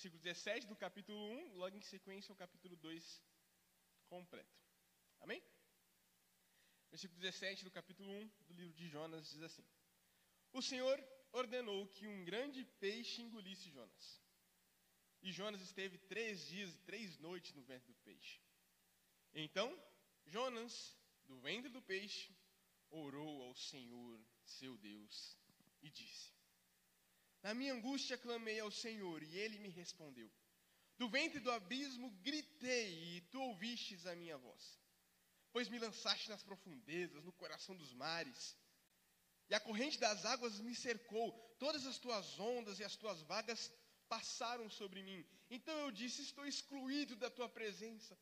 versículo 0.00 0.22
17 0.22 0.66
do 0.66 0.76
capítulo 0.76 1.18
1, 1.18 1.56
logo 1.56 1.76
em 1.76 1.82
sequência 1.82 2.32
o 2.32 2.36
capítulo 2.36 2.74
2 2.76 3.22
completo. 4.08 4.58
Amém? 5.20 5.42
Versículo 6.90 7.20
17 7.20 7.64
do 7.64 7.70
capítulo 7.70 8.08
1 8.10 8.28
do 8.46 8.54
livro 8.54 8.74
de 8.74 8.88
Jonas 8.88 9.28
diz 9.28 9.42
assim: 9.42 9.62
O 10.54 10.62
Senhor 10.62 10.98
ordenou 11.32 11.86
que 11.88 12.06
um 12.06 12.24
grande 12.24 12.64
peixe 12.80 13.20
engolisse 13.20 13.70
Jonas. 13.70 14.22
E 15.20 15.30
Jonas 15.32 15.60
esteve 15.60 15.98
três 15.98 16.46
dias 16.46 16.74
e 16.74 16.78
três 16.78 17.18
noites 17.18 17.52
no 17.52 17.62
ventre 17.62 17.92
do 17.92 18.00
peixe. 18.00 18.40
Então, 19.34 19.68
Jonas, 20.24 20.96
do 21.26 21.38
ventre 21.40 21.68
do 21.68 21.82
peixe, 21.82 22.34
orou 22.88 23.42
ao 23.42 23.54
Senhor, 23.54 24.18
seu 24.46 24.78
Deus, 24.78 25.36
e 25.82 25.90
disse: 25.90 26.39
Na 27.42 27.54
minha 27.54 27.72
angústia 27.72 28.18
clamei 28.18 28.60
ao 28.60 28.70
Senhor, 28.70 29.22
e 29.22 29.36
ele 29.38 29.58
me 29.58 29.68
respondeu. 29.68 30.30
Do 30.98 31.08
ventre 31.08 31.40
do 31.40 31.50
abismo 31.50 32.10
gritei, 32.22 33.16
e 33.16 33.20
tu 33.22 33.40
ouvistes 33.40 34.06
a 34.06 34.14
minha 34.14 34.36
voz. 34.36 34.78
Pois 35.52 35.68
me 35.68 35.78
lançaste 35.78 36.28
nas 36.28 36.42
profundezas, 36.42 37.24
no 37.24 37.32
coração 37.32 37.74
dos 37.74 37.92
mares. 37.94 38.56
E 39.48 39.54
a 39.54 39.60
corrente 39.60 39.98
das 39.98 40.24
águas 40.24 40.60
me 40.60 40.74
cercou, 40.74 41.32
todas 41.58 41.86
as 41.86 41.98
tuas 41.98 42.38
ondas 42.38 42.78
e 42.78 42.84
as 42.84 42.94
tuas 42.94 43.22
vagas 43.22 43.72
passaram 44.08 44.68
sobre 44.68 45.02
mim. 45.02 45.26
Então 45.50 45.76
eu 45.78 45.90
disse: 45.90 46.22
Estou 46.22 46.46
excluído 46.46 47.16
da 47.16 47.30
tua 47.30 47.48
presença. 47.48 48.16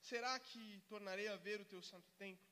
Será 0.00 0.38
que 0.38 0.80
tornarei 0.88 1.28
a 1.28 1.36
ver 1.36 1.60
o 1.60 1.64
teu 1.64 1.82
santo 1.82 2.10
templo? 2.12 2.48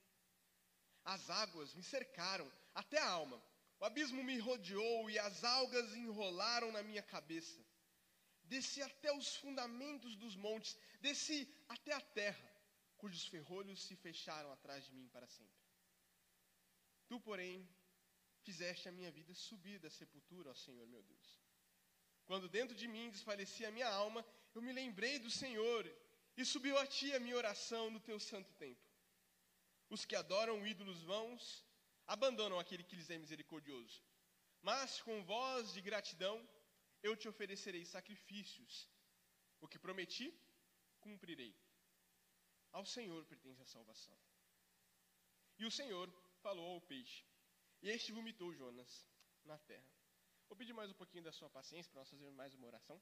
As 1.05 1.31
águas 1.31 1.75
me 1.75 1.83
cercaram 1.83 2.51
até 2.75 2.99
a 2.99 3.09
alma. 3.09 3.43
O 3.81 3.85
abismo 3.85 4.23
me 4.25 4.39
rodeou 4.39 5.09
e 5.09 5.19
as 5.19 5.45
algas 5.45 5.95
enrolaram 5.95 6.73
na 6.73 6.83
minha 6.83 7.03
cabeça. 7.03 7.65
Desci 8.45 8.83
até 8.83 9.13
os 9.13 9.37
fundamentos 9.37 10.17
dos 10.17 10.35
montes, 10.35 10.77
desci 11.01 11.49
até 11.69 11.93
a 11.93 12.01
terra, 12.01 12.51
cujos 12.97 13.27
ferrolhos 13.27 13.83
se 13.83 13.95
fecharam 13.95 14.51
atrás 14.53 14.85
de 14.87 14.93
mim 14.95 15.07
para 15.09 15.29
sempre. 15.29 15.63
Tu, 17.07 17.21
porém, 17.21 17.69
fizeste 18.43 18.89
a 18.89 18.93
minha 18.93 19.11
vida 19.11 19.35
subir 19.35 19.79
da 19.79 19.91
sepultura, 19.91 20.51
ó 20.51 20.55
Senhor 20.55 20.87
meu 20.87 21.03
Deus. 21.03 21.41
Quando 22.25 22.49
dentro 22.49 22.75
de 22.75 22.89
mim 22.89 23.11
desfalecia 23.11 23.69
a 23.69 23.71
minha 23.71 23.89
alma, 23.89 24.27
eu 24.55 24.63
me 24.63 24.73
lembrei 24.73 25.19
do 25.19 25.31
Senhor 25.31 25.91
e 26.37 26.45
subiu 26.45 26.77
a 26.79 26.87
ti 26.87 27.15
a 27.15 27.21
minha 27.21 27.37
oração 27.37 27.91
no 27.91 28.01
teu 28.01 28.19
santo 28.19 28.53
templo. 28.55 28.89
Os 29.89 30.05
que 30.05 30.17
adoram 30.17 30.67
ídolos 30.67 31.03
vãos 31.03 31.65
abandonam 32.15 32.59
aquele 32.59 32.83
que 32.83 32.97
lhes 32.97 33.11
é 33.11 33.19
misericordioso. 33.19 34.03
Mas 34.63 35.01
com 35.03 35.23
voz 35.25 35.73
de 35.73 35.81
gratidão 35.81 36.37
eu 37.03 37.17
te 37.17 37.29
oferecerei 37.29 37.85
sacrifícios. 37.85 38.89
O 39.61 39.69
que 39.69 39.79
prometi, 39.79 40.29
cumprirei. 41.01 41.55
Ao 42.73 42.85
Senhor 42.85 43.25
pertence 43.27 43.63
a 43.63 43.67
salvação. 43.67 44.19
E 45.59 45.67
o 45.67 45.71
Senhor 45.71 46.09
falou 46.43 46.75
ao 46.75 46.81
peixe, 46.81 47.25
e 47.83 47.89
este 47.91 48.13
vomitou 48.13 48.53
Jonas 48.55 49.07
na 49.45 49.59
terra. 49.59 49.91
Vou 50.49 50.57
pedir 50.57 50.73
mais 50.73 50.91
um 50.91 50.95
pouquinho 50.95 51.25
da 51.25 51.33
sua 51.33 51.51
paciência 51.51 51.91
para 51.91 52.01
nós 52.01 52.11
fazermos 52.11 52.35
mais 52.35 52.55
uma 52.55 52.67
oração. 52.67 53.01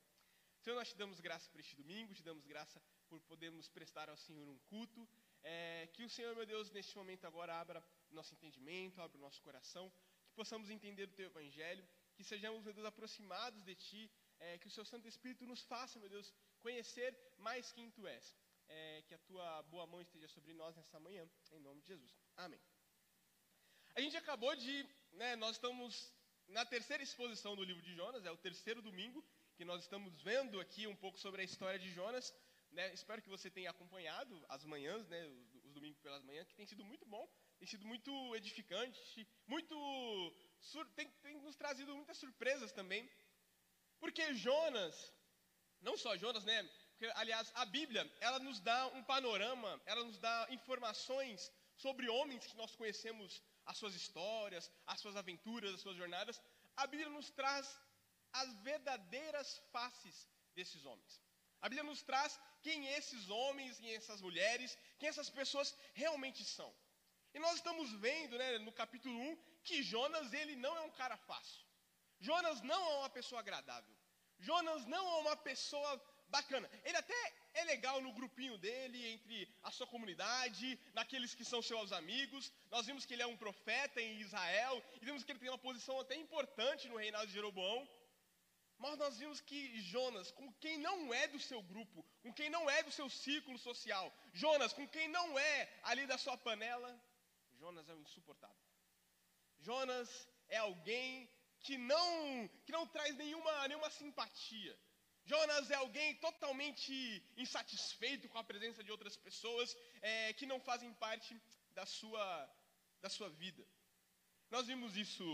Senhor, 0.62 0.74
nós 0.76 0.88
te 0.88 0.96
damos 0.96 1.20
graça 1.20 1.48
por 1.50 1.60
este 1.60 1.76
domingo, 1.76 2.14
te 2.14 2.22
damos 2.22 2.46
graça 2.46 2.82
por 3.08 3.20
podermos 3.20 3.68
prestar 3.68 4.08
ao 4.08 4.16
Senhor 4.16 4.48
um 4.48 4.58
culto. 4.70 5.06
É, 5.42 5.86
que 5.92 6.02
o 6.02 6.10
Senhor, 6.10 6.34
meu 6.34 6.46
Deus, 6.46 6.70
neste 6.70 6.96
momento 6.96 7.26
agora 7.26 7.54
abra 7.54 7.80
nosso 8.14 8.34
entendimento, 8.34 9.00
abra 9.00 9.16
o 9.16 9.20
nosso 9.20 9.42
coração, 9.42 9.92
que 10.26 10.34
possamos 10.34 10.70
entender 10.70 11.08
o 11.08 11.12
Teu 11.12 11.26
Evangelho, 11.26 11.86
que 12.14 12.24
sejamos, 12.24 12.62
meu 12.62 12.72
Deus, 12.72 12.86
aproximados 12.86 13.62
de 13.64 13.74
Ti, 13.74 14.10
é, 14.38 14.58
que 14.58 14.68
o 14.68 14.70
Seu 14.70 14.84
Santo 14.84 15.08
Espírito 15.08 15.46
nos 15.46 15.62
faça, 15.62 15.98
meu 15.98 16.08
Deus, 16.08 16.32
conhecer 16.60 17.16
mais 17.38 17.72
quem 17.72 17.90
Tu 17.90 18.06
és. 18.06 18.36
É, 18.68 19.02
que 19.06 19.14
a 19.14 19.18
Tua 19.18 19.62
boa 19.64 19.86
mão 19.86 20.00
esteja 20.00 20.28
sobre 20.28 20.52
nós 20.52 20.74
nessa 20.76 20.98
manhã, 20.98 21.28
em 21.52 21.60
nome 21.60 21.80
de 21.82 21.88
Jesus. 21.88 22.12
Amém. 22.36 22.60
A 23.94 24.00
gente 24.00 24.16
acabou 24.16 24.54
de, 24.56 24.86
né, 25.12 25.36
nós 25.36 25.56
estamos 25.56 26.12
na 26.48 26.64
terceira 26.64 27.02
exposição 27.02 27.56
do 27.56 27.64
livro 27.64 27.82
de 27.82 27.94
Jonas, 27.94 28.24
é 28.24 28.30
o 28.30 28.36
terceiro 28.36 28.82
domingo 28.82 29.24
que 29.56 29.64
nós 29.64 29.82
estamos 29.82 30.20
vendo 30.22 30.60
aqui 30.60 30.86
um 30.86 30.94
pouco 30.94 31.18
sobre 31.18 31.40
a 31.40 31.44
história 31.44 31.78
de 31.78 31.90
Jonas. 31.90 32.34
Né? 32.70 32.92
Espero 32.92 33.22
que 33.22 33.28
você 33.28 33.50
tenha 33.50 33.70
acompanhado 33.70 34.44
as 34.48 34.64
manhãs, 34.64 35.08
né, 35.08 35.26
os, 35.26 35.64
os, 35.64 35.72
domingos 35.72 35.98
pelas 36.00 36.22
manhãs, 36.22 36.46
que 36.46 36.54
tem 36.54 36.66
sido 36.66 36.84
muito 36.84 37.06
bom, 37.06 37.26
tem 37.58 37.66
sido 37.66 37.86
muito 37.86 38.10
edificante, 38.36 39.26
muito 39.46 39.76
tem, 40.94 41.08
tem 41.22 41.40
nos 41.40 41.56
trazido 41.56 41.94
muitas 41.94 42.18
surpresas 42.18 42.72
também. 42.72 43.08
Porque 43.98 44.34
Jonas, 44.34 45.12
não 45.80 45.96
só 45.96 46.16
Jonas, 46.16 46.44
né? 46.44 46.62
Porque, 46.90 47.12
aliás, 47.14 47.50
a 47.54 47.64
Bíblia, 47.64 48.10
ela 48.20 48.38
nos 48.38 48.60
dá 48.60 48.86
um 48.88 49.02
panorama, 49.04 49.80
ela 49.86 50.04
nos 50.04 50.18
dá 50.18 50.46
informações 50.50 51.52
sobre 51.76 52.08
homens 52.08 52.46
que 52.46 52.56
nós 52.56 52.74
conhecemos 52.74 53.42
as 53.66 53.76
suas 53.76 53.94
histórias, 53.94 54.70
as 54.86 55.00
suas 55.00 55.16
aventuras, 55.16 55.74
as 55.74 55.80
suas 55.80 55.96
jornadas, 55.96 56.40
a 56.76 56.86
Bíblia 56.86 57.10
nos 57.10 57.30
traz 57.30 57.78
as 58.32 58.54
verdadeiras 58.62 59.62
faces 59.72 60.28
desses 60.54 60.84
homens. 60.84 61.22
A 61.60 61.68
Bíblia 61.68 61.88
nos 61.90 62.02
traz 62.02 62.38
quem 62.62 62.86
esses 62.88 63.28
homens 63.28 63.78
e 63.80 63.90
essas 63.94 64.20
mulheres, 64.20 64.76
quem 64.98 65.08
essas 65.08 65.30
pessoas 65.30 65.76
realmente 65.94 66.44
são. 66.44 66.74
E 67.36 67.38
nós 67.38 67.56
estamos 67.56 67.92
vendo, 68.04 68.38
né, 68.38 68.58
no 68.60 68.72
capítulo 68.72 69.14
1, 69.14 69.36
que 69.62 69.82
Jonas 69.82 70.32
ele 70.32 70.56
não 70.56 70.74
é 70.74 70.80
um 70.80 70.90
cara 71.00 71.18
fácil. 71.18 71.62
Jonas 72.18 72.62
não 72.62 72.82
é 72.92 72.94
uma 73.00 73.10
pessoa 73.10 73.40
agradável. 73.40 73.94
Jonas 74.38 74.86
não 74.86 75.06
é 75.06 75.16
uma 75.24 75.36
pessoa 75.36 75.90
bacana. 76.28 76.66
Ele 76.82 76.96
até 76.96 77.20
é 77.52 77.64
legal 77.64 78.00
no 78.00 78.14
grupinho 78.14 78.56
dele, 78.56 79.06
entre 79.08 79.54
a 79.62 79.70
sua 79.70 79.86
comunidade, 79.86 80.80
naqueles 80.94 81.34
que 81.34 81.44
são 81.44 81.60
seus 81.60 81.92
amigos. 81.92 82.50
Nós 82.70 82.86
vimos 82.86 83.04
que 83.04 83.12
ele 83.12 83.26
é 83.26 83.26
um 83.26 83.36
profeta 83.36 84.00
em 84.00 84.18
Israel, 84.18 84.82
e 85.02 85.04
vimos 85.04 85.22
que 85.22 85.30
ele 85.32 85.38
tem 85.38 85.50
uma 85.50 85.58
posição 85.58 86.00
até 86.00 86.16
importante 86.16 86.88
no 86.88 86.96
reinado 86.96 87.26
de 87.26 87.34
Jeroboão. 87.34 87.86
Mas 88.78 88.96
nós 88.96 89.18
vimos 89.18 89.42
que 89.42 89.78
Jonas, 89.82 90.30
com 90.30 90.50
quem 90.54 90.78
não 90.78 91.12
é 91.12 91.28
do 91.28 91.38
seu 91.38 91.62
grupo, 91.62 92.02
com 92.22 92.32
quem 92.32 92.48
não 92.48 92.70
é 92.70 92.82
do 92.82 92.90
seu 92.90 93.10
círculo 93.10 93.58
social, 93.58 94.10
Jonas, 94.32 94.72
com 94.72 94.88
quem 94.88 95.06
não 95.08 95.38
é 95.38 95.68
ali 95.82 96.06
da 96.06 96.16
sua 96.16 96.38
panela, 96.38 96.98
Jonas 97.58 97.88
é 97.88 97.94
um 97.94 98.02
insuportável. 98.02 98.56
Jonas 99.58 100.28
é 100.48 100.58
alguém 100.58 101.28
que 101.60 101.76
não, 101.76 102.48
que 102.64 102.72
não 102.72 102.86
traz 102.86 103.16
nenhuma, 103.16 103.68
nenhuma 103.68 103.90
simpatia. 103.90 104.78
Jonas 105.24 105.70
é 105.70 105.74
alguém 105.74 106.14
totalmente 106.16 106.92
insatisfeito 107.36 108.28
com 108.28 108.38
a 108.38 108.44
presença 108.44 108.84
de 108.84 108.92
outras 108.92 109.16
pessoas 109.16 109.76
é, 110.00 110.32
que 110.34 110.46
não 110.46 110.60
fazem 110.60 110.92
parte 110.94 111.40
da 111.74 111.84
sua, 111.84 112.54
da 113.02 113.08
sua 113.08 113.28
vida. 113.28 113.66
Nós 114.50 114.68
vimos 114.68 114.96
isso 114.96 115.24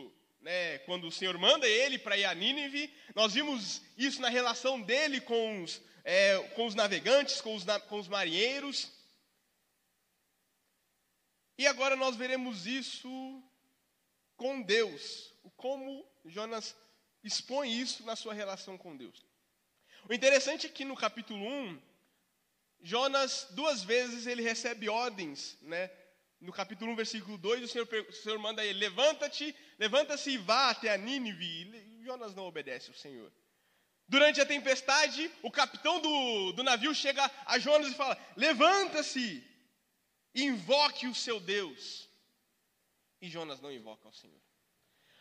né, 0.41 0.79
quando 0.79 1.07
o 1.07 1.13
Senhor 1.13 1.37
manda 1.37 1.69
ele 1.69 1.99
para 1.99 2.17
ir 2.17 2.25
a 2.25 2.35
Nínive, 2.35 2.93
nós 3.15 3.35
vimos 3.35 3.83
isso 3.97 4.21
na 4.21 4.31
relação 4.31 4.81
dele 4.81 5.21
com 5.21 5.63
os, 5.63 5.81
é, 6.05 6.39
com 6.55 6.67
os 6.67 6.75
navegantes, 6.75 7.41
com 7.41 7.55
os, 7.55 7.65
com 7.89 7.99
os 7.99 8.09
marinheiros. 8.09 8.91
E 11.63 11.67
agora 11.69 11.95
nós 11.95 12.17
veremos 12.17 12.67
isso 12.67 13.09
com 14.37 14.61
Deus, 14.61 15.33
como 15.57 16.05
Jonas 16.25 16.75
expõe 17.23 17.71
isso 17.71 18.05
na 18.05 18.17
sua 18.17 18.35
relação 18.35 18.77
com 18.77 18.97
Deus. 18.97 19.25
O 20.09 20.13
interessante 20.13 20.67
é 20.67 20.69
que 20.69 20.85
no 20.85 20.97
capítulo 20.97 21.47
1, 21.47 21.81
Jonas, 22.83 23.47
duas 23.51 23.85
vezes, 23.85 24.27
ele 24.27 24.43
recebe 24.43 24.89
ordens, 24.89 25.57
né? 25.63 25.89
No 26.41 26.53
capítulo 26.53 26.91
1, 26.91 26.97
versículo 26.97 27.39
2, 27.39 27.63
o 27.63 27.69
Senhor, 27.69 27.89
o 28.09 28.13
Senhor 28.13 28.41
manda 28.41 28.65
ele, 28.65 28.81
levanta-te, 28.81 29.55
levanta-se 29.79 30.33
e 30.33 30.39
vá 30.39 30.71
até 30.71 30.93
a 30.93 30.97
Nínive. 30.97 31.47
E 32.01 32.03
Jonas 32.05 32.35
não 32.35 32.47
obedece 32.47 32.89
ao 32.89 32.97
Senhor. 32.97 33.33
Durante 34.09 34.41
a 34.41 34.45
tempestade, 34.45 35.31
o 35.45 35.51
capitão 35.51 36.01
do, 36.01 36.55
do 36.55 36.65
navio 36.65 36.93
chega 36.93 37.31
a 37.47 37.57
Jonas 37.61 37.93
e 37.93 37.95
fala, 37.95 38.19
levanta-se, 38.37 39.52
invoque 40.35 41.07
o 41.07 41.15
seu 41.15 41.41
Deus. 41.41 42.09
E 43.21 43.29
Jonas 43.29 43.61
não 43.61 43.71
invoca 43.71 44.09
ao 44.09 44.13
Senhor. 44.13 44.41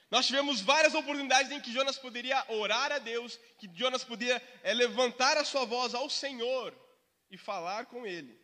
Nós 0.09 0.27
tivemos 0.27 0.59
várias 0.59 0.93
oportunidades 0.93 1.51
em 1.51 1.61
que 1.61 1.71
Jonas 1.71 1.97
poderia 1.97 2.43
orar 2.49 2.91
a 2.91 2.99
Deus, 2.99 3.39
que 3.57 3.69
Jonas 3.73 4.03
podia 4.03 4.41
é, 4.61 4.73
levantar 4.73 5.37
a 5.37 5.45
sua 5.45 5.63
voz 5.63 5.93
ao 5.93 6.09
Senhor 6.09 6.75
e 7.29 7.37
falar 7.37 7.85
com 7.85 8.05
Ele. 8.05 8.37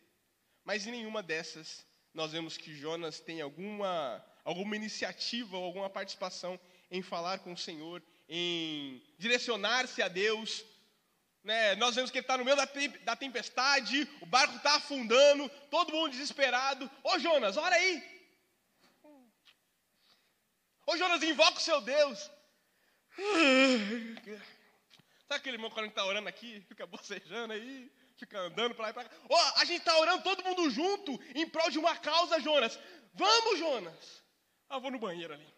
Mas 0.64 0.86
em 0.86 0.92
nenhuma 0.92 1.22
dessas 1.22 1.86
nós 2.14 2.32
vemos 2.32 2.56
que 2.56 2.74
Jonas 2.74 3.20
tem 3.20 3.40
alguma, 3.40 4.24
alguma 4.44 4.76
iniciativa 4.76 5.58
ou 5.58 5.64
alguma 5.64 5.90
participação 5.90 6.58
em 6.90 7.02
falar 7.02 7.40
com 7.40 7.52
o 7.52 7.56
Senhor, 7.56 8.02
em 8.28 9.02
direcionar-se 9.18 10.00
a 10.00 10.08
Deus. 10.08 10.64
Né? 11.48 11.74
Nós 11.76 11.94
vemos 11.94 12.10
que 12.10 12.18
ele 12.18 12.24
está 12.24 12.36
no 12.36 12.44
meio 12.44 12.58
da, 12.58 13.16
tempestade, 13.16 14.06
o 14.20 14.26
barco 14.26 14.54
está 14.56 14.76
afundando, 14.76 15.48
todo 15.70 15.94
mundo 15.94 16.10
desesperado. 16.10 16.90
Ô 17.02 17.18
Jonas, 17.18 17.56
ora 17.56 17.74
aí! 17.74 18.02
Ô 20.86 20.94
Jonas, 20.98 21.22
invoca 21.22 21.56
o 21.56 21.62
seu 21.62 21.80
Deus. 21.80 22.30
Sabe 25.26 25.40
aquele 25.40 25.56
irmão 25.56 25.70
que 25.70 25.80
está 25.80 26.04
orando 26.04 26.28
aqui, 26.28 26.60
fica 26.68 26.86
bocejando 26.86 27.54
aí, 27.54 27.90
fica 28.18 28.38
andando 28.40 28.74
para 28.74 28.84
lá 28.84 28.90
e 28.90 28.92
para 28.92 29.08
cá? 29.08 29.16
Oh, 29.30 29.60
a 29.60 29.64
gente 29.64 29.78
está 29.78 29.98
orando 29.98 30.22
todo 30.22 30.44
mundo 30.44 30.68
junto 30.68 31.18
em 31.34 31.48
prol 31.48 31.70
de 31.70 31.78
uma 31.78 31.96
causa, 31.96 32.38
Jonas. 32.40 32.78
Vamos, 33.14 33.58
Jonas. 33.58 34.22
Ah, 34.68 34.78
vou 34.78 34.90
no 34.90 34.98
banheiro 34.98 35.32
ali. 35.32 35.54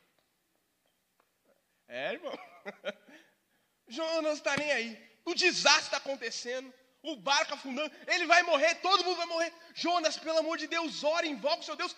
É, 1.88 2.12
irmão. 2.12 2.38
Jonas 3.88 4.34
está 4.34 4.56
nem 4.56 4.70
aí. 4.70 5.09
O 5.24 5.34
desastre 5.34 5.84
está 5.84 5.96
acontecendo. 5.98 6.72
O 7.02 7.16
barco 7.16 7.54
afundando. 7.54 7.94
Ele 8.06 8.26
vai 8.26 8.42
morrer, 8.42 8.74
todo 8.76 9.04
mundo 9.04 9.16
vai 9.16 9.26
morrer. 9.26 9.52
Jonas, 9.74 10.16
pelo 10.18 10.38
amor 10.38 10.58
de 10.58 10.66
Deus, 10.66 11.02
ora, 11.02 11.26
invoca 11.26 11.60
o 11.60 11.64
seu 11.64 11.76
Deus. 11.76 11.96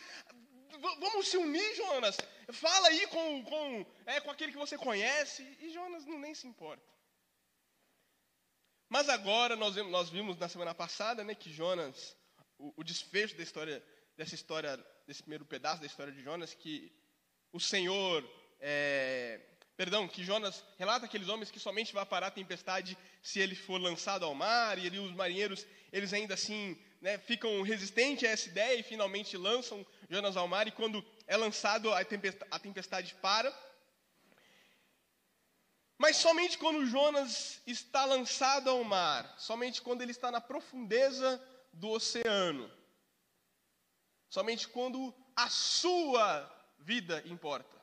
Vamos 0.78 1.28
se 1.28 1.36
unir, 1.36 1.74
Jonas. 1.76 2.16
Fala 2.52 2.88
aí 2.88 3.06
com, 3.08 3.44
com, 3.44 3.86
é, 4.06 4.20
com 4.20 4.30
aquele 4.30 4.52
que 4.52 4.58
você 4.58 4.76
conhece. 4.78 5.42
E 5.60 5.70
Jonas 5.70 6.06
não 6.06 6.18
nem 6.18 6.34
se 6.34 6.46
importa. 6.46 6.84
Mas 8.88 9.08
agora 9.08 9.56
nós, 9.56 9.74
nós 9.88 10.10
vimos 10.10 10.36
na 10.36 10.48
semana 10.48 10.74
passada 10.74 11.24
né, 11.24 11.34
que 11.34 11.52
Jonas, 11.52 12.16
o, 12.58 12.74
o 12.76 12.84
desfecho 12.84 13.36
da 13.36 13.42
história, 13.42 13.82
dessa 14.16 14.34
história, 14.34 14.76
desse 15.06 15.22
primeiro 15.22 15.46
pedaço 15.46 15.80
da 15.80 15.86
história 15.86 16.12
de 16.12 16.22
Jonas, 16.22 16.54
que 16.54 16.92
o 17.52 17.58
Senhor 17.58 18.22
é, 18.60 19.40
perdão, 19.82 20.06
que 20.06 20.22
Jonas 20.22 20.62
relata 20.78 21.06
aqueles 21.06 21.28
homens 21.28 21.50
que 21.50 21.58
somente 21.58 21.92
vai 21.92 22.06
parar 22.06 22.28
a 22.28 22.30
tempestade 22.30 22.96
se 23.20 23.40
ele 23.40 23.56
for 23.56 23.80
lançado 23.80 24.24
ao 24.24 24.32
mar, 24.32 24.78
e 24.78 24.86
ali 24.86 25.00
os 25.00 25.12
marinheiros, 25.12 25.66
eles 25.92 26.12
ainda 26.12 26.34
assim 26.34 26.80
né, 27.00 27.18
ficam 27.18 27.62
resistentes 27.62 28.22
a 28.22 28.30
essa 28.32 28.48
ideia 28.48 28.78
e 28.78 28.84
finalmente 28.84 29.36
lançam 29.36 29.84
Jonas 30.08 30.36
ao 30.36 30.46
mar, 30.46 30.68
e 30.68 30.70
quando 30.70 31.04
é 31.26 31.36
lançado 31.36 31.92
a 31.92 32.04
tempestade, 32.04 32.48
a 32.48 32.60
tempestade 32.60 33.12
para. 33.16 33.52
Mas 35.98 36.16
somente 36.16 36.58
quando 36.58 36.86
Jonas 36.86 37.60
está 37.66 38.04
lançado 38.04 38.70
ao 38.70 38.84
mar, 38.84 39.34
somente 39.36 39.82
quando 39.82 40.00
ele 40.00 40.12
está 40.12 40.30
na 40.30 40.40
profundeza 40.40 41.42
do 41.72 41.88
oceano, 41.88 42.70
somente 44.30 44.68
quando 44.68 45.12
a 45.34 45.50
sua 45.50 46.48
vida 46.78 47.20
importa 47.26 47.81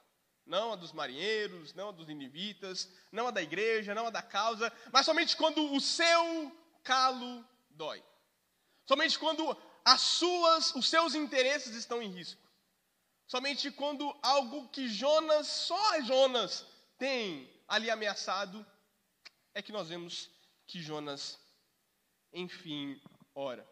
não 0.50 0.74
a 0.74 0.76
dos 0.76 0.92
marinheiros, 0.92 1.74
não 1.76 1.90
a 1.90 1.92
dos 1.92 2.08
ninivitas, 2.08 2.92
não 3.12 3.28
a 3.28 3.32
da 3.32 3.42
igreja, 3.42 3.94
não 3.94 4.08
a 4.08 4.10
da 4.10 4.22
causa, 4.22 4.74
mas 4.92 5.06
somente 5.06 5.38
quando 5.38 5.74
o 5.74 5.80
seu 5.80 6.52
calo 6.84 7.46
dói. 7.70 8.04
Somente 8.86 9.18
quando 9.20 9.56
as 9.86 10.02
suas, 10.02 10.74
os 10.74 10.90
seus 10.90 11.14
interesses 11.14 11.76
estão 11.76 12.02
em 12.02 12.10
risco. 12.10 12.42
Somente 13.28 13.70
quando 13.70 14.14
algo 14.24 14.68
que 14.70 14.90
Jonas, 14.90 15.46
só 15.48 16.02
Jonas, 16.02 16.66
tem 16.98 17.48
ali 17.68 17.92
ameaçado, 17.92 18.66
é 19.54 19.62
que 19.62 19.72
nós 19.72 19.88
vemos 19.88 20.32
que 20.66 20.82
Jonas, 20.82 21.40
enfim, 22.34 23.00
ora. 23.36 23.68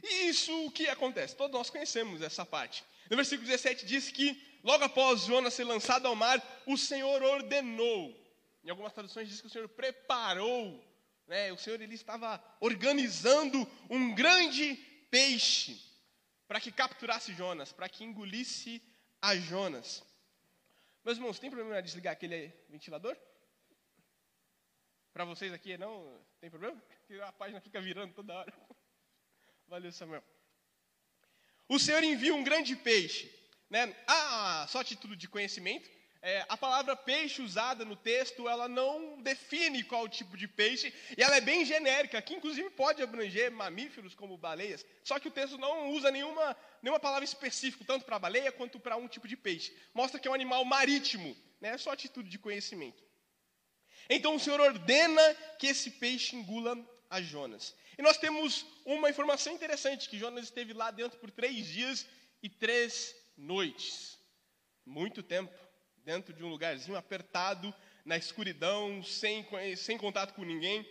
E 0.00 0.28
isso 0.28 0.66
o 0.66 0.70
que 0.70 0.88
acontece? 0.88 1.34
Todos 1.34 1.52
nós 1.52 1.68
conhecemos 1.68 2.22
essa 2.22 2.46
parte. 2.46 2.84
No 3.10 3.16
versículo 3.16 3.48
17 3.48 3.84
diz 3.84 4.10
que 4.12 4.51
logo 4.62 4.84
após 4.84 5.22
Jonas 5.22 5.54
ser 5.54 5.64
lançado 5.64 6.06
ao 6.06 6.14
mar, 6.14 6.42
o 6.66 6.76
Senhor 6.76 7.22
ordenou. 7.22 8.14
Em 8.64 8.70
algumas 8.70 8.92
traduções 8.92 9.28
diz 9.28 9.40
que 9.40 9.46
o 9.46 9.50
Senhor 9.50 9.68
preparou. 9.68 10.82
Né? 11.26 11.52
O 11.52 11.56
Senhor 11.56 11.80
ele 11.80 11.94
estava 11.94 12.42
organizando 12.60 13.68
um 13.90 14.14
grande 14.14 14.76
peixe 15.10 15.80
para 16.46 16.60
que 16.60 16.70
capturasse 16.70 17.34
Jonas, 17.34 17.72
para 17.72 17.88
que 17.88 18.04
engolisse 18.04 18.82
a 19.20 19.34
Jonas. 19.34 20.04
Meus 21.04 21.18
irmãos, 21.18 21.38
tem 21.38 21.50
problema 21.50 21.78
em 21.78 21.82
desligar 21.82 22.12
aquele 22.12 22.52
ventilador? 22.68 23.16
Para 25.12 25.24
vocês 25.24 25.52
aqui 25.52 25.76
não 25.76 26.24
tem 26.40 26.48
problema? 26.48 26.80
A 27.26 27.32
página 27.32 27.60
fica 27.60 27.80
virando 27.80 28.14
toda 28.14 28.34
hora. 28.34 28.52
Valeu, 29.66 29.92
Samuel. 29.92 30.22
O 31.68 31.78
Senhor 31.78 32.02
envia 32.04 32.34
um 32.34 32.44
grande 32.44 32.76
peixe 32.76 33.41
né? 33.72 33.96
Ah, 34.06 34.66
só 34.68 34.84
título 34.84 35.16
de 35.16 35.26
conhecimento. 35.26 35.88
É, 36.20 36.44
a 36.46 36.58
palavra 36.58 36.94
peixe 36.94 37.40
usada 37.40 37.86
no 37.86 37.96
texto, 37.96 38.46
ela 38.46 38.68
não 38.68 39.20
define 39.22 39.82
qual 39.82 40.06
tipo 40.06 40.36
de 40.36 40.46
peixe, 40.46 40.94
e 41.16 41.22
ela 41.22 41.36
é 41.36 41.40
bem 41.40 41.64
genérica, 41.64 42.20
que 42.20 42.34
inclusive 42.34 42.68
pode 42.70 43.02
abranger 43.02 43.50
mamíferos 43.50 44.14
como 44.14 44.36
baleias, 44.36 44.86
só 45.02 45.18
que 45.18 45.26
o 45.26 45.32
texto 45.32 45.58
não 45.58 45.90
usa 45.90 46.12
nenhuma, 46.12 46.56
nenhuma 46.80 47.00
palavra 47.00 47.24
específica, 47.24 47.84
tanto 47.84 48.04
para 48.04 48.20
baleia 48.20 48.52
quanto 48.52 48.78
para 48.78 48.96
um 48.96 49.08
tipo 49.08 49.26
de 49.26 49.36
peixe. 49.36 49.74
Mostra 49.92 50.20
que 50.20 50.28
é 50.28 50.30
um 50.30 50.34
animal 50.34 50.64
marítimo, 50.64 51.34
né? 51.60 51.70
É 51.70 51.78
só 51.78 51.96
título 51.96 52.28
de 52.28 52.38
conhecimento. 52.38 53.02
Então 54.08 54.36
o 54.36 54.40
Senhor 54.40 54.60
ordena 54.60 55.34
que 55.58 55.66
esse 55.66 55.90
peixe 55.92 56.36
engula 56.36 56.78
a 57.08 57.22
Jonas. 57.22 57.74
E 57.98 58.02
nós 58.02 58.18
temos 58.18 58.66
uma 58.84 59.08
informação 59.08 59.54
interessante, 59.54 60.10
que 60.10 60.18
Jonas 60.18 60.44
esteve 60.44 60.72
lá 60.74 60.90
dentro 60.90 61.18
por 61.18 61.30
três 61.30 61.66
dias 61.66 62.06
e 62.42 62.48
três 62.48 63.21
noites, 63.36 64.18
muito 64.84 65.22
tempo, 65.22 65.52
dentro 66.04 66.32
de 66.32 66.44
um 66.44 66.48
lugarzinho 66.48 66.96
apertado, 66.96 67.74
na 68.04 68.16
escuridão, 68.16 69.02
sem, 69.02 69.46
sem 69.76 69.96
contato 69.96 70.34
com 70.34 70.42
ninguém. 70.42 70.86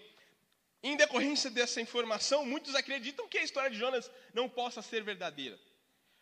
Em 0.82 0.96
decorrência 0.96 1.50
dessa 1.50 1.82
informação, 1.82 2.46
muitos 2.46 2.74
acreditam 2.74 3.28
que 3.28 3.38
a 3.38 3.44
história 3.44 3.70
de 3.70 3.78
Jonas 3.78 4.10
não 4.34 4.50
possa 4.50 4.82
ser 4.82 5.04
verdadeira. 5.04 5.60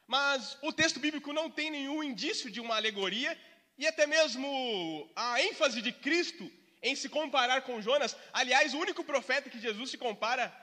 Mas 0.07 0.57
o 0.61 0.73
texto 0.73 0.99
bíblico 0.99 1.31
não 1.31 1.49
tem 1.49 1.69
nenhum 1.69 2.03
indício 2.03 2.49
de 2.49 2.59
uma 2.59 2.75
alegoria, 2.75 3.39
e 3.77 3.87
até 3.87 4.05
mesmo 4.05 5.09
a 5.15 5.41
ênfase 5.41 5.81
de 5.81 5.91
Cristo 5.91 6.51
em 6.81 6.95
se 6.95 7.07
comparar 7.07 7.61
com 7.61 7.81
Jonas. 7.81 8.15
Aliás, 8.33 8.73
o 8.73 8.79
único 8.79 9.03
profeta 9.03 9.49
que 9.49 9.59
Jesus 9.59 9.91
se 9.91 9.97
compara 9.97 10.53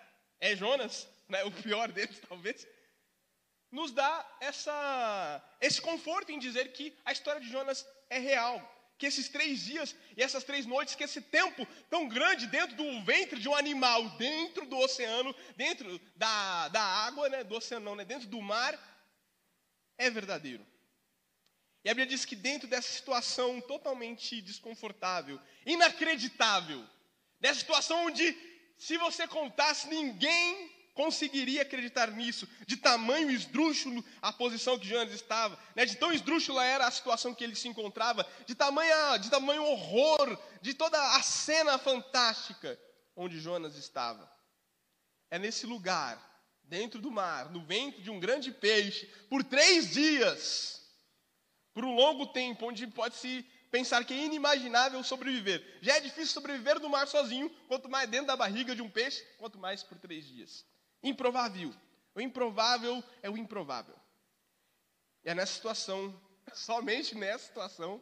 é 0.40 0.54
Jonas, 0.54 1.08
né? 1.28 1.44
o 1.44 1.50
pior 1.50 1.90
deles, 1.90 2.20
talvez 2.28 2.66
nos 3.70 3.90
dá 3.90 4.36
essa, 4.40 5.42
esse 5.60 5.80
conforto 5.80 6.32
em 6.32 6.38
dizer 6.38 6.72
que 6.72 6.96
a 7.04 7.12
história 7.12 7.40
de 7.40 7.48
Jonas 7.48 7.86
é 8.08 8.18
real. 8.18 8.74
Que 8.98 9.06
esses 9.06 9.28
três 9.28 9.60
dias 9.60 9.94
e 10.16 10.22
essas 10.22 10.42
três 10.42 10.64
noites, 10.64 10.94
que 10.94 11.04
esse 11.04 11.20
tempo 11.20 11.66
tão 11.90 12.08
grande 12.08 12.46
dentro 12.46 12.76
do 12.76 13.04
ventre 13.04 13.38
de 13.38 13.48
um 13.48 13.54
animal, 13.54 14.08
dentro 14.16 14.64
do 14.66 14.78
oceano, 14.78 15.34
dentro 15.54 16.00
da, 16.14 16.68
da 16.68 16.80
água, 16.82 17.28
né, 17.28 17.44
do 17.44 17.56
oceano, 17.56 17.94
né, 17.94 18.04
dentro 18.06 18.26
do 18.28 18.40
mar, 18.40 18.74
é 19.98 20.08
verdadeiro. 20.08 20.66
E 21.84 21.90
a 21.90 21.92
Bíblia 21.94 22.06
diz 22.06 22.24
que 22.24 22.34
dentro 22.34 22.66
dessa 22.66 22.90
situação 22.90 23.60
totalmente 23.60 24.40
desconfortável, 24.40 25.38
inacreditável, 25.64 26.84
dessa 27.38 27.60
situação 27.60 28.06
onde, 28.06 28.36
se 28.78 28.96
você 28.96 29.28
contasse, 29.28 29.88
ninguém 29.88 30.75
conseguiria 30.96 31.62
acreditar 31.62 32.10
nisso, 32.10 32.48
de 32.66 32.76
tamanho 32.76 33.30
esdrúxulo 33.30 34.02
a 34.22 34.32
posição 34.32 34.78
que 34.78 34.88
Jonas 34.88 35.12
estava, 35.12 35.56
né? 35.76 35.84
de 35.84 35.94
tão 35.96 36.10
esdrúxula 36.10 36.64
era 36.64 36.86
a 36.86 36.90
situação 36.90 37.34
que 37.34 37.44
ele 37.44 37.54
se 37.54 37.68
encontrava, 37.68 38.26
de, 38.46 38.54
tamanha, 38.54 39.18
de 39.18 39.30
tamanho 39.30 39.62
horror, 39.62 40.38
de 40.62 40.72
toda 40.72 40.98
a 41.16 41.22
cena 41.22 41.76
fantástica 41.78 42.80
onde 43.14 43.38
Jonas 43.38 43.76
estava. 43.76 44.28
É 45.30 45.38
nesse 45.38 45.66
lugar, 45.66 46.18
dentro 46.64 46.98
do 46.98 47.10
mar, 47.10 47.50
no 47.50 47.64
ventre 47.64 48.02
de 48.02 48.10
um 48.10 48.18
grande 48.18 48.50
peixe, 48.50 49.06
por 49.28 49.44
três 49.44 49.90
dias, 49.90 50.82
por 51.74 51.84
um 51.84 51.94
longo 51.94 52.26
tempo, 52.28 52.66
onde 52.66 52.86
pode-se 52.86 53.44
pensar 53.70 54.02
que 54.06 54.14
é 54.14 54.24
inimaginável 54.24 55.04
sobreviver. 55.04 55.78
Já 55.82 55.96
é 55.96 56.00
difícil 56.00 56.32
sobreviver 56.32 56.80
no 56.80 56.88
mar 56.88 57.06
sozinho, 57.06 57.50
quanto 57.68 57.86
mais 57.86 58.08
dentro 58.08 58.28
da 58.28 58.36
barriga 58.36 58.74
de 58.74 58.80
um 58.80 58.88
peixe, 58.88 59.22
quanto 59.36 59.58
mais 59.58 59.82
por 59.82 59.98
três 59.98 60.26
dias. 60.26 60.64
Improvável. 61.02 61.74
O 62.14 62.20
improvável 62.20 63.04
é 63.22 63.30
o 63.30 63.36
improvável. 63.36 63.94
E 65.24 65.28
é 65.28 65.34
nessa 65.34 65.54
situação, 65.54 66.18
somente 66.54 67.14
nessa 67.14 67.46
situação, 67.46 68.00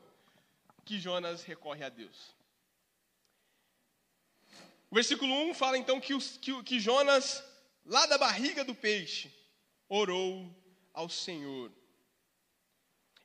que 0.84 0.98
Jonas 1.00 1.42
recorre 1.42 1.84
a 1.84 1.88
Deus. 1.88 2.34
O 4.90 4.94
versículo 4.94 5.34
1 5.50 5.54
fala 5.54 5.76
então 5.76 6.00
que, 6.00 6.14
os, 6.14 6.36
que, 6.36 6.62
que 6.62 6.78
Jonas, 6.78 7.42
lá 7.84 8.06
da 8.06 8.16
barriga 8.16 8.62
do 8.64 8.74
peixe, 8.74 9.34
orou 9.88 10.54
ao 10.92 11.08
Senhor. 11.08 11.72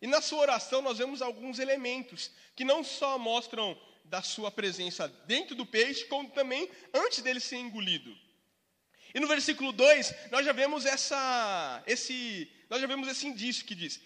E 0.01 0.07
na 0.07 0.21
sua 0.21 0.39
oração 0.39 0.81
nós 0.81 0.97
vemos 0.97 1.21
alguns 1.21 1.59
elementos 1.59 2.31
que 2.55 2.63
não 2.63 2.83
só 2.83 3.19
mostram 3.19 3.79
da 4.05 4.23
sua 4.23 4.49
presença 4.49 5.07
dentro 5.27 5.55
do 5.55 5.65
peixe, 5.65 6.05
como 6.05 6.31
também 6.31 6.69
antes 6.93 7.21
dele 7.21 7.39
ser 7.39 7.57
engolido. 7.57 8.17
E 9.13 9.19
no 9.19 9.27
versículo 9.27 9.71
2, 9.71 10.29
nós 10.31 10.45
já 10.45 10.51
vemos 10.51 10.85
essa, 10.85 11.83
esse, 11.87 12.51
nós 12.69 12.79
já 12.79 12.87
vemos 12.87 13.07
esse 13.07 13.25
indício 13.25 13.65
que 13.65 13.75
diz: 13.75 13.99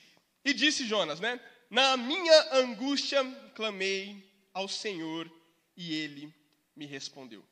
E 0.46 0.54
disse 0.54 0.86
Jonas, 0.86 1.20
né? 1.20 1.40
Na 1.70 1.98
minha 1.98 2.56
angústia 2.56 3.24
clamei 3.56 4.24
ao 4.54 4.68
Senhor 4.68 5.32
e 5.76 5.94
ele 5.94 6.34
me 6.76 6.86
respondeu. 6.86 7.44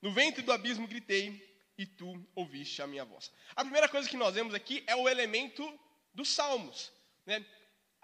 No 0.00 0.12
ventre 0.12 0.42
do 0.42 0.52
abismo 0.52 0.86
gritei 0.86 1.42
e 1.78 1.86
tu 1.86 2.24
ouviste 2.34 2.82
a 2.82 2.86
minha 2.86 3.04
voz. 3.04 3.30
A 3.54 3.62
primeira 3.62 3.88
coisa 3.88 4.08
que 4.08 4.16
nós 4.16 4.34
vemos 4.34 4.54
aqui 4.54 4.84
é 4.86 4.94
o 4.94 5.08
elemento 5.08 5.78
dos 6.14 6.28
salmos. 6.28 6.92
Né? 7.24 7.44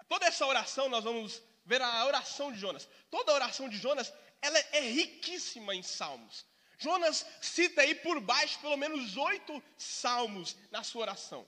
Toda 0.07 0.25
essa 0.25 0.45
oração, 0.45 0.89
nós 0.89 1.03
vamos 1.03 1.41
ver 1.65 1.81
a 1.81 2.05
oração 2.05 2.51
de 2.51 2.59
Jonas. 2.59 2.87
Toda 3.09 3.31
a 3.31 3.35
oração 3.35 3.69
de 3.69 3.77
Jonas 3.77 4.13
ela 4.41 4.59
é 4.73 4.81
riquíssima 4.81 5.73
em 5.73 5.81
salmos. 5.81 6.45
Jonas 6.83 7.25
cita 7.41 7.81
aí 7.81 7.95
por 7.95 8.19
baixo 8.19 8.59
pelo 8.59 8.77
menos 8.77 9.15
oito 9.17 9.63
salmos 9.77 10.55
na 10.69 10.83
sua 10.83 11.03
oração. 11.03 11.47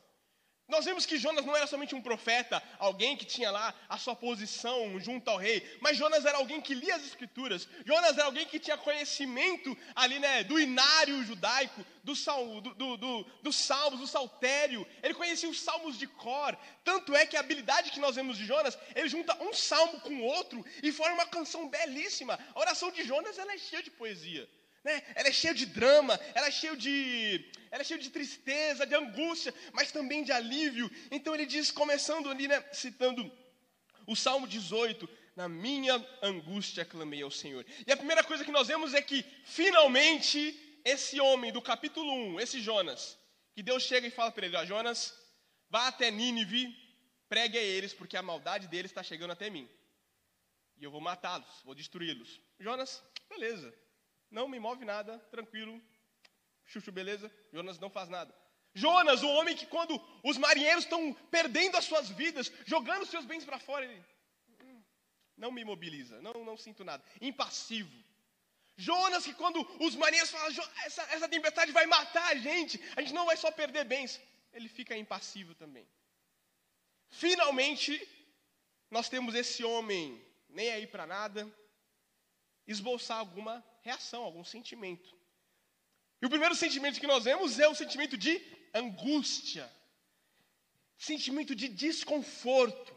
Nós 0.67 0.83
vemos 0.83 1.05
que 1.05 1.19
Jonas 1.19 1.45
não 1.45 1.55
era 1.55 1.67
somente 1.67 1.93
um 1.93 2.01
profeta, 2.01 2.61
alguém 2.79 3.15
que 3.15 3.23
tinha 3.23 3.51
lá 3.51 3.71
a 3.87 3.99
sua 3.99 4.15
posição 4.15 4.99
junto 4.99 5.29
ao 5.29 5.37
rei, 5.37 5.63
mas 5.79 5.95
Jonas 5.95 6.25
era 6.25 6.39
alguém 6.39 6.59
que 6.59 6.73
lia 6.73 6.95
as 6.95 7.05
escrituras. 7.05 7.67
Jonas 7.85 8.17
era 8.17 8.25
alguém 8.25 8.47
que 8.47 8.57
tinha 8.57 8.75
conhecimento 8.75 9.77
ali, 9.95 10.17
né, 10.17 10.43
do 10.43 10.59
inário 10.59 11.23
judaico, 11.23 11.85
do, 12.03 12.15
sal, 12.15 12.61
do, 12.61 12.73
do, 12.73 12.97
do, 12.97 13.23
dos 13.43 13.55
salmos, 13.55 13.99
do 13.99 14.07
saltério. 14.07 14.87
Ele 15.03 15.13
conhecia 15.13 15.47
os 15.47 15.61
salmos 15.61 15.99
de 15.99 16.07
cor. 16.07 16.57
Tanto 16.83 17.15
é 17.15 17.27
que 17.27 17.37
a 17.37 17.41
habilidade 17.41 17.91
que 17.91 17.99
nós 17.99 18.15
vemos 18.15 18.35
de 18.35 18.45
Jonas, 18.45 18.75
ele 18.95 19.07
junta 19.07 19.37
um 19.43 19.53
salmo 19.53 19.99
com 19.99 20.23
outro 20.23 20.65
e 20.81 20.91
forma 20.91 21.13
uma 21.13 21.27
canção 21.27 21.69
belíssima. 21.69 22.39
A 22.55 22.59
oração 22.59 22.89
de 22.89 23.03
Jonas 23.03 23.37
ela 23.37 23.53
é 23.53 23.57
cheia 23.59 23.83
de 23.83 23.91
poesia. 23.91 24.49
Né? 24.85 25.01
Ela 25.15 25.29
é 25.29 25.33
cheia 25.33 25.51
de 25.51 25.65
drama, 25.65 26.19
ela 26.35 26.47
é 26.47 26.51
cheia 26.51 26.77
de, 26.77 27.43
ela 27.71 27.81
é 27.81 27.83
cheia 27.83 27.99
de 27.99 28.11
tristeza, 28.11 28.85
de 28.85 28.93
angústia, 28.93 29.51
mas 29.73 29.91
também 29.91 30.23
de 30.23 30.31
alívio. 30.31 30.91
Então 31.09 31.33
ele 31.33 31.47
diz, 31.47 31.71
começando 31.71 32.29
ali, 32.29 32.47
né, 32.47 32.63
citando 32.71 33.31
o 34.05 34.15
Salmo 34.15 34.47
18, 34.47 35.09
na 35.35 35.49
minha 35.49 35.95
angústia 36.21 36.85
clamei 36.85 37.23
ao 37.23 37.31
Senhor. 37.31 37.65
E 37.87 37.91
a 37.91 37.97
primeira 37.97 38.23
coisa 38.23 38.45
que 38.45 38.51
nós 38.51 38.67
vemos 38.67 38.93
é 38.93 39.01
que, 39.01 39.25
finalmente, 39.43 40.55
esse 40.85 41.19
homem 41.19 41.51
do 41.51 41.63
capítulo 41.63 42.13
1, 42.35 42.39
esse 42.39 42.61
Jonas, 42.61 43.17
que 43.55 43.63
Deus 43.63 43.81
chega 43.81 44.05
e 44.05 44.11
fala 44.11 44.31
para 44.31 44.45
ele: 44.45 44.55
ó, 44.55 44.63
Jonas, 44.65 45.17
vá 45.67 45.87
até 45.87 46.11
Nínive, 46.11 46.77
pregue 47.27 47.57
a 47.57 47.61
eles, 47.61 47.91
porque 47.91 48.15
a 48.15 48.21
maldade 48.21 48.67
deles 48.67 48.91
está 48.91 49.01
chegando 49.01 49.31
até 49.31 49.49
mim. 49.49 49.67
E 50.77 50.83
eu 50.83 50.91
vou 50.91 51.01
matá-los, 51.01 51.63
vou 51.63 51.73
destruí-los. 51.73 52.39
Jonas, 52.59 53.03
beleza, 53.27 53.73
não 54.29 54.47
me 54.47 54.59
move 54.59 54.85
nada, 54.85 55.19
tranquilo. 55.31 55.81
Chuchu, 56.65 56.91
beleza? 56.91 57.31
Jonas 57.53 57.79
não 57.79 57.89
faz 57.89 58.09
nada. 58.09 58.33
Jonas, 58.73 59.23
o 59.23 59.29
homem 59.29 59.55
que 59.55 59.65
quando 59.65 59.93
os 60.23 60.37
marinheiros 60.37 60.83
estão 60.83 61.13
perdendo 61.31 61.77
as 61.77 61.85
suas 61.85 62.09
vidas, 62.09 62.51
jogando 62.65 63.05
seus 63.05 63.25
bens 63.25 63.45
para 63.45 63.57
fora, 63.57 63.85
ele 63.85 64.03
hum, 64.61 64.83
não 65.37 65.51
me 65.51 65.63
mobiliza, 65.63 66.21
não, 66.21 66.33
não 66.43 66.57
sinto 66.57 66.83
nada. 66.83 67.03
Impassivo. 67.21 68.03
Jonas, 68.75 69.23
que 69.23 69.33
quando 69.33 69.59
os 69.79 69.95
marinheiros 69.95 70.31
falam, 70.31 70.49
essa, 70.83 71.03
essa 71.03 71.29
tempestade 71.29 71.71
vai 71.71 71.85
matar 71.85 72.27
a 72.27 72.35
gente, 72.35 72.81
a 72.97 73.01
gente 73.01 73.13
não 73.13 73.25
vai 73.25 73.37
só 73.37 73.49
perder 73.49 73.85
bens, 73.85 74.21
ele 74.51 74.67
fica 74.67 74.97
impassivo 74.97 75.55
também. 75.55 75.87
Finalmente, 77.07 78.05
nós 78.91 79.07
temos 79.07 79.33
esse 79.35 79.63
homem, 79.63 80.21
nem 80.49 80.69
aí 80.71 80.85
para 80.85 81.07
nada, 81.07 81.49
esboçar 82.67 83.19
alguma 83.19 83.63
reação, 83.85 84.23
algum 84.23 84.43
sentimento. 84.43 85.09
E 86.21 86.25
o 86.25 86.29
primeiro 86.29 86.55
sentimento 86.55 86.99
que 86.99 87.13
nós 87.13 87.23
vemos 87.23 87.59
é 87.59 87.67
o 87.67 87.75
sentimento 87.75 88.17
de 88.17 88.33
angústia, 88.73 89.65
sentimento 90.97 91.53
de 91.53 91.67
desconforto, 91.67 92.91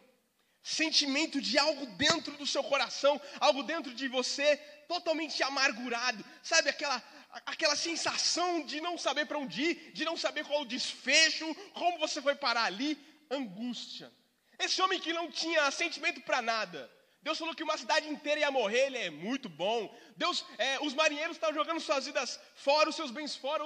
sentimento 0.63 1.41
de 1.49 1.59
algo 1.59 1.85
dentro 2.05 2.37
do 2.39 2.47
seu 2.47 2.65
coração, 2.65 3.21
algo 3.39 3.63
dentro 3.63 3.93
de 3.95 4.09
você 4.09 4.57
totalmente 4.89 5.43
amargurado, 5.43 6.25
sabe 6.43 6.71
aquela 6.71 6.99
aquela 7.45 7.77
sensação 7.77 8.65
de 8.65 8.81
não 8.81 8.97
saber 8.97 9.27
para 9.27 9.39
onde 9.39 9.63
ir, 9.63 9.93
de 9.93 10.05
não 10.05 10.17
saber 10.17 10.45
qual 10.47 10.63
o 10.63 10.71
desfecho, 10.77 11.47
como 11.75 11.99
você 11.99 12.23
foi 12.23 12.35
parar 12.35 12.65
ali, 12.65 12.99
angústia. 13.31 14.11
Esse 14.59 14.81
homem 14.81 14.99
que 14.99 15.13
não 15.13 15.31
tinha 15.31 15.71
sentimento 15.71 16.23
para 16.23 16.41
nada, 16.41 16.91
Deus 17.23 17.39
falou 17.39 17.55
que 17.55 17.63
uma 17.63 17.77
cidade 17.77 18.09
inteira 18.09 18.41
ia 18.41 18.51
morrer, 18.51 18.87
ele 18.87 18.99
é 18.99 19.11
muito 19.11 19.49
bom. 19.49 19.95
Deus, 20.17 20.45
é, 20.57 20.81
os 20.81 20.95
marinheiros 20.95 21.37
estavam 21.37 21.55
jogando 21.55 21.81
suas 21.81 22.07
vidas 22.07 22.41
fora, 22.55 22.89
os 22.89 22.97
seus 22.97 23.11
bens 23.11 23.35
fora, 23.35 23.65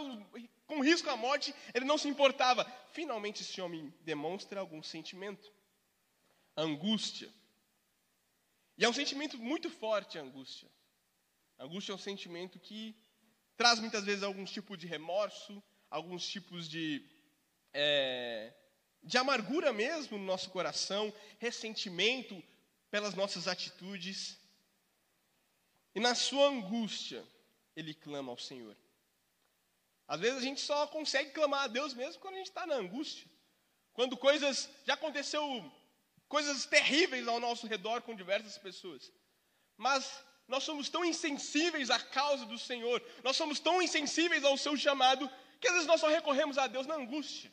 com 0.67 0.81
risco 0.81 1.11
à 1.11 1.17
morte, 1.17 1.55
ele 1.75 1.85
não 1.85 1.99
se 1.99 2.09
importava. 2.09 2.65
Finalmente 2.93 3.43
esse 3.43 3.61
homem 3.61 3.93
demonstra 4.01 4.61
algum 4.61 4.83
sentimento. 4.83 5.53
Angústia. 6.57 7.33
E 8.79 8.85
é 8.85 8.89
um 8.89 8.93
sentimento 8.93 9.37
muito 9.39 9.71
forte 9.71 10.19
a 10.19 10.23
angústia. 10.23 10.69
Angústia 11.59 11.93
é 11.93 11.95
um 11.95 11.99
sentimento 11.99 12.59
que 12.59 12.97
traz 13.57 13.79
muitas 13.79 14.05
vezes 14.05 14.23
alguns 14.23 14.51
tipos 14.51 14.79
de 14.79 14.87
remorso, 14.87 15.63
alguns 15.91 16.27
tipos 16.27 16.69
de, 16.69 17.05
é, 17.73 18.53
de 19.03 19.19
amargura 19.19 19.73
mesmo 19.73 20.19
no 20.19 20.25
nosso 20.25 20.51
coração, 20.51 21.13
ressentimento, 21.39 22.43
pelas 22.93 23.15
nossas 23.15 23.49
atitudes. 23.49 24.39
E 25.95 25.99
na 25.99 26.15
sua 26.15 26.49
angústia, 26.49 27.27
ele 27.75 27.95
clama 27.95 28.31
ao 28.31 28.39
Senhor. 28.39 28.77
Às 30.07 30.21
vezes 30.21 30.39
a 30.39 30.43
gente 30.43 30.61
só 30.61 30.87
consegue 30.87 31.31
clamar 31.31 31.63
a 31.63 31.69
Deus 31.69 31.95
mesmo 31.95 32.21
quando 32.21 32.35
a 32.35 32.39
gente 32.39 32.49
está 32.49 32.67
na 32.67 32.75
angústia. 32.75 33.27
Quando 33.95 34.17
coisas. 34.17 34.69
Já 34.85 34.93
aconteceu 34.95 35.43
coisas 36.29 36.67
terríveis 36.67 37.27
ao 37.27 37.41
nosso 37.41 37.67
redor 37.67 38.03
com 38.03 38.15
diversas 38.15 38.59
pessoas. 38.59 39.11
Mas 39.77 40.23
nós 40.47 40.63
somos 40.63 40.91
tão 40.91 41.03
insensíveis 41.03 41.89
à 41.89 41.99
causa 41.99 42.45
do 42.45 42.59
Senhor, 42.59 43.03
nós 43.25 43.37
somos 43.37 43.59
tão 43.59 43.81
insensíveis 43.81 44.45
ao 44.45 44.59
seu 44.59 44.77
chamado, 44.77 45.31
que 45.59 45.67
às 45.69 45.75
vezes 45.75 45.89
nós 45.89 46.01
só 46.01 46.09
recorremos 46.09 46.59
a 46.59 46.67
Deus 46.67 46.87
na 46.87 46.97
angústia. 46.97 47.51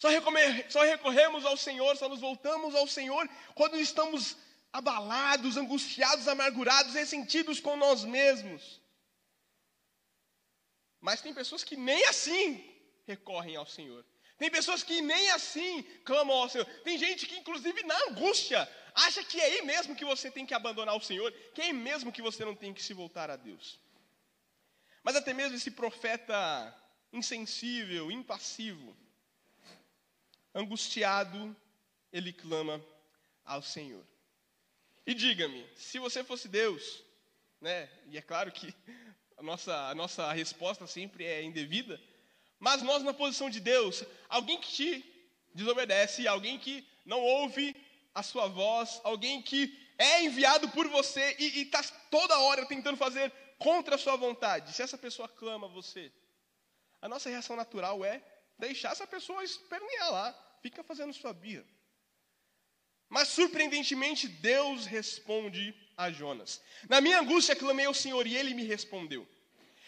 Só, 0.00 0.08
só 0.70 0.82
recorremos 0.82 1.44
ao 1.44 1.58
Senhor, 1.58 1.94
só 1.94 2.08
nos 2.08 2.20
voltamos 2.20 2.74
ao 2.74 2.86
Senhor 2.86 3.28
quando 3.54 3.78
estamos 3.78 4.34
abalados, 4.72 5.58
angustiados, 5.58 6.26
amargurados, 6.26 6.94
ressentidos 6.94 7.60
com 7.60 7.76
nós 7.76 8.02
mesmos. 8.02 8.80
Mas 11.02 11.20
tem 11.20 11.34
pessoas 11.34 11.62
que 11.62 11.76
nem 11.76 12.02
assim 12.06 12.64
recorrem 13.06 13.56
ao 13.56 13.66
Senhor. 13.66 14.02
Tem 14.38 14.50
pessoas 14.50 14.82
que 14.82 15.02
nem 15.02 15.30
assim 15.32 15.82
clamam 16.02 16.34
ao 16.34 16.48
Senhor. 16.48 16.64
Tem 16.82 16.96
gente 16.96 17.26
que, 17.26 17.36
inclusive, 17.36 17.82
na 17.82 17.96
angústia, 18.08 18.66
acha 18.94 19.22
que 19.22 19.38
é 19.38 19.44
aí 19.44 19.62
mesmo 19.62 19.94
que 19.94 20.04
você 20.04 20.30
tem 20.30 20.46
que 20.46 20.54
abandonar 20.54 20.96
o 20.96 21.02
Senhor, 21.02 21.30
que 21.54 21.60
é 21.60 21.66
aí 21.66 21.74
mesmo 21.74 22.10
que 22.10 22.22
você 22.22 22.42
não 22.42 22.54
tem 22.54 22.72
que 22.72 22.82
se 22.82 22.94
voltar 22.94 23.30
a 23.30 23.36
Deus. 23.36 23.78
Mas 25.02 25.14
até 25.14 25.34
mesmo 25.34 25.56
esse 25.56 25.70
profeta 25.70 26.74
insensível, 27.12 28.10
impassivo, 28.10 28.96
angustiado, 30.54 31.56
ele 32.12 32.32
clama 32.32 32.84
ao 33.44 33.62
Senhor. 33.62 34.04
E 35.06 35.14
diga-me, 35.14 35.66
se 35.74 35.98
você 35.98 36.22
fosse 36.22 36.48
Deus, 36.48 37.02
né? 37.60 37.88
E 38.06 38.18
é 38.18 38.22
claro 38.22 38.52
que 38.52 38.74
a 39.36 39.42
nossa, 39.42 39.88
a 39.88 39.94
nossa 39.94 40.32
resposta 40.32 40.86
sempre 40.86 41.24
é 41.24 41.42
indevida, 41.42 42.00
mas 42.58 42.82
nós 42.82 43.02
na 43.02 43.14
posição 43.14 43.48
de 43.48 43.58
Deus, 43.58 44.04
alguém 44.28 44.60
que 44.60 44.70
te 44.70 45.30
desobedece, 45.54 46.28
alguém 46.28 46.58
que 46.58 46.86
não 47.04 47.20
ouve 47.20 47.74
a 48.14 48.22
sua 48.22 48.46
voz, 48.46 49.00
alguém 49.02 49.40
que 49.40 49.78
é 49.96 50.22
enviado 50.22 50.68
por 50.70 50.88
você 50.88 51.36
e 51.38 51.62
está 51.62 51.82
toda 52.10 52.38
hora 52.38 52.66
tentando 52.66 52.96
fazer 52.96 53.32
contra 53.58 53.94
a 53.94 53.98
sua 53.98 54.16
vontade, 54.16 54.72
se 54.72 54.82
essa 54.82 54.96
pessoa 54.96 55.28
clama 55.28 55.68
você, 55.68 56.10
a 57.00 57.08
nossa 57.08 57.28
reação 57.28 57.56
natural 57.56 58.04
é 58.04 58.22
deixar 58.60 58.92
essa 58.92 59.06
pessoa 59.06 59.42
espernear 59.42 60.10
lá, 60.12 60.26
fica 60.62 60.82
fazendo 60.84 61.12
sua 61.12 61.32
birra. 61.32 61.66
Mas 63.08 63.28
surpreendentemente, 63.28 64.28
Deus 64.28 64.86
responde 64.86 65.74
a 65.96 66.10
Jonas. 66.12 66.62
Na 66.88 67.00
minha 67.00 67.20
angústia, 67.20 67.56
clamei 67.56 67.86
ao 67.86 67.94
Senhor 67.94 68.24
e 68.26 68.36
ele 68.36 68.54
me 68.54 68.62
respondeu. 68.62 69.26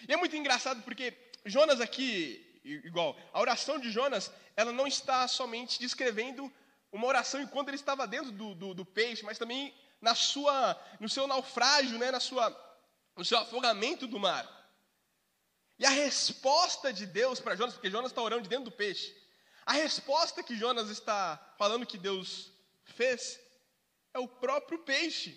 E 0.09 0.13
é 0.13 0.17
muito 0.17 0.37
engraçado 0.37 0.83
porque 0.83 1.15
Jonas 1.45 1.81
aqui, 1.81 2.61
igual, 2.65 3.17
a 3.33 3.41
oração 3.41 3.79
de 3.79 3.91
Jonas, 3.91 4.33
ela 4.57 4.73
não 4.73 4.87
está 4.87 5.29
somente 5.29 5.79
descrevendo 5.79 6.53
uma 6.91 7.07
oração 7.07 7.41
enquanto 7.41 7.69
ele 7.69 7.77
estava 7.77 8.07
dentro 8.07 8.33
do, 8.33 8.55
do, 8.55 8.75
do 8.75 8.85
peixe, 8.85 9.25
mas 9.25 9.39
também 9.39 9.73
na 10.01 10.15
sua, 10.17 10.79
no 10.99 11.09
seu 11.09 11.27
naufrágio, 11.27 11.99
né, 11.99 12.11
na 12.11 12.21
sua, 12.21 12.51
no 13.17 13.25
seu 13.25 13.39
afogamento 13.39 14.07
do 14.07 14.19
mar. 14.19 14.62
E 15.83 15.85
a 15.85 15.91
resposta 15.91 16.93
de 16.93 17.05
Deus 17.05 17.41
para 17.41 17.57
Jonas, 17.57 17.75
porque 17.75 17.91
Jonas 17.91 18.13
está 18.13 18.23
orando 18.23 18.45
de 18.45 18.49
dentro 18.49 18.67
do 18.67 18.71
peixe, 18.71 19.13
a 19.67 19.73
resposta 19.73 20.41
que 20.41 20.55
Jonas 20.55 20.89
está 20.89 21.55
falando 21.59 21.85
que 21.85 21.99
Deus 21.99 22.53
fez 22.85 23.41
é 24.15 24.19
o 24.21 24.29
próprio 24.29 24.79
peixe. 24.79 25.37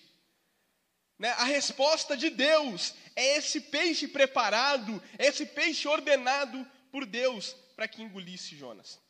Né? 1.18 1.30
A 1.30 1.46
resposta 1.46 2.16
de 2.16 2.30
Deus 2.30 2.94
é 3.16 3.38
esse 3.38 3.60
peixe 3.60 4.08
preparado, 4.08 5.02
esse 5.18 5.48
peixe 5.48 5.88
ordenado 5.88 6.64
por 6.92 7.08
Deus 7.08 7.56
para 7.76 7.88
que 7.88 8.04
engolisse 8.04 8.56
Jonas. 8.56 9.02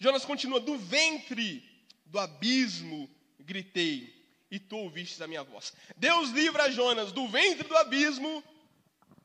Jonas 0.00 0.24
continua: 0.24 0.58
do 0.58 0.76
ventre 0.76 1.62
do 2.06 2.18
abismo 2.18 3.08
gritei, 3.38 4.12
e 4.50 4.58
tu 4.58 4.78
ouvistes 4.78 5.20
a 5.20 5.28
minha 5.28 5.44
voz. 5.44 5.72
Deus 5.96 6.30
livra 6.30 6.72
Jonas 6.72 7.12
do 7.12 7.28
ventre 7.28 7.68
do 7.68 7.76
abismo 7.76 8.42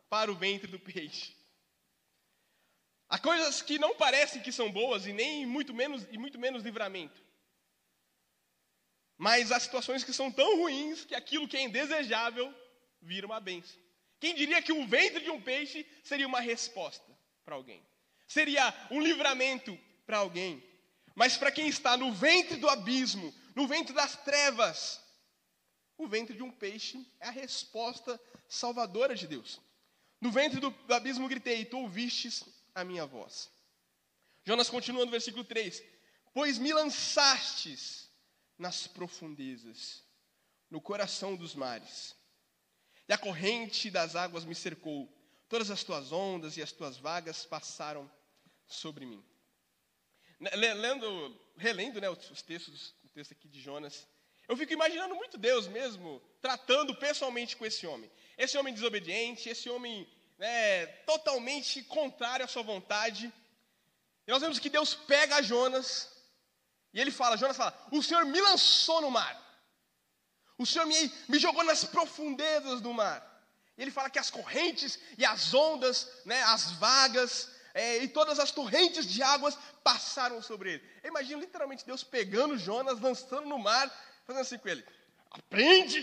para 0.08 0.32
o 0.32 0.36
ventre 0.36 0.68
do 0.68 0.78
peixe. 0.78 1.36
Há 3.10 3.18
coisas 3.18 3.62
que 3.62 3.80
não 3.80 3.96
parecem 3.96 4.42
que 4.42 4.52
são 4.52 4.72
boas 4.72 5.06
e 5.06 5.14
nem 5.14 5.46
muito 5.46 5.74
menos 5.74 6.06
e 6.12 6.18
muito 6.18 6.38
menos 6.38 6.64
livramento. 6.64 7.22
Mas 9.18 9.52
há 9.52 9.60
situações 9.60 10.04
que 10.04 10.14
são 10.14 10.32
tão 10.32 10.58
ruins 10.58 11.06
que 11.06 11.16
aquilo 11.16 11.48
que 11.48 11.58
é 11.58 11.62
indesejável 11.62 12.54
vira 13.02 13.26
uma 13.26 13.40
bênção. 13.40 13.80
Quem 14.20 14.36
diria 14.36 14.62
que 14.62 14.74
o 14.74 14.86
ventre 14.86 15.24
de 15.24 15.30
um 15.30 15.42
peixe 15.42 15.86
seria 16.04 16.28
uma 16.28 16.40
resposta 16.40 17.18
para 17.46 17.56
alguém? 17.56 17.82
Seria 18.28 18.74
um 18.92 19.02
livramento 19.02 19.78
para 20.06 20.18
alguém. 20.18 20.62
Mas 21.16 21.38
para 21.38 21.52
quem 21.52 21.68
está 21.68 21.96
no 21.96 22.14
ventre 22.14 22.58
do 22.58 22.70
abismo, 22.70 23.34
no 23.56 23.68
ventre 23.68 23.94
das 23.94 24.16
trevas, 24.18 25.02
o 25.98 26.08
ventre 26.08 26.36
de 26.36 26.44
um 26.44 26.52
peixe 26.52 27.04
é 27.20 27.28
a 27.28 27.32
resposta 27.32 28.20
salvadora 28.48 29.16
de 29.16 29.28
Deus. 29.28 29.60
No 30.20 30.32
ventre 30.32 30.60
do, 30.60 30.70
do 30.70 30.94
abismo 30.94 31.28
gritei, 31.28 31.66
tu 31.66 31.80
ouvistes 31.80 32.44
a 32.78 32.84
minha 32.84 33.06
voz. 33.06 33.50
Jonas 34.46 34.70
continua 34.70 35.04
no 35.04 35.12
versículo 35.12 35.44
3: 35.44 35.84
Pois 36.34 36.60
me 36.60 36.72
lançastes 36.72 38.10
nas 38.58 38.86
profundezas, 38.88 40.04
no 40.70 40.80
coração 40.80 41.36
dos 41.36 41.56
mares, 41.56 42.16
e 43.10 43.14
a 43.14 43.18
corrente 43.18 43.90
das 43.90 44.16
águas 44.16 44.46
me 44.46 44.54
cercou, 44.54 45.12
todas 45.50 45.72
as 45.72 45.84
tuas 45.84 46.12
ondas 46.12 46.56
e 46.56 46.62
as 46.62 46.72
tuas 46.72 46.98
vagas 46.98 47.46
passaram 47.46 48.10
sobre 48.68 49.06
mim. 49.06 49.26
Lendo, 50.40 51.36
relendo 51.58 52.00
né, 52.00 52.10
os 52.10 52.42
textos, 52.44 52.94
o 53.04 53.10
texto 53.10 53.32
aqui 53.32 53.48
de 53.48 53.60
Jonas, 53.60 54.08
eu 54.48 54.56
fico 54.56 54.72
imaginando 54.72 55.16
muito 55.16 55.36
Deus 55.36 55.68
mesmo 55.68 56.22
tratando 56.40 56.96
pessoalmente 56.96 57.58
com 57.58 57.66
esse 57.66 57.88
homem. 57.88 58.10
Esse 58.38 58.56
homem 58.56 58.74
desobediente, 58.74 59.50
esse 59.50 59.68
homem 59.68 60.08
né, 60.38 60.86
totalmente 61.06 61.84
contrário 61.84 62.46
à 62.46 62.48
sua 62.48 62.64
vontade. 62.64 63.34
E 64.26 64.32
nós 64.32 64.42
vemos 64.42 64.60
que 64.60 64.70
Deus 64.70 64.94
pega 64.94 65.42
Jonas 65.42 66.10
e 66.94 67.00
ele 67.00 67.12
fala: 67.12 67.38
Jonas 67.38 67.58
fala, 67.58 67.78
o 67.92 68.02
Senhor 68.02 68.26
me 68.26 68.40
lançou 68.42 69.02
no 69.02 69.12
mar. 69.12 69.36
O 70.58 70.66
Senhor 70.66 70.86
me, 70.86 71.14
me 71.30 71.38
jogou 71.38 71.64
nas 71.64 71.84
profundezas 71.84 72.82
do 72.82 72.94
mar. 72.94 73.24
E 73.78 73.82
ele 73.82 73.92
fala 73.92 74.10
que 74.10 74.18
as 74.18 74.32
correntes 74.32 74.98
e 75.18 75.24
as 75.24 75.54
ondas, 75.54 76.10
né, 76.26 76.42
as 76.44 76.72
vagas 76.72 77.52
é, 77.76 77.98
e 77.98 78.08
todas 78.08 78.40
as 78.40 78.52
torrentes 78.52 79.06
de 79.06 79.22
águas 79.22 79.56
passaram 79.84 80.42
sobre 80.42 80.74
ele. 80.74 80.90
Eu 81.04 81.10
imagino 81.10 81.40
literalmente 81.40 81.86
Deus 81.86 82.04
pegando 82.04 82.58
Jonas, 82.58 83.00
lançando 83.00 83.48
no 83.48 83.60
mar 83.60 83.88
fazendo 84.26 84.42
assim 84.42 84.58
com 84.58 84.68
ele. 84.68 84.84
Aprende, 85.32 86.02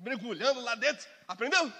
mergulhando 0.00 0.60
lá 0.60 0.74
dentro. 0.74 1.06
Aprendeu? 1.26 1.72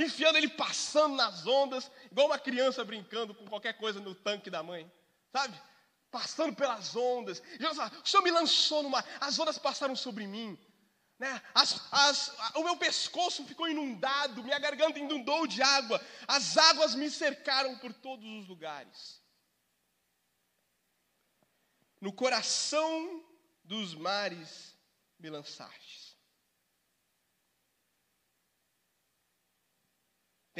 Enfiando 0.00 0.36
ele 0.36 0.48
passando 0.48 1.14
nas 1.14 1.46
ondas, 1.46 1.90
igual 2.10 2.26
uma 2.28 2.38
criança 2.38 2.82
brincando 2.82 3.34
com 3.34 3.46
qualquer 3.46 3.74
coisa 3.74 4.00
no 4.00 4.14
tanque 4.14 4.48
da 4.48 4.62
mãe. 4.62 4.90
Sabe? 5.30 5.60
Passando 6.10 6.56
pelas 6.56 6.96
ondas. 6.96 7.42
Jesus 7.58 7.76
fala, 7.76 7.92
o 8.02 8.08
Senhor 8.08 8.22
me 8.22 8.30
lançou 8.30 8.82
no 8.82 8.88
mar, 8.88 9.04
as 9.20 9.38
ondas 9.38 9.58
passaram 9.58 9.94
sobre 9.94 10.26
mim. 10.26 10.58
Né? 11.18 11.42
As, 11.54 11.86
as, 11.92 12.34
o 12.54 12.64
meu 12.64 12.78
pescoço 12.78 13.44
ficou 13.44 13.68
inundado, 13.68 14.42
minha 14.42 14.58
garganta 14.58 14.98
inundou 14.98 15.46
de 15.46 15.60
água, 15.60 16.00
as 16.26 16.56
águas 16.56 16.94
me 16.94 17.10
cercaram 17.10 17.76
por 17.76 17.92
todos 17.92 18.24
os 18.24 18.48
lugares. 18.48 19.20
No 22.00 22.10
coração 22.10 23.22
dos 23.62 23.94
mares 23.94 24.74
me 25.18 25.28
lançastes. 25.28 25.99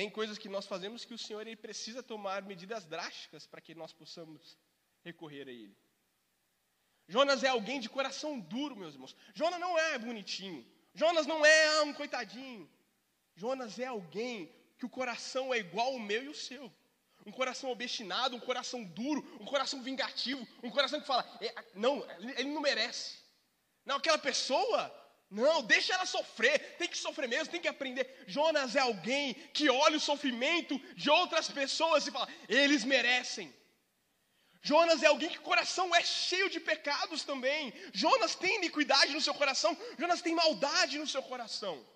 Tem 0.00 0.08
coisas 0.08 0.38
que 0.38 0.48
nós 0.48 0.64
fazemos 0.64 1.04
que 1.04 1.12
o 1.12 1.18
Senhor 1.18 1.42
ele 1.46 1.54
precisa 1.64 2.02
tomar 2.02 2.40
medidas 2.40 2.86
drásticas 2.86 3.46
para 3.46 3.60
que 3.60 3.74
nós 3.74 3.92
possamos 3.92 4.56
recorrer 5.04 5.46
a 5.46 5.52
Ele. 5.52 5.76
Jonas 7.06 7.44
é 7.44 7.48
alguém 7.48 7.78
de 7.78 7.90
coração 7.90 8.40
duro, 8.40 8.74
meus 8.74 8.94
irmãos. 8.94 9.14
Jonas 9.34 9.60
não 9.60 9.78
é 9.78 9.98
bonitinho. 9.98 10.66
Jonas 10.94 11.26
não 11.26 11.44
é 11.44 11.82
um 11.82 11.92
coitadinho. 11.92 12.66
Jonas 13.36 13.78
é 13.78 13.88
alguém 13.88 14.50
que 14.78 14.86
o 14.86 14.88
coração 14.88 15.52
é 15.52 15.58
igual 15.58 15.88
ao 15.88 15.98
meu 15.98 16.22
e 16.24 16.28
o 16.28 16.34
seu 16.34 16.72
um 17.26 17.30
coração 17.30 17.70
obstinado, 17.70 18.34
um 18.34 18.40
coração 18.40 18.82
duro, 18.82 19.20
um 19.38 19.44
coração 19.44 19.82
vingativo, 19.82 20.48
um 20.62 20.70
coração 20.70 20.98
que 20.98 21.06
fala, 21.06 21.26
é, 21.42 21.54
não, 21.74 22.02
ele 22.38 22.48
não 22.48 22.62
merece. 22.62 23.18
Não, 23.84 23.96
aquela 23.96 24.16
pessoa, 24.16 24.80
não, 25.30 25.62
deixa 25.62 25.94
ela 25.94 26.04
sofrer, 26.04 26.76
tem 26.76 26.88
que 26.88 26.98
sofrer 26.98 27.28
mesmo, 27.28 27.52
tem 27.52 27.60
que 27.60 27.68
aprender. 27.68 28.24
Jonas 28.26 28.74
é 28.74 28.80
alguém 28.80 29.34
que 29.54 29.70
olha 29.70 29.96
o 29.96 30.00
sofrimento 30.00 30.76
de 30.96 31.08
outras 31.08 31.48
pessoas 31.48 32.04
e 32.04 32.10
fala, 32.10 32.28
eles 32.48 32.82
merecem. 32.82 33.54
Jonas 34.60 35.02
é 35.04 35.06
alguém 35.06 35.30
que 35.30 35.38
o 35.38 35.42
coração 35.42 35.94
é 35.94 36.02
cheio 36.02 36.50
de 36.50 36.58
pecados 36.58 37.22
também. 37.22 37.72
Jonas 37.94 38.34
tem 38.34 38.56
iniquidade 38.56 39.14
no 39.14 39.20
seu 39.20 39.32
coração, 39.32 39.76
Jonas 39.96 40.20
tem 40.20 40.34
maldade 40.34 40.98
no 40.98 41.06
seu 41.06 41.22
coração. 41.22 41.86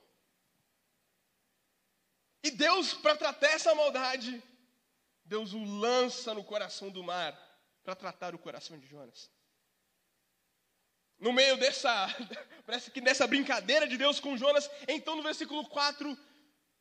E 2.44 2.52
Deus, 2.52 2.94
para 2.94 3.16
tratar 3.16 3.48
essa 3.48 3.74
maldade, 3.74 4.40
Deus 5.24 5.52
o 5.54 5.64
lança 5.64 6.32
no 6.32 6.44
coração 6.44 6.88
do 6.88 7.02
mar 7.02 7.32
para 7.82 7.96
tratar 7.96 8.32
o 8.34 8.38
coração 8.38 8.78
de 8.78 8.86
Jonas. 8.86 9.33
No 11.18 11.32
meio 11.32 11.56
dessa, 11.56 12.08
parece 12.66 12.90
que 12.90 13.00
nessa 13.00 13.26
brincadeira 13.26 13.86
de 13.86 13.96
Deus 13.96 14.20
com 14.20 14.36
Jonas, 14.36 14.70
então 14.88 15.16
no 15.16 15.22
versículo 15.22 15.66
4, 15.68 16.18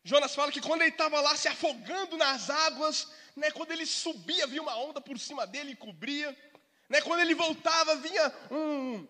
Jonas 0.04 0.36
fala 0.36 0.52
que 0.52 0.62
quando 0.62 0.82
ele 0.82 0.92
estava 0.92 1.20
lá 1.22 1.36
se 1.36 1.48
afogando 1.48 2.18
nas 2.18 2.50
águas, 2.50 3.12
né, 3.36 3.52
quando 3.52 3.72
ele 3.72 3.86
subia, 3.86 4.48
vinha 4.48 4.62
uma 4.62 4.78
onda 4.78 5.00
por 5.00 5.18
cima 5.18 5.48
dele 5.48 5.72
e 5.72 5.76
cobria, 5.76 6.36
né, 6.90 7.02
quando 7.02 7.22
ele 7.22 7.34
voltava, 7.34 7.96
vinha 7.96 8.34
um, 8.52 9.08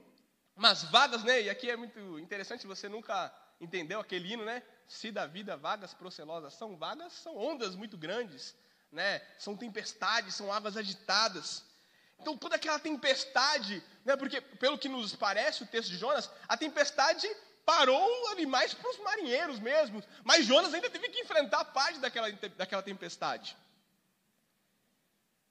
umas 0.56 0.84
vagas, 0.84 1.24
né, 1.24 1.42
e 1.42 1.50
aqui 1.50 1.70
é 1.70 1.76
muito 1.76 2.20
interessante, 2.20 2.68
você 2.68 2.88
nunca 2.88 3.34
entendeu 3.64 4.00
aquele 4.00 4.34
hino, 4.34 4.46
né? 4.46 4.62
Se 4.88 5.12
da 5.12 5.26
vida 5.26 5.56
vagas 5.56 5.94
procelosas 5.94 6.54
são 6.54 6.78
vagas, 6.78 7.14
são 7.14 7.38
ondas 7.38 7.76
muito 7.76 7.98
grandes, 7.98 8.56
né? 8.92 9.22
São 9.38 9.56
tempestades, 9.56 10.36
são 10.36 10.52
águas 10.52 10.78
agitadas. 10.78 11.66
Então 12.20 12.38
toda 12.38 12.56
aquela 12.56 12.80
tempestade, 12.80 13.84
né? 14.06 14.16
Porque 14.16 14.40
pelo 14.40 14.78
que 14.78 14.90
nos 14.90 15.16
parece 15.16 15.64
o 15.64 15.68
texto 15.68 15.90
de 15.90 15.98
Jonas, 15.98 16.30
a 16.48 16.56
tempestade 16.56 17.28
parou 17.66 18.28
ali 18.30 18.46
mais 18.46 18.74
para 18.74 18.90
os 18.90 18.98
marinheiros 19.00 19.60
mesmo. 19.60 20.04
Mas 20.24 20.46
Jonas 20.46 20.74
ainda 20.74 20.90
teve 20.90 21.10
que 21.10 21.22
enfrentar 21.22 21.66
parte 21.66 22.00
daquela, 22.00 22.32
daquela 22.32 22.84
tempestade. 22.84 23.58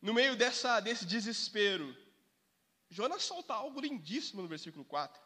No 0.00 0.12
meio 0.12 0.36
dessa, 0.36 0.80
desse 0.80 1.06
desespero, 1.06 1.96
Jonas 2.90 3.22
solta 3.22 3.54
algo 3.54 3.80
lindíssimo 3.80 4.42
no 4.42 4.48
versículo 4.48 4.84
4. 4.84 5.22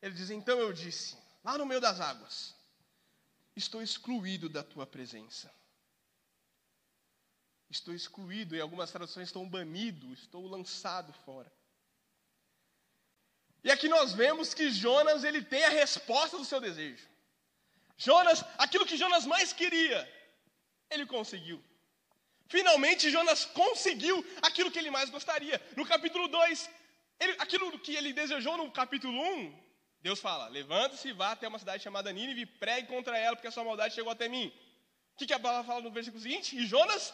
Ele 0.00 0.14
diz: 0.14 0.30
Então 0.30 0.58
eu 0.58 0.72
disse, 0.72 1.16
lá 1.44 1.58
no 1.58 1.66
meio 1.66 1.80
das 1.80 2.00
águas, 2.00 2.54
estou 3.54 3.82
excluído 3.82 4.48
da 4.48 4.62
tua 4.62 4.86
presença. 4.86 5.52
Estou 7.68 7.94
excluído, 7.94 8.54
em 8.54 8.60
algumas 8.60 8.90
traduções 8.90 9.28
estou 9.28 9.44
banido, 9.46 10.12
estou 10.12 10.46
lançado 10.46 11.12
fora. 11.24 11.50
E 13.64 13.70
aqui 13.70 13.88
nós 13.88 14.12
vemos 14.12 14.54
que 14.54 14.70
Jonas 14.70 15.24
ele 15.24 15.42
tem 15.42 15.64
a 15.64 15.70
resposta 15.70 16.38
do 16.38 16.44
seu 16.44 16.60
desejo. 16.60 17.04
Jonas, 17.96 18.44
aquilo 18.58 18.86
que 18.86 18.96
Jonas 18.96 19.26
mais 19.26 19.52
queria, 19.52 20.00
ele 20.88 21.04
conseguiu. 21.06 21.62
Finalmente 22.48 23.10
Jonas 23.10 23.44
conseguiu 23.44 24.24
aquilo 24.40 24.70
que 24.70 24.78
ele 24.78 24.90
mais 24.90 25.10
gostaria. 25.10 25.60
No 25.76 25.84
capítulo 25.84 26.28
2, 26.28 26.70
ele, 27.18 27.32
aquilo 27.38 27.78
que 27.80 27.96
ele 27.96 28.12
desejou 28.12 28.56
no 28.56 28.70
capítulo 28.70 29.20
1, 29.20 29.66
Deus 30.00 30.20
fala: 30.20 30.46
Levanta-se 30.48 31.08
e 31.08 31.12
vá 31.12 31.32
até 31.32 31.48
uma 31.48 31.58
cidade 31.58 31.82
chamada 31.82 32.12
Nínive 32.12 32.46
pregue 32.46 32.86
contra 32.86 33.18
ela, 33.18 33.34
porque 33.34 33.48
a 33.48 33.50
sua 33.50 33.64
maldade 33.64 33.94
chegou 33.94 34.12
até 34.12 34.28
mim. 34.28 34.52
O 35.14 35.16
que, 35.18 35.26
que 35.26 35.32
a 35.32 35.40
palavra 35.40 35.64
fala 35.64 35.80
no 35.80 35.90
versículo 35.90 36.22
seguinte? 36.22 36.56
E 36.56 36.66
Jonas 36.66 37.12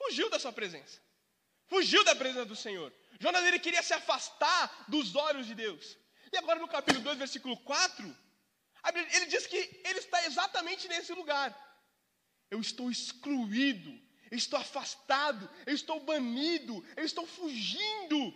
fugiu 0.00 0.28
da 0.30 0.38
sua 0.38 0.52
presença. 0.52 1.00
Fugiu 1.66 2.02
da 2.04 2.14
presença 2.16 2.44
do 2.44 2.56
Senhor. 2.56 2.92
Jonas 3.18 3.44
ele 3.44 3.58
queria 3.58 3.82
se 3.82 3.92
afastar 3.92 4.86
dos 4.88 5.14
olhos 5.14 5.46
de 5.46 5.54
Deus. 5.54 5.96
E 6.32 6.36
agora 6.36 6.58
no 6.58 6.68
capítulo 6.68 7.04
2, 7.04 7.18
versículo 7.18 7.56
4, 7.58 8.16
ele 9.14 9.26
diz 9.26 9.46
que 9.46 9.56
ele 9.84 9.98
está 9.98 10.24
exatamente 10.24 10.88
nesse 10.88 11.12
lugar. 11.12 11.48
Eu 12.50 12.60
estou 12.60 12.90
excluído, 12.90 13.90
eu 14.30 14.38
estou 14.38 14.58
afastado, 14.58 15.48
eu 15.66 15.74
estou 15.74 16.00
banido, 16.00 16.84
eu 16.96 17.04
estou 17.04 17.26
fugindo 17.26 18.34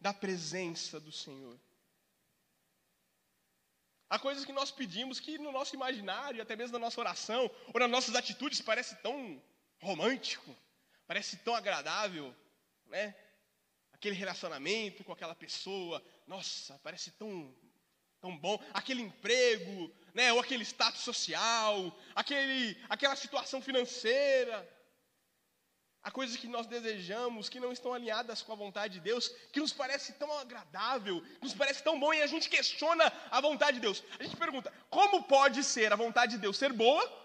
da 0.00 0.12
presença 0.12 1.00
do 1.00 1.10
Senhor. 1.10 1.58
Há 4.10 4.18
coisas 4.18 4.44
que 4.44 4.52
nós 4.52 4.70
pedimos 4.70 5.18
que 5.18 5.38
no 5.38 5.50
nosso 5.50 5.74
imaginário, 5.74 6.42
até 6.42 6.54
mesmo 6.54 6.74
na 6.74 6.84
nossa 6.86 7.00
oração, 7.00 7.50
ou 7.72 7.80
nas 7.80 7.90
nossas 7.90 8.14
atitudes, 8.14 8.60
parece 8.60 8.94
tão 8.96 9.42
romântico, 9.80 10.54
parece 11.06 11.36
tão 11.38 11.54
agradável, 11.54 12.34
né? 12.86 13.14
Aquele 13.92 14.16
relacionamento 14.16 15.04
com 15.04 15.12
aquela 15.12 15.34
pessoa, 15.34 16.02
nossa, 16.26 16.78
parece 16.82 17.10
tão 17.12 17.54
tão 18.20 18.38
bom, 18.38 18.58
aquele 18.72 19.02
emprego, 19.02 19.94
né, 20.14 20.32
ou 20.32 20.40
aquele 20.40 20.64
status 20.64 21.02
social, 21.02 21.94
aquele 22.14 22.74
aquela 22.88 23.14
situação 23.14 23.60
financeira. 23.60 24.66
Há 26.02 26.10
coisas 26.10 26.36
que 26.36 26.46
nós 26.46 26.66
desejamos 26.66 27.48
que 27.50 27.60
não 27.60 27.72
estão 27.72 27.92
alinhadas 27.92 28.40
com 28.40 28.52
a 28.52 28.56
vontade 28.56 28.94
de 28.94 29.00
Deus, 29.00 29.28
que 29.52 29.60
nos 29.60 29.72
parece 29.72 30.12
tão 30.14 30.30
agradável, 30.38 31.22
nos 31.40 31.54
parece 31.54 31.82
tão 31.82 31.98
bom 31.98 32.12
e 32.12 32.22
a 32.22 32.26
gente 32.26 32.48
questiona 32.48 33.10
a 33.30 33.40
vontade 33.40 33.76
de 33.76 33.80
Deus. 33.80 34.02
A 34.18 34.22
gente 34.22 34.36
pergunta: 34.36 34.72
como 34.88 35.24
pode 35.24 35.62
ser 35.62 35.92
a 35.92 35.96
vontade 35.96 36.32
de 36.32 36.38
Deus 36.38 36.56
ser 36.56 36.72
boa 36.72 37.23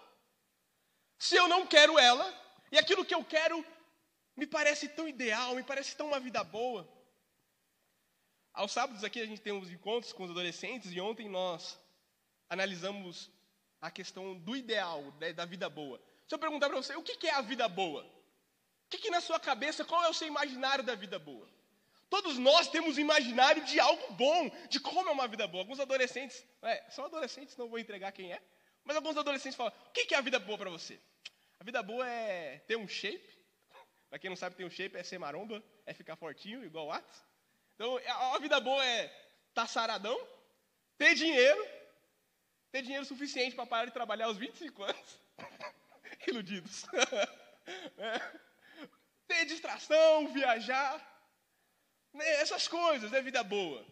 se 1.20 1.36
eu 1.36 1.48
não 1.48 1.68
quero 1.68 2.00
ela 2.00 2.26
e 2.72 2.78
aquilo 2.78 3.06
que 3.06 3.14
eu 3.14 3.24
quero 3.24 3.64
me 4.36 4.48
parece 4.48 4.88
tão 4.88 5.08
ideal, 5.08 5.54
me 5.54 5.64
parece 5.64 5.96
tão 5.96 6.08
uma 6.08 6.20
vida 6.20 6.44
boa? 6.44 6.88
Aos 8.54 8.72
sábados 8.72 9.04
aqui 9.04 9.22
a 9.22 9.26
gente 9.26 9.42
tem 9.42 9.54
uns 9.54 9.70
encontros 9.70 10.14
com 10.14 10.24
os 10.24 10.32
adolescentes 10.32 10.92
e 10.92 11.00
ontem 11.00 11.30
nós 11.30 11.78
analisamos 12.50 13.30
a 13.82 13.92
questão 13.92 14.36
do 14.36 14.56
ideal, 14.56 15.02
né, 15.20 15.34
da 15.34 15.46
vida 15.46 15.70
boa. 15.70 16.02
Se 16.28 16.34
eu 16.34 16.40
perguntar 16.40 16.68
para 16.70 16.78
você, 16.78 16.96
o 16.96 17.04
que 17.04 17.28
é 17.28 17.34
a 17.34 17.42
vida 17.42 17.68
boa? 17.68 18.04
O 18.86 18.98
que, 18.98 19.12
na 19.12 19.22
sua 19.22 19.40
cabeça, 19.40 19.86
qual 19.86 20.04
é 20.04 20.10
o 20.10 20.14
seu 20.14 20.28
imaginário 20.28 20.84
da 20.84 20.96
vida 20.96 21.20
boa? 21.20 21.48
Todos 22.10 22.40
nós 22.40 22.68
temos 22.68 22.98
um 22.98 23.02
imaginário 23.02 23.64
de 23.66 23.80
algo 23.80 24.14
bom, 24.14 24.50
de 24.68 24.80
como 24.80 25.08
é 25.08 25.12
uma 25.12 25.28
vida 25.28 25.48
boa. 25.48 25.64
Alguns 25.64 25.80
adolescentes, 25.80 26.44
é, 26.64 26.90
são 26.90 27.06
adolescentes, 27.06 27.56
não 27.56 27.70
vou 27.70 27.78
entregar 27.78 28.12
quem 28.12 28.34
é, 28.34 28.42
mas 28.89 28.95
alguns 28.95 29.17
adolescentes 29.17 29.56
falam: 29.56 29.71
o 29.86 29.91
que, 29.91 30.15
é 30.15 30.17
a 30.17 30.21
vida 30.21 30.39
boa 30.39 30.58
para 30.58 30.71
você? 30.71 30.99
A 31.60 31.63
vida 31.63 31.84
boa 31.84 32.10
é 32.10 32.58
ter 32.65 32.75
um 32.75 32.88
shape. 32.88 33.38
Para 34.10 34.17
quem 34.17 34.32
não 34.32 34.36
sabe, 34.36 34.56
ter 34.56 34.65
um 34.65 34.69
shape 34.71 34.97
é 34.97 35.04
ser 35.04 35.19
maromba, 35.19 35.63
é 35.86 35.93
ficar 35.93 36.15
fortinho, 36.15 36.65
igual 36.65 36.88
o 36.88 36.91
Atos. 36.91 37.23
Então, 37.75 37.99
a 38.34 38.39
vida 38.39 38.60
boa 38.60 38.84
é 38.84 39.06
estar 39.06 39.62
tá 39.62 39.67
saradão, 39.67 40.19
ter 40.97 41.13
dinheiro, 41.13 41.63
ter 42.71 42.82
dinheiro 42.82 43.06
suficiente 43.06 43.56
para 43.56 43.67
parar 43.67 43.86
de 43.86 43.91
trabalhar 43.91 44.25
aos 44.25 44.38
25 44.38 44.82
anos. 44.82 45.19
Iludidos. 46.28 46.86
é 47.95 48.39
ter 49.28 49.45
distração, 49.45 50.34
viajar, 50.34 50.97
né, 52.12 52.28
essas 52.41 52.67
coisas, 52.67 53.13
é 53.13 53.21
vida 53.21 53.43
boa. 53.43 53.86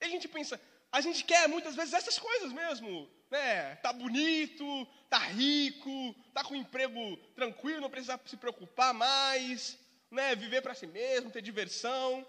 E 0.00 0.06
a 0.06 0.08
gente 0.08 0.26
pensa, 0.26 0.58
a 0.90 1.02
gente 1.02 1.22
quer 1.22 1.46
muitas 1.48 1.74
vezes 1.74 1.92
essas 1.92 2.18
coisas 2.18 2.50
mesmo, 2.50 3.10
né? 3.32 3.76
Tá 3.76 3.94
bonito, 3.94 4.86
tá 5.08 5.18
rico, 5.18 6.14
tá 6.34 6.44
com 6.44 6.52
um 6.52 6.58
emprego 6.58 7.16
tranquilo, 7.34 7.80
não 7.80 7.88
precisa 7.88 8.20
se 8.26 8.36
preocupar 8.36 8.92
mais, 8.92 9.78
né? 10.10 10.36
Viver 10.36 10.60
para 10.60 10.74
si 10.74 10.86
mesmo, 10.86 11.30
ter 11.30 11.40
diversão. 11.40 12.26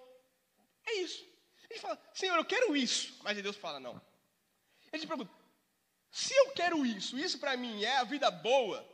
É 0.86 0.94
isso. 0.96 1.26
A 1.58 1.74
gente 1.74 1.82
fala, 1.82 2.02
Senhor, 2.13 2.38
eu 2.38 2.46
quero 2.46 2.76
isso, 2.76 3.20
mas 3.22 3.39
Deus 3.42 3.58
fala 3.58 3.82
não. 3.82 4.02
A 4.94 4.98
gente 4.98 5.06
pergunta, 5.06 5.30
se 6.10 6.34
eu 6.34 6.52
quero 6.52 6.86
isso, 6.86 7.20
isso 7.20 7.38
para 7.38 7.58
mim 7.58 7.84
é 7.84 7.98
a 7.98 8.06
vida 8.06 8.32
boa, 8.32 8.88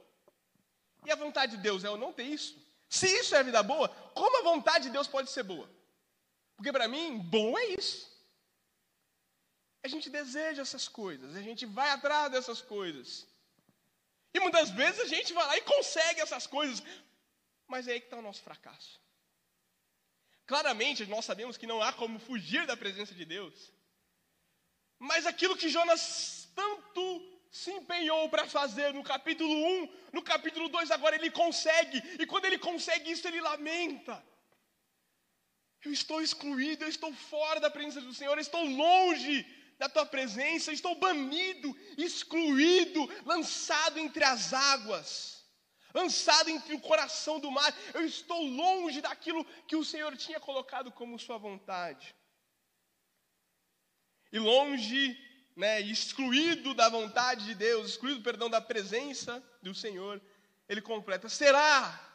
e 1.06 1.12
a 1.12 1.16
vontade 1.16 1.58
de 1.58 1.62
Deus 1.62 1.84
é 1.84 1.88
eu 1.88 1.98
não 1.98 2.12
ter 2.12 2.24
isso? 2.24 2.58
Se 2.90 3.06
isso 3.06 3.36
é 3.36 3.44
vida 3.44 3.62
boa, 3.62 3.88
como 4.16 4.40
a 4.40 4.42
vontade 4.52 4.86
de 4.86 4.90
Deus 4.90 5.08
pode 5.08 5.30
ser 5.30 5.44
boa? 5.44 5.70
Porque 6.56 6.72
para 6.72 6.88
mim, 6.88 7.20
bom 7.20 7.56
é 7.58 7.68
isso. 7.68 8.09
A 9.84 9.88
gente 9.88 10.10
deseja 10.10 10.62
essas 10.62 10.88
coisas, 10.88 11.36
a 11.36 11.42
gente 11.42 11.66
vai 11.66 11.90
atrás 11.92 12.32
dessas 12.32 12.62
coisas. 12.62 13.28
E 14.34 14.40
muitas 14.40 14.70
vezes 14.70 15.00
a 15.00 15.08
gente 15.08 15.34
vai 15.34 15.46
lá 15.46 15.58
e 15.58 15.62
consegue 15.62 16.22
essas 16.22 16.46
coisas, 16.46 16.84
mas 17.68 17.88
é 17.88 17.94
aí 17.94 18.00
que 18.00 18.08
está 18.08 18.18
o 18.18 18.22
nosso 18.22 18.42
fracasso. 18.42 19.00
Claramente, 20.46 21.06
nós 21.06 21.26
sabemos 21.26 21.58
que 21.58 21.68
não 21.68 21.82
há 21.82 21.94
como 21.94 22.20
fugir 22.20 22.66
da 22.66 22.76
presença 22.76 23.14
de 23.14 23.24
Deus. 23.24 23.72
Mas 24.98 25.26
aquilo 25.26 25.56
que 25.56 25.70
Jonas 25.70 26.50
tanto 26.56 27.40
se 27.52 27.72
empenhou 27.72 28.30
para 28.30 28.48
fazer 28.48 28.94
no 28.94 29.04
capítulo 29.04 29.54
1, 29.54 29.94
no 30.14 30.22
capítulo 30.22 30.68
2 30.70 30.92
agora 30.92 31.16
ele 31.16 31.32
consegue, 31.32 31.98
e 32.20 32.26
quando 32.26 32.46
ele 32.46 32.60
consegue 32.60 33.12
isso, 33.12 33.28
ele 33.28 33.42
lamenta. 33.42 34.24
Eu 35.84 35.94
estou 35.94 36.22
excluído, 36.22 36.84
eu 36.84 36.90
estou 36.90 37.14
fora 37.14 37.60
da 37.60 37.70
presença 37.70 38.02
do 38.02 38.14
Senhor, 38.14 38.34
eu 38.34 38.42
estou 38.42 38.64
longe 38.64 39.46
da 39.80 39.88
tua 39.88 40.06
presença, 40.06 40.74
estou 40.74 40.94
banido, 40.96 41.76
excluído, 41.98 43.10
lançado 43.26 43.98
entre 43.98 44.26
as 44.26 44.54
águas, 44.54 45.42
lançado 45.94 46.50
entre 46.50 46.76
o 46.76 46.82
coração 46.82 47.40
do 47.40 47.50
mar, 47.50 47.74
eu 47.94 48.06
estou 48.06 48.44
longe 48.44 49.02
daquilo 49.02 49.46
que 49.66 49.78
o 49.78 49.86
Senhor 49.86 50.16
tinha 50.18 50.40
colocado 50.40 50.92
como 50.92 51.18
sua 51.18 51.38
vontade. 51.38 52.14
E 54.32 54.38
longe 54.38 55.18
né, 55.56 55.82
excluído 55.82 56.74
da 56.74 56.90
vontade 56.90 57.46
de 57.46 57.56
Deus, 57.56 57.92
excluído, 57.92 58.22
perdão, 58.22 58.50
da 58.50 58.62
presença 58.62 59.42
do 59.62 59.74
Senhor, 59.74 60.22
ele 60.68 60.82
completa: 60.82 61.30
será? 61.30 62.06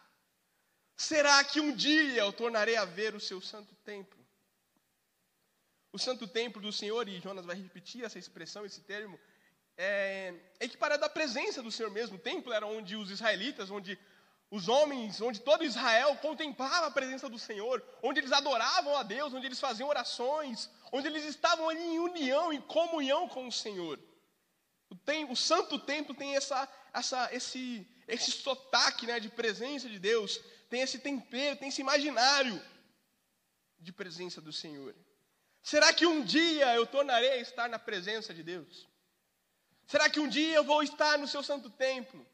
Será 0.96 1.42
que 1.42 1.60
um 1.60 1.74
dia 1.74 2.20
eu 2.20 2.32
tornarei 2.32 2.76
a 2.76 2.84
ver 2.84 3.14
o 3.14 3.20
seu 3.20 3.40
santo 3.40 3.74
templo? 3.76 4.23
O 5.94 5.98
santo 6.06 6.26
templo 6.26 6.60
do 6.60 6.72
Senhor, 6.72 7.08
e 7.08 7.20
Jonas 7.20 7.46
vai 7.46 7.54
repetir 7.54 8.04
essa 8.04 8.18
expressão, 8.18 8.66
esse 8.66 8.80
termo, 8.80 9.16
é 9.78 10.34
equiparado 10.58 11.04
à 11.04 11.08
presença 11.08 11.62
do 11.62 11.70
Senhor 11.70 11.88
mesmo. 11.88 12.16
O 12.16 12.18
templo 12.18 12.52
era 12.52 12.66
onde 12.66 12.96
os 12.96 13.12
israelitas, 13.12 13.70
onde 13.70 13.96
os 14.50 14.68
homens, 14.68 15.20
onde 15.20 15.38
todo 15.40 15.62
Israel 15.62 16.16
contemplava 16.16 16.88
a 16.88 16.90
presença 16.90 17.28
do 17.28 17.38
Senhor, 17.38 17.80
onde 18.02 18.18
eles 18.18 18.32
adoravam 18.32 18.96
a 18.96 19.04
Deus, 19.04 19.32
onde 19.32 19.46
eles 19.46 19.60
faziam 19.60 19.88
orações, 19.88 20.68
onde 20.90 21.06
eles 21.06 21.24
estavam 21.26 21.68
ali 21.68 21.84
em 21.94 22.00
união, 22.00 22.52
em 22.52 22.60
comunhão 22.60 23.28
com 23.28 23.46
o 23.46 23.52
Senhor. 23.52 23.96
O, 24.90 24.96
tem, 24.96 25.30
o 25.30 25.36
Santo 25.36 25.78
Templo 25.78 26.12
tem 26.12 26.34
essa, 26.34 26.68
essa, 26.92 27.32
esse, 27.32 27.86
esse 28.08 28.32
sotaque 28.32 29.06
né, 29.06 29.20
de 29.20 29.28
presença 29.28 29.88
de 29.88 30.00
Deus, 30.00 30.40
tem 30.68 30.80
esse 30.80 30.98
tempero, 30.98 31.56
tem 31.56 31.68
esse 31.68 31.82
imaginário 31.82 32.60
de 33.78 33.92
presença 33.92 34.40
do 34.40 34.52
Senhor. 34.52 34.92
Será 35.64 35.94
que 35.94 36.04
um 36.04 36.22
dia 36.22 36.74
eu 36.74 36.86
tornarei 36.86 37.30
a 37.30 37.36
estar 37.38 37.70
na 37.70 37.78
presença 37.78 38.34
de 38.34 38.42
Deus? 38.42 38.86
Será 39.86 40.10
que 40.10 40.20
um 40.20 40.28
dia 40.28 40.54
eu 40.56 40.62
vou 40.62 40.82
estar 40.82 41.16
no 41.18 41.26
seu 41.26 41.42
santo 41.42 41.70
templo? 41.70 42.24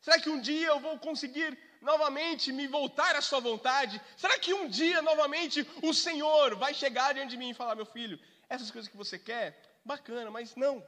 Será 0.00 0.18
que 0.18 0.28
um 0.28 0.40
dia 0.40 0.66
eu 0.66 0.80
vou 0.80 0.98
conseguir 0.98 1.56
novamente 1.80 2.52
me 2.52 2.66
voltar 2.66 3.14
à 3.14 3.20
sua 3.20 3.38
vontade? 3.38 4.02
Será 4.16 4.36
que 4.36 4.52
um 4.52 4.68
dia 4.68 5.00
novamente 5.00 5.64
o 5.80 5.94
Senhor 5.94 6.56
vai 6.56 6.74
chegar 6.74 7.14
diante 7.14 7.30
de 7.30 7.36
mim 7.36 7.50
e 7.50 7.54
falar: 7.54 7.76
meu 7.76 7.86
filho, 7.86 8.18
essas 8.48 8.68
coisas 8.72 8.90
que 8.90 8.96
você 8.96 9.16
quer, 9.16 9.62
bacana, 9.84 10.28
mas 10.28 10.56
não, 10.56 10.84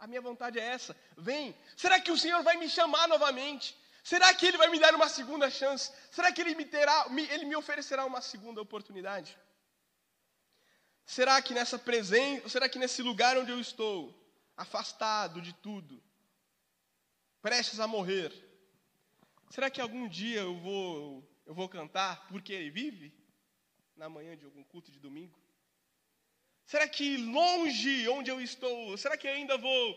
a 0.00 0.08
minha 0.08 0.20
vontade 0.20 0.58
é 0.58 0.64
essa, 0.64 0.96
vem. 1.16 1.56
Será 1.76 2.00
que 2.00 2.10
o 2.10 2.18
Senhor 2.18 2.42
vai 2.42 2.56
me 2.56 2.68
chamar 2.68 3.06
novamente? 3.06 3.78
Será 4.02 4.34
que 4.34 4.46
Ele 4.46 4.58
vai 4.58 4.68
me 4.68 4.80
dar 4.80 4.96
uma 4.96 5.08
segunda 5.08 5.48
chance? 5.48 5.92
Será 6.10 6.32
que 6.32 6.40
Ele 6.40 6.56
me, 6.56 6.64
terá, 6.64 7.06
Ele 7.30 7.44
me 7.44 7.54
oferecerá 7.54 8.04
uma 8.04 8.20
segunda 8.20 8.60
oportunidade? 8.60 9.38
Será 11.06 11.40
que 11.40 11.54
nessa 11.54 11.78
presença, 11.78 12.48
será 12.48 12.68
que 12.68 12.78
nesse 12.78 13.00
lugar 13.00 13.38
onde 13.38 13.50
eu 13.50 13.60
estou, 13.60 14.14
afastado 14.56 15.40
de 15.40 15.54
tudo, 15.54 16.02
prestes 17.40 17.80
a 17.80 17.86
morrer, 17.86 18.32
Será 19.50 19.70
que 19.70 19.80
algum 19.80 20.08
dia 20.08 20.40
eu 20.40 20.56
vou, 20.56 21.24
eu 21.46 21.54
vou 21.54 21.68
cantar 21.68 22.26
porque 22.28 22.52
ele 22.52 22.70
vive? 22.70 23.12
Na 23.96 24.08
manhã 24.08 24.36
de 24.36 24.44
algum 24.44 24.62
culto 24.64 24.90
de 24.90 24.98
domingo? 24.98 25.38
Será 26.64 26.88
que 26.88 27.16
longe 27.16 28.08
onde 28.08 28.30
eu 28.30 28.40
estou, 28.40 28.98
será 28.98 29.16
que 29.16 29.28
ainda 29.28 29.56
vou, 29.56 29.96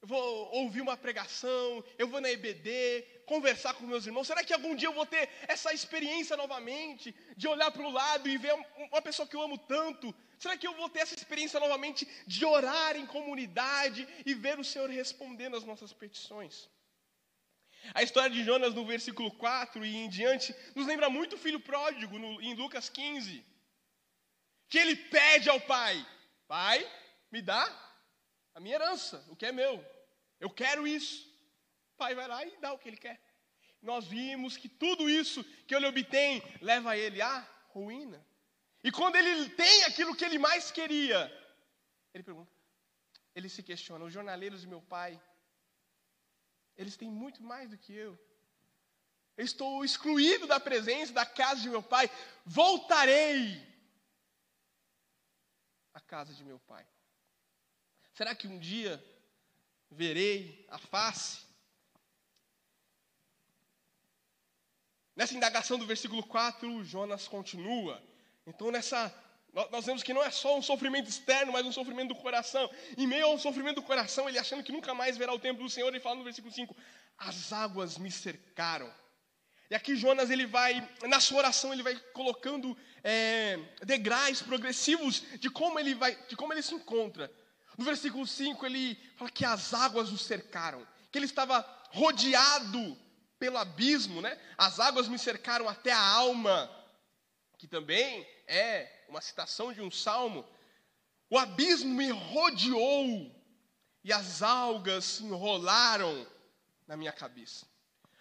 vou 0.00 0.54
ouvir 0.54 0.80
uma 0.80 0.96
pregação, 0.96 1.84
eu 1.98 2.08
vou 2.08 2.20
na 2.20 2.30
EBD, 2.30 3.04
conversar 3.26 3.74
com 3.74 3.86
meus 3.86 4.06
irmãos? 4.06 4.26
Será 4.26 4.42
que 4.42 4.54
algum 4.54 4.74
dia 4.74 4.88
eu 4.88 4.94
vou 4.94 5.04
ter 5.04 5.28
essa 5.46 5.72
experiência 5.72 6.34
novamente, 6.34 7.14
de 7.36 7.46
olhar 7.46 7.70
para 7.70 7.86
o 7.86 7.90
lado 7.90 8.26
e 8.26 8.38
ver 8.38 8.54
uma 8.90 9.02
pessoa 9.02 9.28
que 9.28 9.36
eu 9.36 9.42
amo 9.42 9.58
tanto? 9.58 10.14
Será 10.38 10.56
que 10.56 10.66
eu 10.66 10.74
vou 10.74 10.88
ter 10.88 11.00
essa 11.00 11.14
experiência 11.14 11.58
novamente 11.58 12.06
de 12.26 12.44
orar 12.44 12.96
em 12.96 13.06
comunidade 13.06 14.06
e 14.24 14.34
ver 14.34 14.58
o 14.58 14.64
Senhor 14.64 14.88
respondendo 14.88 15.56
às 15.56 15.64
nossas 15.64 15.92
petições? 15.92 16.68
A 17.94 18.02
história 18.02 18.30
de 18.30 18.44
Jonas 18.44 18.74
no 18.74 18.84
versículo 18.84 19.30
4 19.32 19.84
e 19.84 19.96
em 19.96 20.08
diante 20.08 20.54
nos 20.74 20.86
lembra 20.86 21.08
muito 21.08 21.36
o 21.36 21.38
filho 21.38 21.60
pródigo 21.60 22.18
no, 22.18 22.40
em 22.40 22.54
Lucas 22.54 22.88
15. 22.88 23.44
Que 24.68 24.78
ele 24.78 24.96
pede 24.96 25.48
ao 25.48 25.60
pai: 25.60 26.06
Pai, 26.46 26.86
me 27.30 27.40
dá 27.40 27.64
a 28.54 28.60
minha 28.60 28.74
herança, 28.74 29.24
o 29.28 29.36
que 29.36 29.46
é 29.46 29.52
meu. 29.52 29.84
Eu 30.38 30.50
quero 30.50 30.86
isso. 30.86 31.26
O 31.94 31.96
pai 31.96 32.14
vai 32.14 32.28
lá 32.28 32.44
e 32.44 32.56
dá 32.58 32.72
o 32.72 32.78
que 32.78 32.88
ele 32.88 32.96
quer. 32.96 33.20
Nós 33.80 34.06
vimos 34.06 34.56
que 34.56 34.68
tudo 34.68 35.08
isso 35.08 35.42
que 35.66 35.74
ele 35.74 35.86
obtém 35.86 36.42
leva 36.60 36.96
ele 36.96 37.22
à 37.22 37.46
ruína. 37.68 38.24
E 38.82 38.92
quando 38.92 39.16
ele 39.16 39.50
tem 39.50 39.84
aquilo 39.84 40.14
que 40.14 40.24
ele 40.24 40.38
mais 40.38 40.70
queria, 40.70 41.20
ele 42.14 42.22
pergunta, 42.22 42.52
ele 43.34 43.48
se 43.48 43.62
questiona: 43.62 44.04
os 44.04 44.12
jornaleiros 44.12 44.60
de 44.60 44.66
meu 44.66 44.80
pai 44.80 45.20
eles 46.78 46.96
têm 46.96 47.10
muito 47.10 47.42
mais 47.42 47.68
do 47.68 47.76
que 47.76 47.92
eu. 47.92 48.16
Eu 49.36 49.44
estou 49.44 49.84
excluído 49.84 50.46
da 50.46 50.60
presença 50.60 51.12
da 51.12 51.26
casa 51.26 51.60
de 51.60 51.68
meu 51.68 51.82
pai. 51.82 52.08
Voltarei 52.46 53.66
à 55.92 56.00
casa 56.00 56.32
de 56.32 56.44
meu 56.44 56.60
pai. 56.60 56.86
Será 58.14 58.32
que 58.34 58.46
um 58.46 58.58
dia 58.60 59.04
verei 59.90 60.64
a 60.70 60.78
face? 60.78 61.44
Nessa 65.16 65.34
indagação 65.34 65.78
do 65.78 65.86
versículo 65.86 66.24
4, 66.24 66.84
Jonas 66.84 67.26
continua. 67.26 68.00
Então, 68.48 68.70
nessa 68.70 69.14
nós 69.70 69.86
vemos 69.86 70.02
que 70.02 70.14
não 70.14 70.22
é 70.22 70.30
só 70.30 70.56
um 70.56 70.62
sofrimento 70.62 71.08
externo, 71.08 71.52
mas 71.52 71.66
um 71.66 71.72
sofrimento 71.72 72.08
do 72.08 72.14
coração. 72.14 72.70
Em 72.96 73.06
meio 73.06 73.26
ao 73.26 73.38
sofrimento 73.38 73.76
do 73.76 73.82
coração, 73.82 74.28
ele 74.28 74.38
achando 74.38 74.62
que 74.62 74.70
nunca 74.70 74.94
mais 74.94 75.16
verá 75.16 75.32
o 75.32 75.38
templo 75.38 75.64
do 75.64 75.70
Senhor, 75.70 75.88
ele 75.88 76.00
fala 76.00 76.16
no 76.16 76.24
versículo 76.24 76.52
5: 76.52 76.76
As 77.16 77.52
águas 77.52 77.98
me 77.98 78.10
cercaram. 78.10 78.92
E 79.70 79.74
aqui 79.74 79.96
Jonas, 79.96 80.30
ele 80.30 80.46
vai, 80.46 80.86
na 81.02 81.20
sua 81.20 81.38
oração, 81.38 81.72
ele 81.72 81.82
vai 81.82 81.94
colocando 82.12 82.76
é, 83.02 83.58
degraus 83.84 84.40
progressivos 84.40 85.22
de 85.38 85.50
como, 85.50 85.78
ele 85.78 85.94
vai, 85.94 86.16
de 86.28 86.36
como 86.36 86.52
ele 86.52 86.62
se 86.62 86.74
encontra. 86.74 87.30
No 87.76 87.84
versículo 87.84 88.26
5, 88.26 88.64
ele 88.64 88.98
fala 89.16 89.30
que 89.30 89.44
as 89.44 89.74
águas 89.74 90.10
o 90.10 90.18
cercaram, 90.18 90.86
que 91.10 91.18
ele 91.18 91.26
estava 91.26 91.66
rodeado 91.90 92.96
pelo 93.38 93.58
abismo, 93.58 94.20
né? 94.20 94.38
As 94.56 94.80
águas 94.80 95.06
me 95.06 95.18
cercaram 95.18 95.68
até 95.68 95.92
a 95.92 96.00
alma, 96.00 96.70
que 97.58 97.66
também 97.66 98.26
é 98.46 99.04
uma 99.08 99.20
citação 99.20 99.72
de 99.72 99.82
um 99.82 99.90
salmo. 99.90 100.46
O 101.28 101.36
abismo 101.36 101.92
me 101.92 102.10
rodeou 102.10 103.34
e 104.04 104.12
as 104.12 104.42
algas 104.42 105.04
se 105.04 105.24
enrolaram 105.24 106.26
na 106.86 106.96
minha 106.96 107.12
cabeça. 107.12 107.66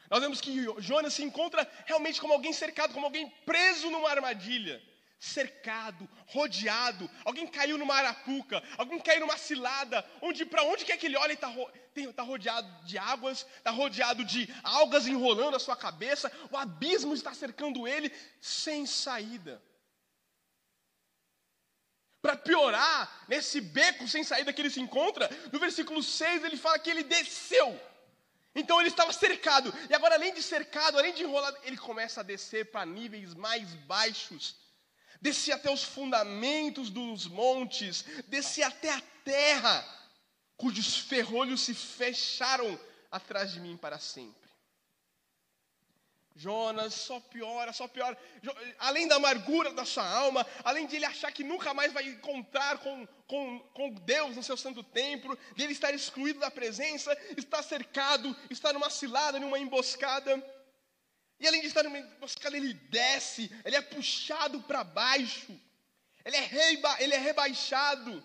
Nós 0.09 0.21
vemos 0.21 0.41
que 0.41 0.65
Jonas 0.79 1.13
se 1.13 1.23
encontra 1.23 1.69
realmente 1.85 2.19
como 2.19 2.33
alguém 2.33 2.51
cercado, 2.51 2.93
como 2.93 3.05
alguém 3.05 3.29
preso 3.45 3.91
numa 3.91 4.09
armadilha. 4.09 4.81
Cercado, 5.19 6.07
rodeado, 6.27 7.09
alguém 7.25 7.47
caiu 7.47 7.75
numa 7.77 7.95
arapuca, 7.95 8.61
alguém 8.77 8.99
caiu 8.99 9.21
numa 9.21 9.37
cilada, 9.37 10.05
onde 10.21 10.45
para 10.45 10.63
onde 10.63 10.85
quer 10.85 10.95
que 10.95 11.07
ele 11.07 11.17
olhe 11.17 11.33
está 11.33 11.51
tá 12.15 12.21
rodeado 12.21 12.85
de 12.85 12.99
águas, 12.99 13.45
está 13.57 13.71
rodeado 13.71 14.23
de 14.23 14.47
algas 14.63 15.07
enrolando 15.07 15.55
a 15.55 15.59
sua 15.59 15.75
cabeça, 15.75 16.31
o 16.51 16.57
abismo 16.57 17.15
está 17.15 17.33
cercando 17.33 17.87
ele 17.87 18.11
sem 18.39 18.85
saída. 18.85 19.59
Para 22.21 22.35
piorar, 22.35 23.25
nesse 23.27 23.59
beco 23.59 24.07
sem 24.07 24.23
saída 24.23 24.53
que 24.53 24.61
ele 24.61 24.69
se 24.69 24.79
encontra, 24.79 25.29
no 25.51 25.57
versículo 25.59 26.03
6 26.03 26.43
ele 26.43 26.57
fala 26.57 26.77
que 26.77 26.91
ele 26.91 27.03
desceu. 27.03 27.79
Então 28.53 28.79
ele 28.79 28.89
estava 28.89 29.11
cercado, 29.13 29.73
e 29.89 29.95
agora, 29.95 30.15
além 30.15 30.33
de 30.33 30.43
cercado, 30.43 30.97
além 30.97 31.13
de 31.13 31.23
enrolado, 31.23 31.57
ele 31.63 31.77
começa 31.77 32.21
a 32.21 32.23
descer 32.23 32.69
para 32.71 32.85
níveis 32.85 33.33
mais 33.33 33.73
baixos. 33.73 34.66
Descer 35.21 35.53
até 35.53 35.71
os 35.71 35.83
fundamentos 35.83 36.89
dos 36.89 37.27
montes, 37.27 38.03
descer 38.27 38.63
até 38.63 38.91
a 38.91 39.01
terra, 39.23 39.85
cujos 40.55 40.97
ferrolhos 40.97 41.61
se 41.61 41.73
fecharam 41.73 42.79
atrás 43.11 43.51
de 43.51 43.59
mim 43.59 43.77
para 43.77 43.99
sempre. 43.99 44.47
Jonas 46.37 46.93
só 46.93 47.19
piora, 47.19 47.73
só 47.73 47.87
piora. 47.87 48.15
Além 48.77 49.07
da 49.07 49.15
amargura 49.15 49.71
da 49.71 49.83
sua 49.83 50.07
alma, 50.07 50.45
além 50.63 50.85
de 50.85 50.95
ele 50.95 51.05
achar 51.05 51.31
que 51.31 51.43
nunca 51.43 51.73
mais 51.73 51.91
vai 51.91 52.07
encontrar 52.07 52.77
com, 52.77 53.07
com, 53.27 53.59
com 53.73 53.89
Deus 53.89 54.35
no 54.35 54.43
seu 54.43 54.55
santo 54.55 54.83
templo, 54.83 55.37
de 55.55 55.63
ele 55.63 55.73
estar 55.73 55.91
excluído 55.91 56.39
da 56.39 56.51
presença, 56.51 57.15
está 57.35 57.63
cercado, 57.63 58.35
está 58.51 58.71
numa 58.71 58.89
cilada, 58.89 59.39
numa 59.39 59.57
emboscada. 59.57 60.37
E 61.39 61.47
além 61.47 61.61
de 61.61 61.67
estar 61.67 61.83
numa 61.83 61.99
emboscada, 61.99 62.57
ele 62.57 62.73
desce, 62.73 63.51
ele 63.63 63.75
é 63.75 63.81
puxado 63.81 64.61
para 64.63 64.83
baixo, 64.83 65.59
ele 66.25 66.35
é, 66.35 66.41
reba, 66.41 67.01
ele 67.01 67.13
é 67.13 67.17
rebaixado 67.17 68.23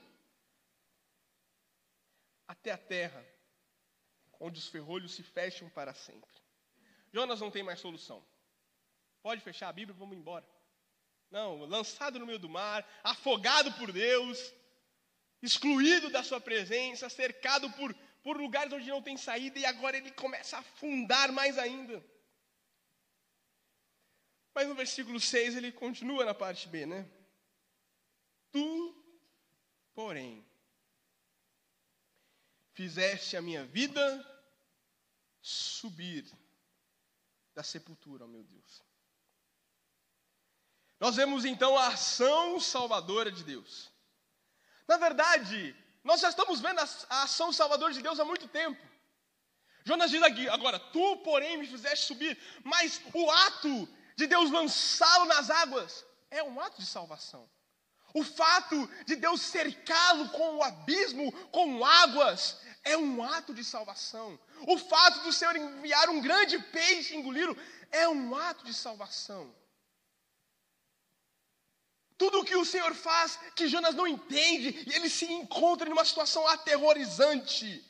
até 2.49 2.71
a 2.71 2.79
terra, 2.79 3.25
onde 4.41 4.59
os 4.59 4.69
ferrolhos 4.69 5.15
se 5.15 5.23
fecham 5.23 5.69
para 5.71 5.95
sempre. 5.95 6.31
Jonas 7.13 7.41
não 7.41 7.51
tem 7.51 7.63
mais 7.63 7.81
solução. 7.81 8.25
Pode 9.23 9.41
fechar 9.43 9.69
a 9.69 9.73
Bíblia, 9.73 9.97
vamos 9.97 10.17
embora. 10.17 10.47
Não, 11.31 11.65
lançado 11.65 12.19
no 12.19 12.27
meio 12.27 12.39
do 12.39 12.49
mar, 12.49 12.87
afogado 13.05 13.73
por 13.75 13.93
Deus, 13.93 14.53
excluído 15.41 16.11
da 16.11 16.23
sua 16.23 16.41
presença, 16.41 17.09
cercado 17.09 17.71
por, 17.73 17.95
por 18.23 18.37
lugares 18.37 18.73
onde 18.73 18.89
não 18.89 19.03
tem 19.03 19.17
saída, 19.17 19.59
e 19.59 19.65
agora 19.65 19.97
ele 19.97 20.11
começa 20.13 20.57
a 20.57 20.61
afundar 20.61 21.31
mais 21.31 21.59
ainda. 21.59 22.05
Mas 24.55 24.69
no 24.69 24.75
versículo 24.75 25.19
6 25.19 25.57
ele 25.57 25.73
continua 25.73 26.25
na 26.25 26.35
parte 26.35 26.69
B, 26.69 26.85
né? 26.85 27.09
Tu, 28.51 29.05
porém, 29.95 30.47
fizeste 32.73 33.37
a 33.37 33.43
minha 33.43 33.65
vida 33.65 34.03
subir 35.41 36.31
da 37.55 37.63
sepultura, 37.63 38.25
ó 38.25 38.29
meu 38.29 38.45
Deus. 38.45 38.83
Nós 41.01 41.17
vemos 41.17 41.45
então 41.45 41.77
a 41.77 41.89
ação 41.89 42.61
salvadora 42.61 43.33
de 43.33 43.43
Deus. 43.43 43.91
Na 44.87 44.97
verdade, 44.97 45.75
nós 46.05 46.21
já 46.21 46.29
estamos 46.29 46.61
vendo 46.61 46.79
a 46.79 47.23
ação 47.23 47.53
salvadora 47.53 47.93
de 47.93 48.03
Deus 48.03 48.21
há 48.21 48.25
muito 48.25 48.47
tempo. 48.49 48.81
Jonas 49.85 50.11
diz 50.11 50.23
aqui, 50.23 50.49
agora, 50.49 50.79
tu, 50.79 51.17
porém, 51.19 51.59
me 51.59 51.67
fizeste 51.67 52.07
subir, 52.07 52.39
mas 52.63 53.01
o 53.13 53.31
ato 53.31 53.89
de 54.17 54.27
Deus 54.27 54.51
lançá-lo 54.51 55.27
nas 55.27 55.51
águas 55.51 56.05
é 56.31 56.43
um 56.43 56.61
ato 56.61 56.81
de 56.81 56.87
salvação. 56.87 57.49
O 58.15 58.23
fato 58.23 58.89
de 59.07 59.17
Deus 59.17 59.41
cercá-lo 59.41 60.29
com 60.31 60.57
o 60.57 60.63
abismo, 60.63 61.33
com 61.51 61.85
águas, 61.85 62.61
é 62.85 62.97
um 62.97 63.23
ato 63.23 63.55
de 63.55 63.65
salvação. 63.65 64.39
O 64.67 64.79
fato 64.79 65.23
do 65.23 65.33
Senhor 65.33 65.57
enviar 65.57 66.11
um 66.11 66.21
grande 66.21 66.59
peixe 66.59 67.17
engoli-lo 67.17 67.57
é 67.91 68.09
um 68.09 68.35
ato 68.35 68.65
de 68.65 68.75
salvação. 68.75 69.55
Tudo 72.19 72.41
o 72.41 72.45
que 72.45 72.55
o 72.55 72.65
Senhor 72.65 72.95
faz 72.95 73.39
que 73.57 73.67
Jonas 73.67 73.95
não 73.95 74.07
entende 74.07 74.85
e 74.87 74.95
ele 74.95 75.09
se 75.09 75.25
encontra 75.25 75.89
em 75.89 75.93
uma 75.93 76.05
situação 76.05 76.47
aterrorizante. 76.47 77.85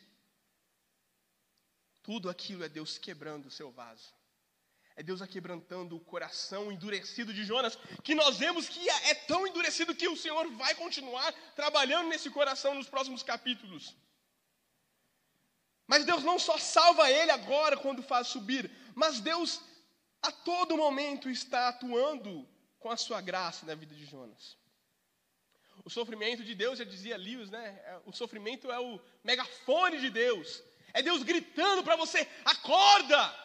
Tudo 2.02 2.30
aquilo 2.30 2.64
é 2.64 2.68
Deus 2.68 2.96
quebrando 2.96 3.46
o 3.46 3.50
seu 3.50 3.70
vaso. 3.70 4.14
É 4.94 5.02
Deus 5.02 5.22
aquebrantando 5.22 5.96
o 5.96 6.00
coração 6.00 6.70
endurecido 6.70 7.32
de 7.32 7.44
Jonas, 7.44 7.78
que 8.04 8.14
nós 8.14 8.36
vemos 8.36 8.68
que 8.68 8.88
é 8.88 9.14
tão 9.14 9.46
endurecido 9.46 9.94
que 9.94 10.08
o 10.08 10.16
Senhor 10.16 10.50
vai 10.52 10.74
continuar 10.74 11.32
trabalhando 11.56 12.08
nesse 12.08 12.28
coração 12.30 12.74
nos 12.74 12.88
próximos 12.88 13.22
capítulos. 13.22 13.96
Mas 15.86 16.04
Deus 16.04 16.22
não 16.22 16.38
só 16.38 16.58
salva 16.58 17.10
ele 17.10 17.30
agora 17.30 17.76
quando 17.76 18.02
faz 18.02 18.28
subir, 18.28 18.70
mas 18.94 19.20
Deus 19.20 19.60
a 20.20 20.30
todo 20.30 20.76
momento 20.76 21.28
está 21.28 21.68
atuando 21.68 22.48
com 22.78 22.90
a 22.90 22.96
sua 22.96 23.20
graça 23.20 23.66
na 23.66 23.74
vida 23.74 23.94
de 23.94 24.04
Jonas. 24.04 24.56
O 25.84 25.90
sofrimento 25.90 26.44
de 26.44 26.54
Deus, 26.54 26.78
já 26.78 26.84
dizia 26.84 27.16
Lewis, 27.16 27.50
né? 27.50 27.80
É, 27.84 28.00
o 28.04 28.12
sofrimento 28.12 28.70
é 28.70 28.78
o 28.78 29.00
megafone 29.24 29.98
de 30.00 30.10
Deus. 30.10 30.62
É 30.92 31.02
Deus 31.02 31.22
gritando 31.22 31.82
para 31.82 31.96
você: 31.96 32.28
acorda! 32.44 33.42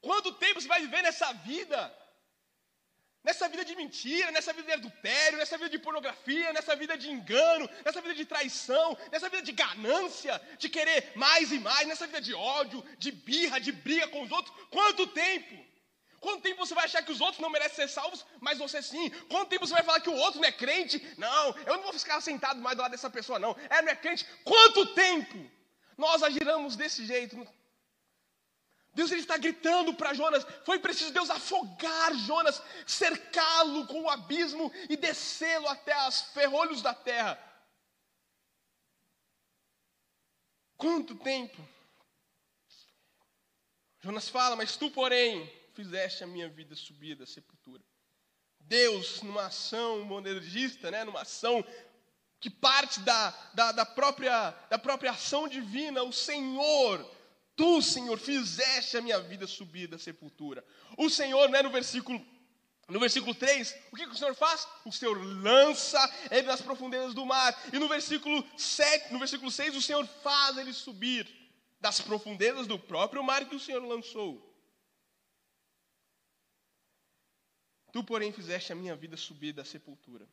Quanto 0.00 0.32
tempo 0.32 0.60
você 0.60 0.68
vai 0.68 0.80
viver 0.80 1.02
nessa 1.02 1.32
vida? 1.32 1.78
Nessa 3.22 3.48
vida 3.50 3.64
de 3.66 3.76
mentira, 3.76 4.30
nessa 4.30 4.52
vida 4.52 4.68
de 4.68 4.72
adultério, 4.72 5.38
nessa 5.38 5.58
vida 5.58 5.68
de 5.68 5.78
pornografia, 5.78 6.54
nessa 6.54 6.74
vida 6.74 6.96
de 6.96 7.10
engano, 7.10 7.68
nessa 7.84 8.00
vida 8.00 8.14
de 8.14 8.24
traição, 8.24 8.96
nessa 9.12 9.28
vida 9.28 9.42
de 9.42 9.52
ganância, 9.52 10.40
de 10.58 10.70
querer 10.70 11.12
mais 11.14 11.52
e 11.52 11.58
mais, 11.58 11.86
nessa 11.86 12.06
vida 12.06 12.20
de 12.20 12.32
ódio, 12.32 12.82
de 12.96 13.12
birra, 13.12 13.60
de 13.60 13.72
briga 13.72 14.08
com 14.08 14.22
os 14.22 14.30
outros. 14.30 14.54
Quanto 14.70 15.06
tempo? 15.08 15.54
Quanto 16.18 16.42
tempo 16.42 16.64
você 16.64 16.74
vai 16.74 16.84
achar 16.86 17.02
que 17.02 17.12
os 17.12 17.20
outros 17.20 17.40
não 17.40 17.50
merecem 17.50 17.76
ser 17.76 17.88
salvos, 17.88 18.24
mas 18.40 18.58
você 18.58 18.80
sim? 18.80 19.10
Quanto 19.28 19.48
tempo 19.48 19.66
você 19.66 19.74
vai 19.74 19.82
falar 19.82 20.00
que 20.00 20.10
o 20.10 20.16
outro 20.16 20.40
não 20.40 20.48
é 20.48 20.52
crente? 20.52 21.02
Não, 21.18 21.54
eu 21.66 21.76
não 21.76 21.82
vou 21.84 21.92
ficar 21.92 22.20
sentado 22.22 22.60
mais 22.60 22.76
do 22.76 22.82
lado 22.82 22.92
dessa 22.92 23.10
pessoa, 23.10 23.38
não. 23.38 23.54
É, 23.68 23.82
não 23.82 23.90
é 23.90 23.96
crente. 23.96 24.26
Quanto 24.44 24.94
tempo? 24.94 25.50
Nós 25.96 26.22
agiramos 26.22 26.76
desse 26.76 27.04
jeito 27.04 27.36
Deus 28.92 29.10
ele 29.10 29.20
está 29.20 29.36
gritando 29.36 29.94
para 29.94 30.14
Jonas. 30.14 30.44
Foi 30.64 30.78
preciso 30.78 31.12
Deus 31.12 31.30
afogar 31.30 32.14
Jonas, 32.14 32.60
cercá-lo 32.86 33.86
com 33.86 34.02
o 34.02 34.10
abismo 34.10 34.72
e 34.88 34.96
descê-lo 34.96 35.68
até 35.68 35.96
os 36.08 36.22
ferrolhos 36.32 36.82
da 36.82 36.92
terra. 36.92 37.38
Quanto 40.76 41.14
tempo? 41.14 41.62
Jonas 44.00 44.28
fala, 44.28 44.56
mas 44.56 44.76
tu, 44.76 44.90
porém, 44.90 45.46
fizeste 45.74 46.24
a 46.24 46.26
minha 46.26 46.48
vida 46.48 46.74
subir 46.74 47.14
da 47.14 47.26
sepultura. 47.26 47.82
Deus, 48.60 49.22
numa 49.22 49.46
ação 49.46 50.04
monergista, 50.04 50.90
né, 50.90 51.04
numa 51.04 51.22
ação 51.22 51.64
que 52.40 52.48
parte 52.48 53.00
da, 53.00 53.30
da, 53.52 53.72
da, 53.72 53.84
própria, 53.84 54.50
da 54.70 54.78
própria 54.78 55.10
ação 55.10 55.46
divina, 55.46 56.02
o 56.02 56.12
Senhor 56.12 57.04
Tu, 57.60 57.82
Senhor, 57.82 58.18
fizeste 58.18 58.96
a 58.96 59.02
minha 59.02 59.20
vida 59.20 59.46
subir 59.46 59.86
da 59.86 59.98
sepultura. 59.98 60.64
O 60.96 61.10
Senhor, 61.10 61.46
né, 61.50 61.60
no 61.60 61.68
versículo 61.68 62.18
no 62.88 62.98
versículo 62.98 63.34
3, 63.34 63.76
o 63.92 63.96
que, 63.96 64.06
que, 64.06 64.12
o 64.12 64.16
Senhor 64.16 64.34
faz? 64.34 64.66
O 64.84 64.90
Senhor 64.90 65.14
lança 65.42 65.98
ele 66.30 66.46
nas 66.46 66.62
profundezas 66.62 67.12
do 67.12 67.24
mar. 67.26 67.54
E 67.70 67.78
no 67.78 67.86
versículo 67.86 68.42
7, 68.58 69.12
no 69.12 69.18
versículo 69.18 69.50
6, 69.50 69.76
o 69.76 69.82
Senhor 69.82 70.06
faz 70.06 70.56
ele 70.56 70.72
subir 70.72 71.28
das 71.78 72.00
profundezas 72.00 72.66
do 72.66 72.78
próprio 72.78 73.22
mar 73.22 73.46
que 73.46 73.54
o 73.54 73.60
Senhor 73.60 73.84
lançou. 73.84 74.42
Tu, 77.92 78.02
porém, 78.02 78.32
fizeste 78.32 78.72
a 78.72 78.74
minha 78.74 78.96
vida 78.96 79.18
subir 79.18 79.52
da 79.52 79.66
sepultura. 79.66 80.26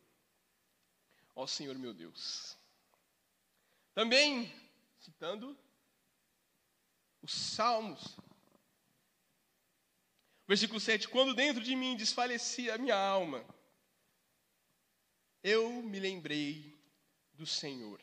Ó 1.36 1.46
Senhor 1.46 1.76
meu 1.76 1.92
Deus. 1.92 2.56
Também, 3.94 4.50
citando 4.98 5.56
os 7.22 7.32
Salmos. 7.32 8.16
Versículo 10.46 10.80
7: 10.80 11.08
Quando 11.08 11.34
dentro 11.34 11.62
de 11.62 11.76
mim 11.76 11.96
desfalecia 11.96 12.74
a 12.74 12.78
minha 12.78 12.96
alma, 12.96 13.44
eu 15.42 15.82
me 15.82 16.00
lembrei 16.00 16.76
do 17.34 17.46
Senhor. 17.46 18.00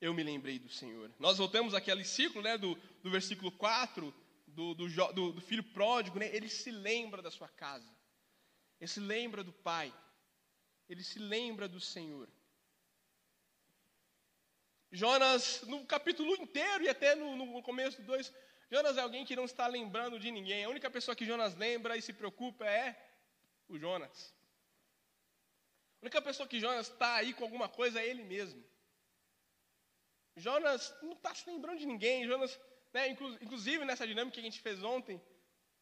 Eu 0.00 0.12
me 0.12 0.22
lembrei 0.22 0.58
do 0.58 0.68
Senhor. 0.68 1.10
Nós 1.18 1.38
voltamos 1.38 1.74
àquele 1.74 2.04
ciclo 2.04 2.42
né, 2.42 2.58
do, 2.58 2.74
do 3.02 3.10
versículo 3.10 3.50
4, 3.52 4.14
do, 4.46 4.74
do, 4.74 4.88
do, 5.12 5.32
do 5.32 5.40
filho 5.40 5.64
pródigo, 5.64 6.18
né, 6.18 6.34
ele 6.34 6.48
se 6.48 6.70
lembra 6.70 7.20
da 7.20 7.30
sua 7.30 7.48
casa, 7.48 7.88
ele 8.80 8.88
se 8.88 9.00
lembra 9.00 9.42
do 9.42 9.52
pai, 9.52 9.92
ele 10.88 11.02
se 11.02 11.18
lembra 11.18 11.68
do 11.68 11.80
Senhor. 11.80 12.28
Jonas, 14.94 15.62
no 15.62 15.84
capítulo 15.84 16.32
inteiro 16.36 16.84
e 16.84 16.88
até 16.88 17.16
no, 17.16 17.34
no 17.34 17.62
começo 17.62 18.00
do 18.00 18.06
2, 18.06 18.32
Jonas 18.70 18.96
é 18.96 19.00
alguém 19.00 19.24
que 19.24 19.34
não 19.34 19.44
está 19.44 19.66
lembrando 19.66 20.20
de 20.20 20.30
ninguém. 20.30 20.64
A 20.64 20.68
única 20.68 20.88
pessoa 20.88 21.16
que 21.16 21.26
Jonas 21.26 21.56
lembra 21.56 21.96
e 21.96 22.02
se 22.02 22.12
preocupa 22.12 22.64
é 22.64 22.96
o 23.68 23.76
Jonas. 23.76 24.32
A 26.00 26.04
única 26.04 26.22
pessoa 26.22 26.48
que 26.48 26.60
Jonas 26.60 26.86
está 26.86 27.16
aí 27.16 27.34
com 27.34 27.42
alguma 27.42 27.68
coisa 27.68 28.00
é 28.00 28.06
ele 28.06 28.22
mesmo. 28.22 28.62
Jonas 30.36 30.94
não 31.02 31.14
está 31.14 31.34
se 31.34 31.50
lembrando 31.50 31.80
de 31.80 31.86
ninguém. 31.86 32.24
Jonas 32.24 32.56
né, 32.92 33.08
inclusive, 33.08 33.84
nessa 33.84 34.06
dinâmica 34.06 34.36
que 34.36 34.40
a 34.40 34.44
gente 34.44 34.60
fez 34.60 34.80
ontem, 34.84 35.20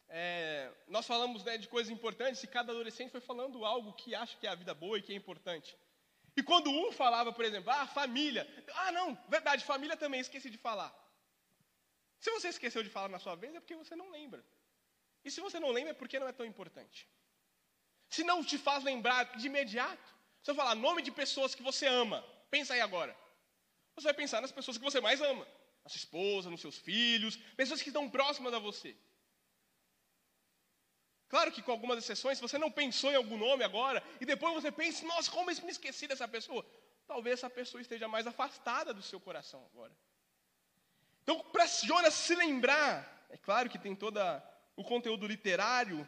é, 0.09 0.71
nós 0.87 1.05
falamos 1.05 1.43
né, 1.43 1.55
de 1.59 1.67
coisas 1.67 1.93
importantes 1.93 2.43
e 2.43 2.47
cada 2.47 2.71
adolescente 2.71 3.11
foi 3.11 3.21
falando 3.21 3.63
algo 3.63 3.93
que 3.93 4.15
acha 4.15 4.35
que 4.39 4.47
é 4.47 4.49
a 4.49 4.55
vida 4.55 4.73
boa 4.73 4.97
e 4.97 5.03
que 5.03 5.13
é 5.13 5.15
importante. 5.15 5.77
E 6.35 6.41
quando 6.41 6.69
um 6.69 6.91
falava, 6.91 7.31
por 7.31 7.45
exemplo, 7.45 7.71
ah, 7.71 7.87
família. 7.87 8.47
Ah, 8.75 8.91
não, 8.91 9.17
verdade, 9.29 9.63
família 9.63 9.95
também, 9.95 10.19
esqueci 10.19 10.49
de 10.49 10.57
falar. 10.57 10.91
Se 12.19 12.31
você 12.31 12.47
esqueceu 12.47 12.81
de 12.83 12.89
falar 12.89 13.09
na 13.09 13.19
sua 13.19 13.35
vez, 13.35 13.53
é 13.53 13.59
porque 13.59 13.75
você 13.75 13.95
não 13.95 14.09
lembra. 14.09 14.43
E 15.23 15.29
se 15.29 15.39
você 15.41 15.59
não 15.59 15.71
lembra, 15.71 15.91
é 15.91 15.93
porque 15.93 16.19
não 16.19 16.27
é 16.27 16.31
tão 16.31 16.45
importante. 16.45 17.07
Se 18.09 18.23
não 18.23 18.43
te 18.43 18.57
faz 18.57 18.83
lembrar 18.83 19.35
de 19.37 19.47
imediato, 19.47 20.09
se 20.41 20.51
eu 20.51 20.55
falar 20.55 20.75
nome 20.75 21.01
de 21.01 21.11
pessoas 21.11 21.55
que 21.55 21.63
você 21.63 21.85
ama, 21.85 22.23
pensa 22.49 22.73
aí 22.73 22.81
agora. 22.81 23.15
Você 23.95 24.05
vai 24.05 24.13
pensar 24.13 24.41
nas 24.41 24.51
pessoas 24.51 24.77
que 24.77 24.83
você 24.83 24.99
mais 24.99 25.21
ama 25.21 25.47
na 25.83 25.89
sua 25.89 25.97
esposa, 25.97 26.49
nos 26.49 26.61
seus 26.61 26.77
filhos, 26.77 27.35
pessoas 27.57 27.81
que 27.81 27.89
estão 27.89 28.09
próximas 28.09 28.53
a 28.53 28.59
você. 28.59 28.95
Claro 31.33 31.51
que 31.51 31.63
com 31.63 31.71
algumas 31.71 31.97
exceções, 31.97 32.37
se 32.37 32.43
você 32.47 32.59
não 32.59 32.69
pensou 32.69 33.11
em 33.11 33.15
algum 33.15 33.39
nome 33.39 33.63
agora, 33.63 34.03
e 34.21 34.25
depois 34.31 34.53
você 34.53 34.71
pensa, 34.71 35.03
nossa, 35.03 35.31
como 35.31 35.49
eu 35.49 35.55
me 35.67 35.71
esqueci 35.71 36.05
dessa 36.05 36.27
pessoa? 36.27 36.63
Talvez 37.07 37.39
essa 37.39 37.49
pessoa 37.49 37.81
esteja 37.81 38.07
mais 38.07 38.27
afastada 38.27 38.93
do 38.93 39.01
seu 39.01 39.19
coração 39.19 39.65
agora. 39.73 39.91
Então, 41.23 41.39
para 41.53 41.65
Jonas 41.65 42.13
se 42.13 42.35
lembrar, 42.35 43.25
é 43.31 43.37
claro 43.47 43.67
que 43.67 43.79
tem 43.79 43.95
todo 43.95 44.19
o 44.75 44.83
conteúdo 44.83 45.25
literário, 45.25 46.07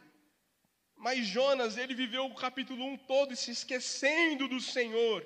mas 0.96 1.26
Jonas, 1.26 1.76
ele 1.76 1.96
viveu 1.96 2.28
o 2.28 2.36
capítulo 2.36 2.86
1 2.86 2.98
todo 3.14 3.36
se 3.36 3.50
esquecendo 3.50 4.48
do 4.48 4.62
Senhor. 4.62 5.26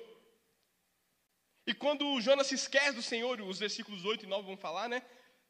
E 1.66 1.74
quando 1.74 2.18
Jonas 2.22 2.46
se 2.46 2.54
esquece 2.54 2.92
do 2.92 3.02
Senhor, 3.02 3.38
os 3.42 3.58
versículos 3.58 4.06
8 4.06 4.24
e 4.24 4.28
9 4.28 4.46
vão 4.46 4.56
falar, 4.56 4.88
né? 4.88 5.02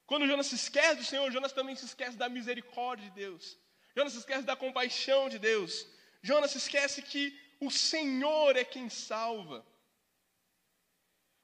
Quando 0.06 0.26
Jonas 0.26 0.48
se 0.48 0.56
esquece 0.56 0.96
do 0.96 1.04
Senhor, 1.04 1.30
Jonas 1.30 1.52
também 1.52 1.76
se 1.76 1.84
esquece 1.84 2.16
da 2.16 2.28
misericórdia 2.28 3.08
de 3.08 3.14
Deus. 3.14 3.56
Jonas 3.96 4.14
esquece 4.14 4.42
da 4.42 4.56
compaixão 4.56 5.28
de 5.28 5.38
Deus. 5.38 5.86
Jonas 6.22 6.54
esquece 6.54 7.02
que 7.02 7.38
o 7.60 7.70
Senhor 7.70 8.56
é 8.56 8.64
quem 8.64 8.88
salva. 8.88 9.66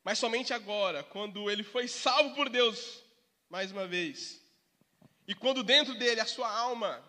Mas 0.02 0.18
somente 0.18 0.54
agora, 0.54 1.02
quando 1.02 1.50
ele 1.50 1.64
foi 1.64 1.88
salvo 1.88 2.34
por 2.34 2.48
Deus, 2.48 3.02
mais 3.48 3.72
uma 3.72 3.86
vez, 3.86 4.40
e 5.26 5.34
quando 5.34 5.64
dentro 5.64 5.94
dele 5.98 6.20
a 6.20 6.26
sua 6.26 6.48
alma 6.48 7.04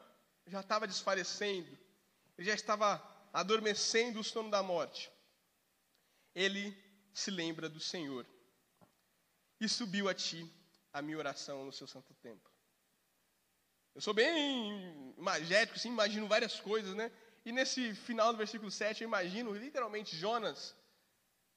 já 0.48 0.62
estava 0.62 0.88
desfalecendo, 0.88 1.78
ele 2.38 2.48
já 2.48 2.56
estava 2.56 3.02
adormecendo 3.32 4.20
o 4.20 4.24
sono 4.24 4.50
da 4.50 4.64
morte, 4.64 5.12
ele 6.34 6.76
se 7.14 7.30
lembra 7.30 7.70
do 7.70 7.80
Senhor. 7.80 8.26
E 9.60 9.68
subiu 9.68 10.08
a 10.08 10.14
ti 10.14 10.48
a 10.94 11.02
minha 11.02 11.18
oração 11.18 11.66
no 11.66 11.74
seu 11.74 11.88
santo 11.88 12.14
templo. 12.16 12.52
Eu 13.98 14.02
sou 14.02 14.14
bem 14.14 15.12
magético, 15.18 15.76
assim, 15.76 15.90
imagino 15.90 16.28
várias 16.28 16.60
coisas, 16.60 16.94
né? 16.94 17.12
E 17.44 17.52
nesse 17.52 17.96
final 17.96 18.32
do 18.32 18.38
versículo 18.38 18.70
7, 18.70 19.02
eu 19.02 19.08
imagino 19.08 19.52
literalmente 19.56 20.16
Jonas 20.16 20.76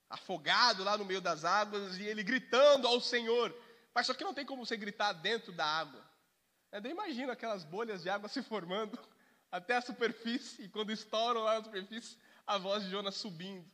afogado 0.09 0.83
lá 0.83 0.97
no 0.97 1.05
meio 1.05 1.21
das 1.21 1.45
águas 1.45 1.99
e 1.99 2.03
ele 2.03 2.23
gritando 2.23 2.89
ao 2.89 2.99
Senhor. 2.99 3.55
Mas 3.95 4.07
só 4.07 4.15
que 4.15 4.25
não 4.25 4.33
tem 4.33 4.47
como 4.47 4.65
você 4.65 4.75
gritar 4.75 5.13
dentro 5.13 5.53
da 5.53 5.67
água. 5.67 6.03
Eu 6.73 6.81
nem 6.81 6.93
imagino 6.93 7.31
aquelas 7.31 7.63
bolhas 7.63 8.03
de 8.03 8.09
água 8.09 8.27
se 8.27 8.43
formando 8.43 8.99
até 9.53 9.77
a 9.77 9.83
superfície, 9.83 10.63
e 10.63 10.69
quando 10.71 10.93
estouram 10.93 11.43
lá 11.43 11.59
na 11.59 11.65
superfície, 11.65 12.17
a 12.47 12.57
voz 12.57 12.85
de 12.85 12.91
Jonas 12.91 13.17
subindo 13.17 13.71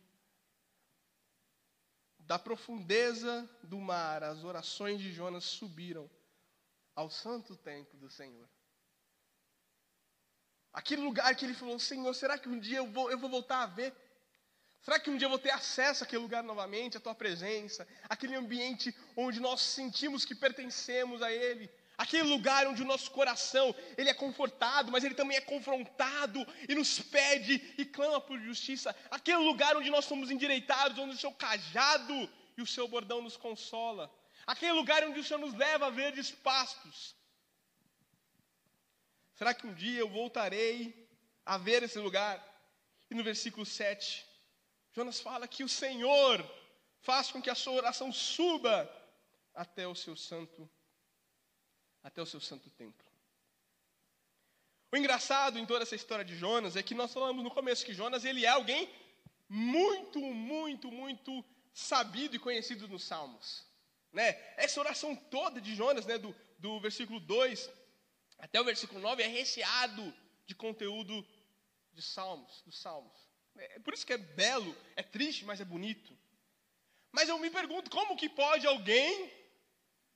da 2.19 2.37
profundeza 2.37 3.49
do 3.63 3.79
mar, 3.79 4.25
as 4.25 4.43
orações 4.43 5.01
de 5.01 5.13
Jonas 5.13 5.45
subiram 5.45 6.11
ao 6.97 7.09
santo 7.09 7.55
templo 7.55 7.97
do 8.01 8.11
Senhor. 8.11 8.56
Aquele 10.77 11.01
lugar 11.01 11.35
que 11.35 11.47
ele 11.47 11.55
falou: 11.55 11.79
Senhor, 11.79 12.15
será 12.15 12.37
que 12.37 12.51
um 12.51 12.59
dia 12.61 12.79
eu 12.83 12.87
vou, 12.87 13.11
eu 13.11 13.19
vou 13.19 13.31
voltar 13.31 13.63
a 13.63 13.67
ver? 13.67 13.95
Será 14.83 15.01
que 15.01 15.09
um 15.11 15.17
dia 15.17 15.25
eu 15.25 15.31
vou 15.31 15.39
ter 15.39 15.51
acesso 15.51 16.05
àquele 16.05 16.21
lugar 16.21 16.43
novamente, 16.45 16.99
à 16.99 17.01
tua 17.01 17.15
presença, 17.15 17.89
aquele 18.11 18.35
ambiente 18.37 18.95
onde 19.17 19.41
nós 19.41 19.63
sentimos 19.63 20.27
que 20.27 20.35
pertencemos 20.35 21.23
a 21.23 21.33
Ele? 21.33 21.71
Aquele 21.97 22.25
lugar 22.25 22.67
onde 22.67 22.83
o 22.83 22.85
nosso 22.85 23.11
coração, 23.11 23.75
ele 23.97 24.11
é 24.11 24.15
confortado, 24.15 24.93
mas 24.93 25.03
ele 25.03 25.15
também 25.15 25.39
é 25.39 25.41
confrontado 25.41 26.47
e 26.69 26.75
nos 26.75 27.01
pede 27.01 27.55
e 27.79 27.87
clama 27.87 28.21
por 28.21 28.39
justiça. 28.39 28.95
Aquele 29.11 29.39
lugar 29.39 29.75
onde 29.79 29.89
nós 29.89 30.05
somos 30.05 30.31
endireitados, 30.31 30.99
onde 30.99 31.15
o 31.15 31.19
seu 31.19 31.33
cajado 31.33 32.31
e 32.55 32.61
o 32.61 32.67
seu 32.67 32.87
bordão 32.87 33.23
nos 33.23 33.39
consola. 33.39 34.13
Aquele 34.47 34.73
lugar 34.73 35.03
onde 35.05 35.21
o 35.21 35.25
Senhor 35.25 35.41
nos 35.41 35.55
leva 35.55 35.87
a 35.87 35.91
verdes 35.91 36.31
pastos. 36.31 37.17
Será 39.37 39.53
que 39.53 39.67
um 39.67 39.75
dia 39.75 40.01
eu 40.01 40.09
voltarei 40.09 41.09
a 41.45 41.59
ver 41.59 41.83
esse 41.83 41.99
lugar? 41.99 42.43
E 43.11 43.15
no 43.15 43.23
versículo 43.23 43.67
7, 43.67 44.27
Jonas 44.93 45.21
fala 45.21 45.47
que 45.47 45.63
o 45.63 45.69
Senhor 45.69 46.43
faz 47.01 47.31
com 47.31 47.41
que 47.43 47.51
a 47.51 47.55
sua 47.55 47.75
oração 47.75 48.11
suba 48.11 48.91
até 49.55 49.87
o 49.87 49.95
seu 49.95 50.17
santo 50.17 50.69
até 52.03 52.23
o 52.23 52.27
seu 52.27 52.41
santo 52.41 52.71
templo. 52.71 53.05
O 54.93 54.97
engraçado 54.97 55.59
em 55.59 55.67
toda 55.67 55.83
essa 55.83 55.97
história 55.97 56.25
de 56.25 56.37
Jonas 56.37 56.77
é 56.77 56.83
que 56.83 56.95
nós 56.95 57.13
falamos 57.13 57.43
no 57.43 57.51
começo 57.51 57.85
que 57.85 57.93
Jonas 57.93 58.25
ele 58.25 58.47
é 58.47 58.49
alguém 58.49 58.89
muito, 59.49 60.21
muito, 60.21 60.91
muito 60.91 61.45
sabido 61.75 62.37
e 62.37 62.39
conhecido 62.39 62.87
nos 62.87 63.05
Salmos. 63.05 63.67
Né? 64.13 64.29
Essa 64.57 64.81
oração 64.81 65.17
toda 65.17 65.61
de 65.61 65.75
Jonas, 65.75 66.07
né, 66.07 66.17
do, 66.17 66.35
do 66.59 66.81
versículo 66.81 67.19
2 67.19 67.69
até 68.39 68.61
o 68.61 68.65
versículo 68.65 69.01
9, 69.01 69.23
é 69.23 69.27
recheado 69.27 70.15
de 70.47 70.55
conteúdo 70.55 71.27
de 71.93 72.03
Salmos, 72.03 72.63
dos 72.63 72.79
Salmos. 72.79 73.19
É 73.57 73.79
por 73.79 73.95
isso 73.95 74.07
que 74.07 74.13
é 74.13 74.19
belo, 74.19 74.77
é 74.95 75.03
triste, 75.03 75.45
mas 75.45 75.61
é 75.61 75.65
bonito. 75.65 76.17
Mas 77.11 77.29
eu 77.29 77.39
me 77.39 77.51
pergunto, 77.51 77.91
como 77.91 78.17
que 78.17 78.29
pode 78.29 78.67
alguém 78.67 79.33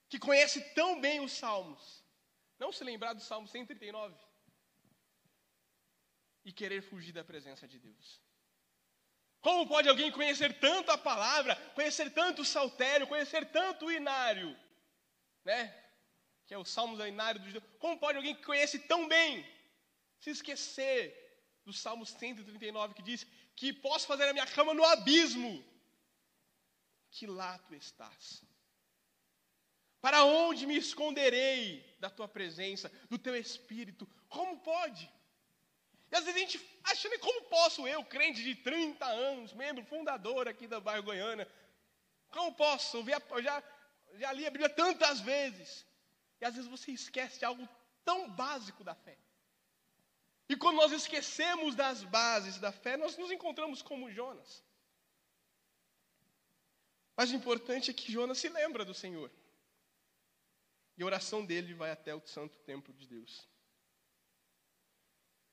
que 0.07 0.19
conhece 0.19 0.61
tão 0.75 1.01
bem 1.01 1.19
os 1.19 1.31
Salmos, 1.31 2.03
não 2.59 2.71
se 2.71 2.83
lembrar 2.83 3.13
do 3.13 3.21
Salmo 3.21 3.47
139 3.47 4.15
e 6.45 6.53
querer 6.53 6.81
fugir 6.83 7.11
da 7.11 7.23
presença 7.23 7.67
de 7.67 7.79
Deus? 7.79 8.21
Como 9.41 9.67
pode 9.67 9.89
alguém 9.89 10.11
conhecer 10.11 10.59
tanto 10.59 10.91
a 10.91 10.97
palavra, 10.97 11.55
conhecer 11.73 12.11
tanto 12.13 12.43
o 12.43 12.45
saltério, 12.45 13.07
conhecer 13.07 13.51
tanto 13.51 13.87
o 13.87 13.91
inário, 13.91 14.55
né? 15.43 15.80
Que 16.51 16.55
é 16.55 16.57
o 16.57 16.65
Salmos 16.65 16.97
do 16.97 17.07
inário 17.07 17.39
dos 17.39 17.53
Deus. 17.53 17.63
Como 17.79 17.97
pode 17.97 18.17
alguém 18.17 18.35
que 18.35 18.43
conhece 18.43 18.77
tão 18.77 19.07
bem 19.07 19.49
se 20.19 20.31
esquecer 20.31 20.99
do 21.63 21.71
Salmo 21.71 22.05
139 22.05 22.93
que 22.93 23.01
diz 23.01 23.25
que 23.55 23.71
posso 23.71 24.05
fazer 24.05 24.27
a 24.27 24.33
minha 24.33 24.45
cama 24.45 24.73
no 24.73 24.83
abismo, 24.83 25.63
que 27.09 27.25
lá 27.25 27.57
tu 27.59 27.73
estás. 27.73 28.43
Para 30.01 30.25
onde 30.25 30.67
me 30.67 30.75
esconderei 30.75 31.95
da 32.01 32.09
tua 32.09 32.27
presença, 32.27 32.91
do 33.09 33.17
teu 33.17 33.33
espírito? 33.33 34.05
Como 34.27 34.59
pode? 34.59 35.09
E 36.11 36.15
às 36.17 36.25
vezes 36.25 36.35
a 36.35 36.43
gente 36.45 36.79
acha, 36.83 37.19
como 37.19 37.43
posso 37.43 37.87
eu, 37.87 38.03
crente 38.03 38.43
de 38.43 38.55
30 38.55 39.05
anos, 39.05 39.53
membro 39.53 39.85
fundador 39.85 40.49
aqui 40.49 40.67
da 40.67 40.81
bairro 40.81 41.03
Goiânia, 41.03 41.49
como 42.29 42.53
posso? 42.53 42.97
Eu 42.97 43.41
já, 43.41 43.63
já 44.15 44.33
li 44.33 44.45
a 44.45 44.51
Bíblia 44.51 44.69
tantas 44.69 45.21
vezes. 45.21 45.89
E 46.41 46.45
às 46.45 46.55
vezes 46.55 46.69
você 46.69 46.91
esquece 46.91 47.45
algo 47.45 47.69
tão 48.03 48.29
básico 48.31 48.83
da 48.83 48.95
fé. 48.95 49.17
E 50.49 50.55
quando 50.57 50.77
nós 50.77 50.91
esquecemos 50.91 51.75
das 51.75 52.03
bases 52.03 52.57
da 52.57 52.71
fé, 52.71 52.97
nós 52.97 53.15
nos 53.15 53.31
encontramos 53.31 53.81
como 53.81 54.11
Jonas. 54.11 54.65
Mas 57.15 57.31
o 57.31 57.35
importante 57.35 57.91
é 57.91 57.93
que 57.93 58.11
Jonas 58.11 58.39
se 58.39 58.49
lembra 58.49 58.83
do 58.83 58.93
Senhor. 58.93 59.31
E 60.97 61.03
a 61.03 61.05
oração 61.05 61.45
dele 61.45 61.73
vai 61.73 61.91
até 61.91 62.13
o 62.13 62.25
santo 62.27 62.57
templo 62.59 62.93
de 62.93 63.07
Deus. 63.07 63.47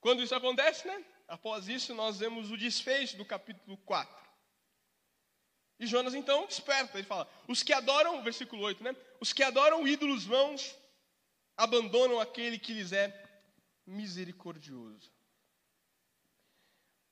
Quando 0.01 0.23
isso 0.23 0.35
acontece, 0.35 0.87
né? 0.87 1.05
Após 1.27 1.69
isso, 1.69 1.95
nós 1.95 2.19
vemos 2.19 2.51
o 2.51 2.57
desfecho 2.57 3.17
do 3.17 3.25
capítulo 3.25 3.77
4. 3.79 4.28
E 5.79 5.87
Jonas 5.87 6.15
então 6.15 6.47
desperta, 6.47 6.99
ele 6.99 7.07
fala: 7.07 7.29
Os 7.47 7.63
que 7.63 7.73
adoram, 7.73 8.23
versículo 8.23 8.63
8, 8.63 8.83
né? 8.83 8.97
Os 9.21 9.33
que 9.33 9.43
adoram 9.43 9.87
ídolos 9.87 10.25
vãos 10.25 10.77
abandonam 11.57 12.21
aquele 12.21 12.59
que 12.59 12.73
lhes 12.73 12.93
é 12.93 13.13
misericordioso. 13.87 15.11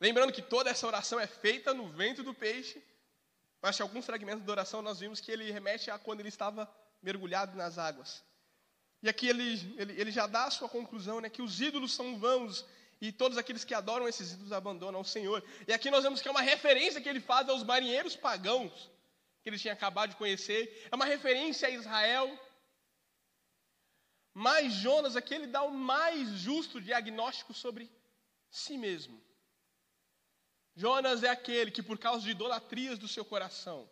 Lembrando 0.00 0.32
que 0.32 0.42
toda 0.42 0.70
essa 0.70 0.86
oração 0.86 1.18
é 1.18 1.26
feita 1.26 1.72
no 1.72 1.88
vento 1.88 2.22
do 2.22 2.34
peixe, 2.34 2.82
mas 3.62 3.76
que 3.76 3.82
alguns 3.82 4.04
fragmentos 4.04 4.44
da 4.44 4.52
oração 4.52 4.82
nós 4.82 5.00
vimos 5.00 5.20
que 5.20 5.30
ele 5.30 5.50
remete 5.50 5.90
a 5.90 5.98
quando 5.98 6.20
ele 6.20 6.28
estava 6.28 6.70
mergulhado 7.02 7.56
nas 7.56 7.78
águas. 7.78 8.22
E 9.02 9.08
aqui 9.08 9.28
ele, 9.28 9.74
ele, 9.78 10.00
ele 10.00 10.10
já 10.10 10.26
dá 10.26 10.44
a 10.44 10.50
sua 10.50 10.68
conclusão, 10.68 11.20
né, 11.20 11.30
que 11.30 11.42
os 11.42 11.60
ídolos 11.60 11.94
são 11.94 12.18
vãos 12.18 12.64
e 13.00 13.12
todos 13.12 13.36
aqueles 13.36 13.64
que 13.64 13.74
adoram 13.74 14.08
esses 14.08 14.32
ídolos 14.32 14.52
abandonam 14.52 15.00
o 15.00 15.04
Senhor. 15.04 15.44
E 15.68 15.72
aqui 15.72 15.90
nós 15.90 16.02
vemos 16.02 16.20
que 16.20 16.28
é 16.28 16.30
uma 16.30 16.40
referência 16.40 17.00
que 17.00 17.08
ele 17.08 17.20
faz 17.20 17.48
aos 17.48 17.62
marinheiros 17.62 18.16
pagãos, 18.16 18.90
que 19.42 19.48
ele 19.50 19.58
tinha 19.58 19.74
acabado 19.74 20.10
de 20.10 20.16
conhecer, 20.16 20.88
é 20.90 20.94
uma 20.94 21.04
referência 21.04 21.68
a 21.68 21.70
Israel. 21.70 22.38
Mas 24.32 24.72
Jonas 24.72 25.16
aqui 25.16 25.34
ele 25.34 25.46
dá 25.46 25.62
o 25.62 25.72
mais 25.72 26.28
justo 26.30 26.80
diagnóstico 26.80 27.52
sobre 27.54 27.90
si 28.50 28.76
mesmo. 28.78 29.22
Jonas 30.74 31.22
é 31.22 31.28
aquele 31.28 31.70
que, 31.70 31.82
por 31.82 31.98
causa 31.98 32.22
de 32.22 32.30
idolatrias 32.30 32.98
do 32.98 33.08
seu 33.08 33.24
coração, 33.24 33.88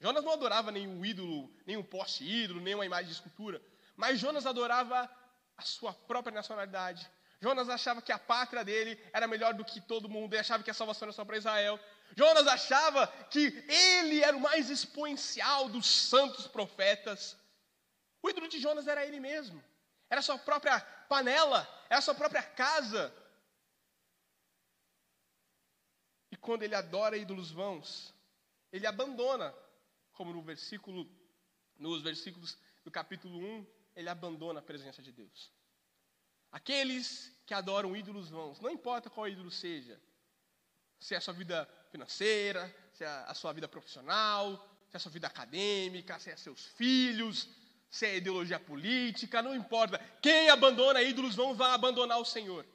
Jonas 0.00 0.22
não 0.22 0.32
adorava 0.32 0.70
nenhum 0.70 1.04
ídolo, 1.04 1.50
nenhum 1.66 1.82
poste 1.82 2.24
ídolo, 2.24 2.60
nenhuma 2.60 2.86
imagem 2.86 3.06
de 3.06 3.12
escultura, 3.12 3.60
mas 3.96 4.20
Jonas 4.20 4.46
adorava 4.46 5.10
a 5.56 5.62
sua 5.62 5.92
própria 5.92 6.34
nacionalidade. 6.34 7.10
Jonas 7.40 7.68
achava 7.68 8.02
que 8.02 8.10
a 8.10 8.18
pátria 8.18 8.64
dele 8.64 9.00
era 9.12 9.28
melhor 9.28 9.54
do 9.54 9.64
que 9.64 9.80
todo 9.80 10.08
mundo, 10.08 10.32
ele 10.32 10.40
achava 10.40 10.62
que 10.62 10.70
a 10.70 10.74
salvação 10.74 11.06
era 11.06 11.12
só 11.12 11.24
para 11.24 11.36
Israel. 11.36 11.78
Jonas 12.16 12.46
achava 12.46 13.06
que 13.30 13.46
ele 13.68 14.22
era 14.22 14.36
o 14.36 14.40
mais 14.40 14.70
exponencial 14.70 15.68
dos 15.68 15.86
santos 15.86 16.48
profetas. 16.48 17.36
O 18.20 18.28
ídolo 18.28 18.48
de 18.48 18.58
Jonas 18.58 18.88
era 18.88 19.06
ele 19.06 19.20
mesmo, 19.20 19.62
era 20.10 20.18
a 20.18 20.22
sua 20.22 20.38
própria 20.38 20.80
panela, 21.08 21.68
era 21.88 21.98
a 21.98 22.02
sua 22.02 22.14
própria 22.14 22.42
casa. 22.42 23.14
E 26.32 26.36
quando 26.36 26.64
ele 26.64 26.74
adora 26.74 27.16
ídolos 27.16 27.52
vãos, 27.52 28.12
ele 28.72 28.86
abandona, 28.86 29.54
como 30.12 30.32
no 30.32 30.42
versículo, 30.42 31.08
nos 31.76 32.02
versículos 32.02 32.58
do 32.84 32.90
capítulo 32.90 33.38
1, 33.38 33.66
ele 33.94 34.08
abandona 34.08 34.58
a 34.58 34.62
presença 34.62 35.00
de 35.00 35.12
Deus. 35.12 35.56
Aqueles 36.50 37.32
que 37.46 37.54
adoram 37.54 37.96
ídolos 37.96 38.30
vãos, 38.30 38.60
não 38.60 38.70
importa 38.70 39.10
qual 39.10 39.28
ídolo 39.28 39.50
seja, 39.50 40.00
se 40.98 41.14
é 41.14 41.18
a 41.18 41.20
sua 41.20 41.34
vida 41.34 41.68
financeira, 41.90 42.74
se 42.92 43.04
é 43.04 43.08
a 43.08 43.34
sua 43.34 43.52
vida 43.52 43.68
profissional, 43.68 44.56
se 44.88 44.96
é 44.96 44.98
a 44.98 45.00
sua 45.00 45.12
vida 45.12 45.26
acadêmica, 45.26 46.18
se 46.18 46.30
é 46.30 46.36
seus 46.36 46.66
filhos, 46.66 47.48
se 47.90 48.06
é 48.06 48.16
ideologia 48.16 48.58
política, 48.58 49.42
não 49.42 49.54
importa. 49.54 49.98
Quem 50.20 50.50
abandona 50.50 51.02
ídolos 51.02 51.36
vãos 51.36 51.56
vai 51.56 51.72
abandonar 51.72 52.18
o 52.18 52.24
Senhor. 52.24 52.66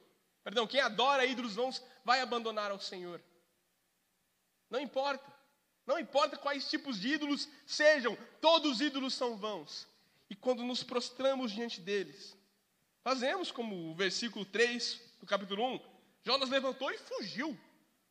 Perdão, 0.42 0.66
quem 0.66 0.80
adora 0.80 1.24
ídolos 1.24 1.54
vãos 1.54 1.82
vai 2.04 2.20
abandonar 2.20 2.72
o 2.72 2.80
Senhor. 2.80 3.22
Não 4.70 4.80
importa. 4.80 5.32
Não 5.86 5.98
importa 5.98 6.36
quais 6.36 6.68
tipos 6.68 6.98
de 6.98 7.08
ídolos 7.08 7.48
sejam, 7.66 8.16
todos 8.40 8.72
os 8.72 8.80
ídolos 8.80 9.12
são 9.12 9.36
vãos. 9.36 9.86
E 10.30 10.34
quando 10.34 10.62
nos 10.64 10.82
prostramos 10.82 11.52
diante 11.52 11.80
deles, 11.80 12.34
fazemos 13.04 13.52
como 13.52 13.90
o 13.90 13.94
versículo 13.94 14.46
3 14.46 15.00
do 15.20 15.26
capítulo 15.26 15.62
1, 15.74 15.80
Jonas 16.24 16.48
levantou 16.48 16.90
e 16.90 16.96
fugiu. 16.96 17.56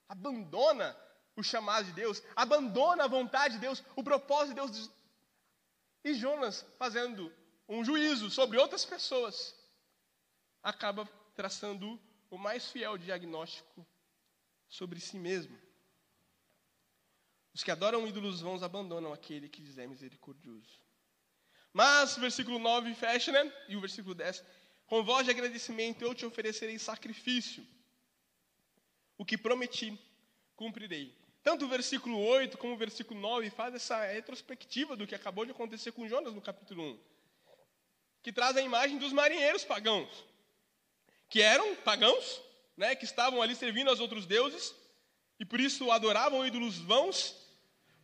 Abandona 0.08 0.96
o 1.36 1.41
chamado 1.41 1.86
de 1.86 1.94
Deus, 1.94 2.22
abandona 2.36 3.06
a 3.06 3.08
vontade 3.08 3.56
de 3.56 3.62
Deus, 3.62 3.84
o 3.96 4.04
propósito 4.04 4.50
de 4.50 4.62
Deus. 4.62 4.91
E 6.04 6.14
Jonas, 6.14 6.64
fazendo 6.78 7.34
um 7.68 7.84
juízo 7.84 8.30
sobre 8.30 8.60
outras 8.60 8.86
pessoas, 8.86 9.56
acaba 10.62 11.10
traçando 11.36 12.00
o 12.30 12.38
mais 12.38 12.70
fiel 12.70 12.96
diagnóstico 12.96 13.86
sobre 14.70 15.00
si 15.00 15.18
mesmo. 15.18 15.60
Os 17.52 17.64
que 17.64 17.72
adoram 17.72 18.08
ídolos 18.08 18.41
vãos 18.41 18.62
abandonam 18.62 19.12
aquele 19.12 19.50
que 19.50 19.62
lhes 19.62 19.78
é 19.78 19.88
misericordioso. 19.88 20.82
Mas, 21.72 22.16
versículo 22.18 22.60
9 22.60 22.94
fecha, 22.94 23.32
né? 23.32 23.52
E 23.68 23.76
o 23.76 23.82
versículo 23.82 24.14
10. 24.14 24.44
Com 24.94 25.04
voz 25.04 25.26
de 25.26 25.32
agradecimento 25.32 26.04
eu 26.04 26.14
te 26.14 26.24
oferecerei 26.24 26.78
sacrifício. 26.78 27.66
O 29.18 29.26
que 29.26 29.36
prometi, 29.36 30.00
cumprirei. 30.56 31.12
Tanto 31.41 31.66
o 31.66 31.68
versículo 31.68 32.24
8 32.24 32.60
como 32.60 32.76
o 32.76 32.78
versículo 32.78 33.20
9 33.20 33.50
faz 33.50 33.74
essa 33.74 34.06
retrospectiva 34.06 34.96
do 34.96 35.08
que 35.08 35.16
acabou 35.16 35.46
de 35.46 35.52
acontecer 35.52 35.94
com 35.94 36.08
Jonas 36.08 36.36
no 36.36 36.39
capítulo 36.39 36.84
1. 36.84 37.00
Que 38.22 38.32
traz 38.32 38.56
a 38.56 38.62
imagem 38.62 39.00
dos 39.00 39.12
marinheiros 39.12 39.64
pagãos. 39.64 40.12
Que 41.28 41.41
eram 41.41 41.76
pagãos, 41.78 42.39
né? 42.78 42.96
Que 42.96 43.06
estavam 43.06 43.41
ali 43.41 43.56
servindo 43.56 43.89
aos 43.89 44.00
outros 44.00 44.28
deuses. 44.28 44.76
E 45.39 45.44
por 45.44 45.60
isso 45.60 45.89
adoravam 45.89 46.46
ídolos 46.46 46.78
vãos 46.78 47.36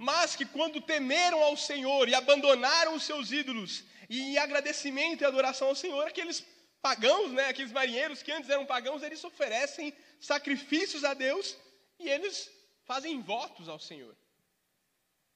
mas 0.02 0.34
que 0.34 0.46
quando 0.46 0.80
temeram 0.80 1.44
ao 1.44 1.58
Senhor 1.58 2.08
e 2.08 2.16
abandonaram 2.16 2.96
os 2.96 3.04
seus 3.04 3.34
ídolos, 3.34 3.84
e 4.10 4.22
em 4.22 4.38
agradecimento 4.38 5.22
e 5.22 5.26
adoração 5.26 5.68
ao 5.68 5.76
Senhor, 5.76 6.08
aqueles 6.08 6.42
pagãos, 6.82 7.32
né, 7.32 7.46
aqueles 7.50 7.72
marinheiros 7.72 8.24
que 8.24 8.32
antes 8.32 8.50
eram 8.50 8.66
pagãos, 8.66 9.04
eles 9.04 9.24
oferecem 9.24 9.94
sacrifícios 10.20 11.04
a 11.04 11.14
Deus 11.14 11.58
e 12.00 12.10
eles 12.10 12.50
fazem 12.84 13.22
votos 13.22 13.68
ao 13.68 13.80
Senhor. 13.80 14.16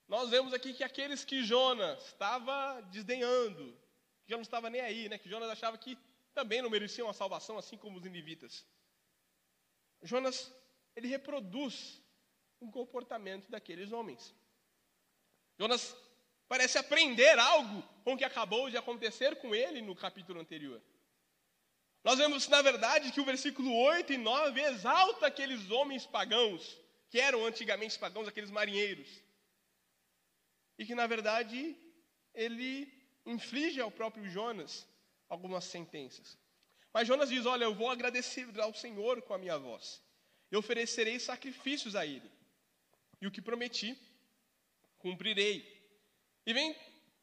Nós 0.07 0.29
vemos 0.29 0.53
aqui 0.53 0.73
que 0.73 0.83
aqueles 0.83 1.23
que 1.23 1.43
Jonas 1.43 2.03
estava 2.05 2.81
desdenhando, 2.91 3.73
que 4.25 4.29
Jonas 4.29 4.47
não 4.47 4.51
estava 4.51 4.69
nem 4.69 4.81
aí, 4.81 5.09
né, 5.09 5.17
que 5.17 5.29
Jonas 5.29 5.49
achava 5.49 5.77
que 5.77 5.97
também 6.33 6.61
não 6.61 6.69
mereciam 6.69 7.09
a 7.09 7.13
salvação, 7.13 7.57
assim 7.57 7.77
como 7.77 7.97
os 7.97 8.03
ninivitas. 8.03 8.65
Jonas, 10.01 10.51
ele 10.95 11.07
reproduz 11.07 12.01
um 12.59 12.71
comportamento 12.71 13.49
daqueles 13.49 13.91
homens. 13.91 14.33
Jonas 15.57 15.95
parece 16.47 16.77
aprender 16.77 17.37
algo 17.39 17.83
com 18.03 18.13
o 18.13 18.17
que 18.17 18.23
acabou 18.23 18.69
de 18.69 18.77
acontecer 18.77 19.35
com 19.37 19.53
ele 19.53 19.81
no 19.81 19.95
capítulo 19.95 20.39
anterior. 20.39 20.81
Nós 22.03 22.17
vemos, 22.17 22.47
na 22.49 22.61
verdade, 22.61 23.11
que 23.11 23.21
o 23.21 23.25
versículo 23.25 23.73
8 23.73 24.13
e 24.13 24.17
9 24.17 24.61
exalta 24.61 25.27
aqueles 25.27 25.71
homens 25.71 26.05
pagãos, 26.05 26.77
que 27.09 27.19
eram 27.19 27.45
antigamente 27.45 27.97
pagãos, 27.97 28.27
aqueles 28.27 28.51
marinheiros. 28.51 29.07
E 30.77 30.85
que, 30.85 30.93
na 30.93 31.07
verdade, 31.07 31.77
ele 32.33 32.91
inflige 33.25 33.79
ao 33.79 33.89
próprio 33.89 34.29
Jonas 34.29 34.85
algumas 35.29 35.63
sentenças. 35.63 36.37
Mas 36.93 37.07
Jonas 37.07 37.29
diz: 37.29 37.45
Olha, 37.45 37.63
eu 37.63 37.73
vou 37.73 37.89
agradecer 37.89 38.47
ao 38.59 38.73
Senhor 38.73 39.21
com 39.21 39.33
a 39.33 39.37
minha 39.37 39.57
voz, 39.57 40.01
eu 40.51 40.59
oferecerei 40.59 41.19
sacrifícios 41.19 41.95
a 41.95 42.05
Ele, 42.05 42.29
e 43.21 43.27
o 43.27 43.31
que 43.31 43.41
prometi 43.41 43.97
cumprirei. 44.99 45.71
E 46.45 46.53
vem 46.53 46.75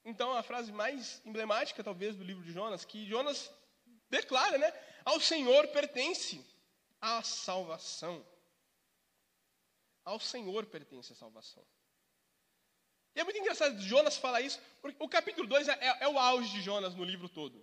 então 0.05 0.33
a 0.33 0.43
frase 0.43 0.73
mais 0.73 1.21
emblemática, 1.27 1.85
talvez, 1.85 2.17
do 2.17 2.25
livro 2.25 2.43
de 2.43 2.53
Jonas, 2.53 2.85
que 2.85 3.07
Jonas 3.07 3.51
declara, 4.11 4.59
né? 4.59 4.73
Ao 5.05 5.21
Senhor 5.21 5.69
pertence 5.69 6.45
a 7.01 7.23
salvação. 7.23 8.25
Ao 10.05 10.19
Senhor 10.19 10.67
pertence 10.67 11.13
a 11.13 11.17
salvação. 11.17 11.65
E 13.15 13.21
é 13.21 13.25
muito 13.25 13.39
engraçado 13.39 13.81
Jonas 13.81 14.17
falar 14.17 14.41
isso, 14.41 14.61
porque 14.81 14.97
o 15.03 15.09
capítulo 15.09 15.47
2 15.49 15.69
é, 15.69 15.73
é, 15.73 16.05
é, 16.05 16.09
o 16.09 16.19
auge 16.19 16.51
de 16.51 16.61
Jonas 16.61 16.95
no 16.95 17.05
livro 17.05 17.29
todo. 17.29 17.57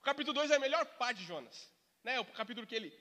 O 0.00 0.02
capítulo 0.02 0.34
2 0.34 0.50
é 0.50 0.56
a 0.56 0.60
melhor 0.60 0.84
parte 0.84 1.18
de 1.18 1.24
Jonas. 1.24 1.68
Né? 2.02 2.18
O 2.18 2.24
capítulo 2.24 2.66
que 2.66 2.74
ele, 2.74 2.92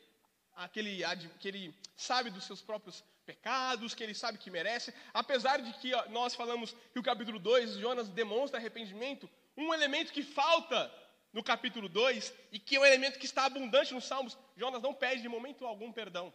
aquele, 0.53 1.03
que 1.39 1.47
ele 1.47 1.75
sabe 1.95 2.29
dos 2.29 2.43
seus 2.43 2.61
próprios 2.61 3.03
pecados, 3.25 3.95
que 3.95 4.03
ele 4.03 4.13
sabe 4.13 4.37
que 4.37 4.51
merece. 4.51 4.93
Apesar 5.13 5.61
de 5.61 5.73
que 5.79 5.91
nós 6.09 6.35
falamos 6.35 6.75
que 6.93 6.99
o 6.99 7.03
capítulo 7.03 7.39
2, 7.39 7.77
Jonas 7.77 8.09
demonstra 8.09 8.59
arrependimento, 8.59 9.29
um 9.57 9.73
elemento 9.73 10.13
que 10.13 10.23
falta 10.23 10.91
no 11.33 11.43
capítulo 11.43 11.87
2 11.87 12.33
e 12.51 12.59
que 12.59 12.75
é 12.75 12.79
um 12.79 12.85
elemento 12.85 13.19
que 13.19 13.25
está 13.25 13.45
abundante 13.45 13.93
nos 13.93 14.05
Salmos, 14.05 14.37
Jonas 14.55 14.81
não 14.81 14.93
pede 14.93 15.21
de 15.21 15.29
momento 15.29 15.65
algum 15.65 15.91
perdão. 15.91 16.33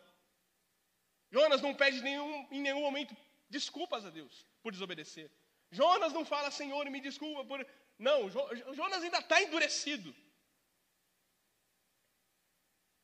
Jonas 1.31 1.61
não 1.61 1.75
pede 1.75 2.01
nenhum, 2.01 2.49
em 2.51 2.61
nenhum 2.61 2.81
momento 2.81 3.17
desculpas 3.49 4.05
a 4.05 4.11
Deus 4.11 4.47
por 4.63 4.73
desobedecer. 4.73 5.31
Jonas 5.71 6.13
não 6.13 6.25
fala, 6.25 6.51
Senhor, 6.51 6.89
me 6.91 7.01
desculpa 7.01 7.45
por. 7.45 7.67
Não, 7.99 8.31
Jonas 8.31 9.03
ainda 9.03 9.19
está 9.19 9.43
endurecido. 9.43 10.15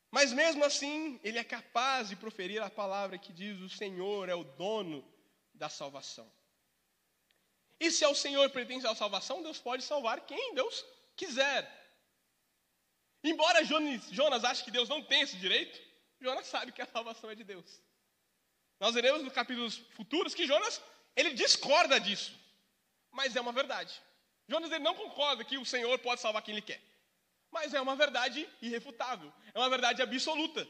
Mas 0.09 0.31
mesmo 0.31 0.63
assim, 0.63 1.19
ele 1.23 1.39
é 1.39 1.43
capaz 1.43 2.09
de 2.09 2.15
proferir 2.15 2.61
a 2.61 2.69
palavra 2.69 3.17
que 3.17 3.33
diz: 3.33 3.59
O 3.59 3.69
Senhor 3.69 4.29
é 4.29 4.35
o 4.35 4.43
dono 4.43 5.03
da 5.53 5.69
salvação. 5.69 6.31
E 7.79 7.91
se 7.91 8.05
ao 8.05 8.15
Senhor 8.15 8.49
pertence 8.51 8.87
a 8.87 8.95
salvação, 8.95 9.43
Deus 9.43 9.59
pode 9.59 9.83
salvar 9.83 10.21
quem 10.21 10.53
Deus 10.53 10.85
quiser. 11.15 11.82
Embora 13.23 13.63
Jonas, 13.63 14.09
Jonas 14.11 14.43
ache 14.43 14.63
que 14.63 14.71
Deus 14.71 14.89
não 14.89 15.01
tem 15.01 15.21
esse 15.21 15.37
direito, 15.37 15.79
Jonas 16.19 16.45
sabe 16.47 16.71
que 16.71 16.81
a 16.81 16.85
salvação 16.85 17.29
é 17.29 17.35
de 17.35 17.43
Deus. 17.43 17.81
Nós 18.79 18.93
veremos 18.95 19.23
nos 19.23 19.31
capítulos 19.31 19.77
futuros 19.95 20.33
que 20.33 20.45
Jonas 20.45 20.81
ele 21.15 21.33
discorda 21.33 21.99
disso, 21.99 22.37
mas 23.11 23.35
é 23.35 23.41
uma 23.41 23.53
verdade. 23.53 24.01
Jonas 24.47 24.71
ele 24.71 24.83
não 24.83 24.95
concorda 24.95 25.45
que 25.45 25.57
o 25.57 25.65
Senhor 25.65 25.97
pode 25.99 26.19
salvar 26.19 26.41
quem 26.41 26.53
ele 26.53 26.61
quer. 26.61 26.81
Mas 27.49 27.73
é 27.73 27.79
uma 27.79 27.95
verdade 27.95 28.49
irrefutável, 28.61 29.31
é 29.53 29.59
uma 29.59 29.69
verdade 29.69 30.01
absoluta. 30.01 30.67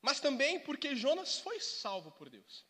Mas 0.00 0.18
também 0.18 0.58
porque 0.58 0.96
Jonas 0.96 1.38
foi 1.38 1.60
salvo 1.60 2.10
por 2.12 2.28
Deus. 2.28 2.64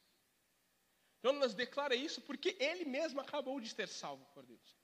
Jonas 1.22 1.54
declara 1.54 1.94
isso 1.94 2.20
porque 2.20 2.56
ele 2.60 2.84
mesmo 2.84 3.20
acabou 3.20 3.60
de 3.60 3.68
ser 3.68 3.88
salvo 3.88 4.24
por 4.34 4.44
Deus. 4.44 4.77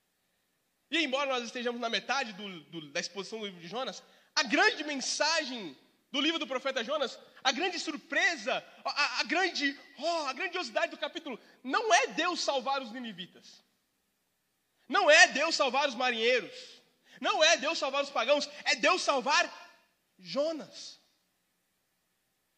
E 0.90 1.02
embora 1.02 1.30
nós 1.30 1.44
estejamos 1.44 1.80
na 1.80 1.88
metade 1.88 2.32
do, 2.32 2.60
do, 2.64 2.88
da 2.90 3.00
exposição 3.00 3.38
do 3.40 3.46
livro 3.46 3.60
de 3.60 3.68
Jonas, 3.68 4.02
a 4.34 4.42
grande 4.42 4.84
mensagem 4.84 5.76
do 6.10 6.20
livro 6.20 6.38
do 6.38 6.46
profeta 6.46 6.84
Jonas, 6.84 7.18
a 7.42 7.50
grande 7.50 7.78
surpresa, 7.78 8.64
a, 8.84 9.20
a 9.20 9.24
grande, 9.24 9.78
oh, 9.98 10.26
a 10.26 10.32
grandiosidade 10.32 10.90
do 10.90 10.98
capítulo, 10.98 11.38
não 11.62 11.92
é 11.92 12.08
Deus 12.08 12.40
salvar 12.40 12.80
os 12.82 12.92
ninivitas. 12.92 13.64
Não 14.88 15.10
é 15.10 15.28
Deus 15.28 15.54
salvar 15.54 15.88
os 15.88 15.94
marinheiros. 15.94 16.54
Não 17.20 17.42
é 17.42 17.56
Deus 17.56 17.78
salvar 17.78 18.02
os 18.04 18.10
pagãos. 18.10 18.48
É 18.64 18.76
Deus 18.76 19.02
salvar 19.02 19.50
Jonas. 20.18 21.00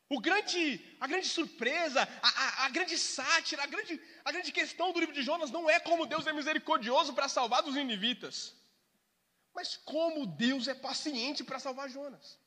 O 0.08 0.20
grande, 0.20 0.80
a 1.00 1.06
grande 1.06 1.26
surpresa, 1.26 2.00
a, 2.22 2.28
a, 2.28 2.66
a, 2.66 2.68
grande 2.68 2.96
sátira, 2.96 3.62
a 3.64 3.66
grande, 3.66 4.00
a 4.24 4.30
grande 4.30 4.52
questão 4.52 4.92
do 4.92 5.00
livro 5.00 5.14
de 5.14 5.22
Jonas 5.22 5.50
não 5.50 5.68
é 5.68 5.80
como 5.80 6.06
Deus 6.06 6.26
é 6.26 6.32
misericordioso 6.32 7.12
para 7.12 7.28
salvar 7.28 7.64
os 7.64 7.74
ninivitas, 7.74 8.54
mas 9.52 9.76
como 9.76 10.24
Deus 10.24 10.68
é 10.68 10.74
paciente 10.74 11.42
para 11.42 11.58
salvar 11.58 11.90
Jonas. 11.90 12.38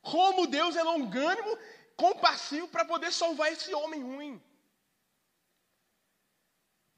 Como 0.00 0.46
Deus 0.46 0.76
é 0.76 0.82
longânimo, 0.82 1.58
compassivo 1.94 2.68
para 2.68 2.86
poder 2.86 3.12
salvar 3.12 3.52
esse 3.52 3.74
homem 3.74 4.02
ruim. 4.02 4.42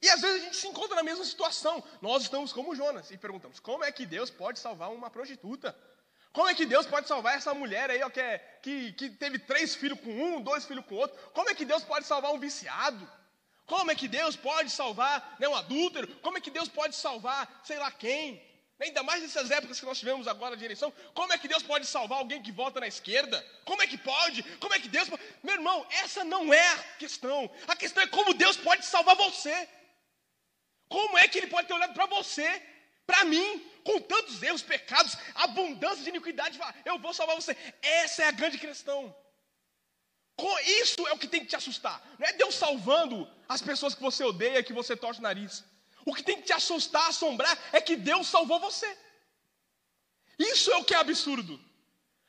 E 0.01 0.09
às 0.09 0.21
vezes 0.21 0.41
a 0.41 0.45
gente 0.45 0.57
se 0.57 0.69
encontra 0.69 0.95
na 0.95 1.03
mesma 1.03 1.25
situação. 1.25 1.83
Nós 2.01 2.23
estamos 2.23 2.53
como 2.53 2.77
Jonas 2.77 3.11
e 3.11 3.19
perguntamos: 3.19 3.59
como 3.59 3.83
é 3.83 3.91
que 3.91 4.07
Deus 4.07 4.31
pode 4.31 4.61
salvar 4.61 4.93
uma 4.93 5.11
prostituta? 5.11 5.77
Como 6.33 6.49
é 6.49 6.55
que 6.55 6.67
Deus 6.67 6.87
pode 6.87 7.09
salvar 7.09 7.37
essa 7.37 7.55
mulher 7.55 7.91
aí 7.91 8.03
ó, 8.03 8.11
que, 8.11 8.21
é, 8.21 8.39
que, 8.63 8.93
que 8.93 9.11
teve 9.11 9.39
três 9.39 9.75
filhos 9.75 10.01
com 10.01 10.11
um, 10.11 10.41
dois 10.41 10.65
filhos 10.67 10.85
com 10.87 10.95
outro? 10.95 11.17
Como 11.33 11.49
é 11.51 11.55
que 11.55 11.65
Deus 11.65 11.83
pode 11.83 12.07
salvar 12.07 12.33
um 12.33 12.39
viciado? 12.39 13.11
Como 13.67 13.91
é 13.91 13.95
que 13.95 14.09
Deus 14.09 14.37
pode 14.37 14.71
salvar 14.71 15.37
né, 15.39 15.49
um 15.49 15.55
adúltero? 15.55 16.09
Como 16.17 16.39
é 16.39 16.41
que 16.41 16.51
Deus 16.51 16.69
pode 16.69 16.95
salvar 16.97 17.61
sei 17.65 17.79
lá 17.79 17.91
quem? 17.91 18.43
Ainda 18.81 19.03
mais 19.03 19.21
nessas 19.23 19.51
épocas 19.51 19.81
que 19.81 19.87
nós 19.87 19.99
tivemos 19.99 20.29
agora 20.29 20.57
de 20.57 20.65
eleição, 20.65 20.93
como 21.13 21.33
é 21.33 21.39
que 21.39 21.49
Deus 21.49 21.65
pode 21.65 21.85
salvar 21.85 22.19
alguém 22.21 22.41
que 22.41 22.53
vota 22.53 22.79
na 22.79 22.87
esquerda? 22.87 23.45
Como 23.65 23.83
é 23.83 23.87
que 23.89 23.99
pode? 23.99 24.43
Como 24.61 24.73
é 24.73 24.79
que 24.79 24.89
Deus 24.89 25.09
pode? 25.09 25.23
Meu 25.43 25.55
irmão, 25.55 25.85
essa 25.91 26.23
não 26.23 26.55
é 26.55 26.69
a 26.75 26.79
questão. 26.97 27.51
A 27.67 27.75
questão 27.75 28.05
é 28.05 28.07
como 28.07 28.35
Deus 28.35 28.57
pode 28.57 28.87
salvar 28.87 29.17
você. 29.17 29.69
Como 30.89 31.19
é 31.19 31.27
que 31.27 31.39
ele 31.39 31.49
pode 31.49 31.67
ter 31.67 31.75
olhado 31.75 31.93
para 31.93 32.07
você, 32.07 32.63
para 33.05 33.25
mim, 33.25 33.67
com 33.89 33.99
tantos 34.13 34.43
erros, 34.43 34.61
pecados, 34.61 35.17
abundância 35.35 36.03
de 36.05 36.11
iniquidade, 36.11 36.61
eu 36.85 36.99
vou 36.99 37.15
salvar 37.15 37.37
você? 37.37 37.57
Essa 37.81 38.25
é 38.25 38.27
a 38.27 38.37
grande 38.41 38.59
questão. 38.59 39.01
Isso 40.83 41.07
é 41.07 41.13
o 41.13 41.19
que 41.19 41.27
tem 41.27 41.41
que 41.41 41.47
te 41.47 41.57
assustar. 41.57 41.97
Não 42.19 42.27
é 42.29 42.33
Deus 42.35 42.55
salvando 42.55 43.17
as 43.49 43.63
pessoas 43.63 43.95
que 43.95 44.03
você 44.03 44.23
odeia, 44.23 44.63
que 44.63 44.75
você 44.75 44.95
torce 44.95 45.21
o 45.21 45.23
nariz. 45.23 45.65
O 46.05 46.15
que 46.15 46.23
tem 46.23 46.37
que 46.37 46.49
te 46.49 46.53
assustar, 46.53 47.09
assombrar, 47.09 47.59
é 47.73 47.81
que 47.81 47.97
Deus 47.97 48.27
salvou 48.29 48.61
você. 48.61 48.89
Isso 50.39 50.71
é 50.71 50.77
o 50.77 50.85
que 50.85 50.95
é 50.95 50.99
absurdo. 50.99 51.59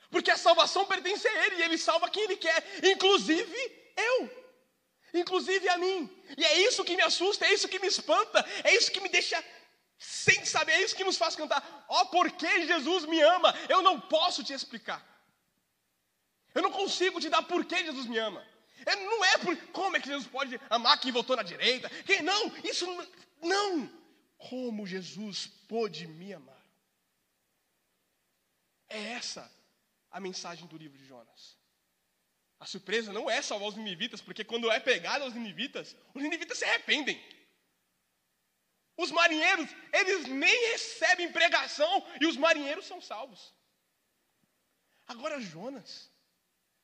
Porque 0.10 0.32
a 0.32 0.38
salvação 0.38 0.86
pertence 0.86 1.28
a 1.28 1.46
Ele 1.46 1.58
e 1.58 1.64
Ele 1.64 1.78
salva 1.78 2.10
quem 2.10 2.24
Ele 2.24 2.38
quer, 2.38 2.64
inclusive 2.84 3.60
eu 3.98 4.40
inclusive 5.14 5.68
a 5.70 5.78
mim. 5.78 6.10
E 6.38 6.46
é 6.46 6.60
isso 6.68 6.84
que 6.84 6.96
me 6.96 7.02
assusta, 7.02 7.46
é 7.46 7.54
isso 7.54 7.68
que 7.68 7.80
me 7.80 7.88
espanta, 7.88 8.46
é 8.64 8.76
isso 8.76 8.92
que 8.92 9.02
me 9.02 9.10
deixa 9.10 9.44
sem 10.00 10.46
saber, 10.46 10.72
é 10.72 10.82
isso 10.82 10.96
que 10.96 11.04
nos 11.04 11.18
faz 11.18 11.36
cantar. 11.36 11.86
Ó, 11.90 12.02
oh, 12.02 12.06
porque 12.06 12.66
Jesus 12.66 13.06
me 13.06 13.20
ama? 13.22 13.54
Eu 13.68 13.82
não 13.82 14.00
posso 14.00 14.42
te 14.42 14.54
explicar. 14.54 15.06
Eu 16.56 16.62
não 16.62 16.72
consigo 16.72 17.20
te 17.20 17.30
dar 17.30 17.44
por 17.44 17.66
que 17.66 17.84
Jesus 17.84 18.08
me 18.08 18.18
ama. 18.18 18.46
É, 18.86 18.96
não 18.96 19.26
é 19.26 19.38
por 19.40 19.58
como 19.74 19.98
é 19.98 20.00
que 20.00 20.08
Jesus 20.08 20.26
pode 20.26 20.60
amar 20.70 21.00
quem 21.02 21.12
votou 21.12 21.36
na 21.36 21.44
direita. 21.44 21.90
Quem 22.06 22.22
não, 22.22 22.48
isso 22.64 22.88
não. 23.42 23.92
Como 24.38 24.88
Jesus 24.88 25.48
pôde 25.68 26.08
me 26.08 26.34
amar. 26.34 26.66
É 28.88 29.00
essa 29.12 29.52
a 30.10 30.20
mensagem 30.22 30.66
do 30.66 30.78
livro 30.78 30.98
de 30.98 31.06
Jonas. 31.06 31.58
A 32.58 32.66
surpresa 32.66 33.12
não 33.12 33.30
é 33.30 33.42
salvar 33.42 33.68
os 33.68 33.76
ninivitas, 33.76 34.22
porque 34.22 34.46
quando 34.46 34.72
é 34.72 34.80
pegado 34.80 35.26
aos 35.26 35.34
ninivitas, 35.34 35.96
os 36.14 36.24
ninivitas 36.24 36.58
se 36.58 36.64
arrependem. 36.64 37.22
Os 39.04 39.12
marinheiros, 39.12 39.70
eles 39.94 40.28
nem 40.28 40.58
recebem 40.72 41.32
pregação 41.32 41.94
e 42.20 42.26
os 42.26 42.36
marinheiros 42.46 42.86
são 42.86 43.00
salvos. 43.00 43.42
Agora 45.08 45.40
Jonas, 45.40 45.92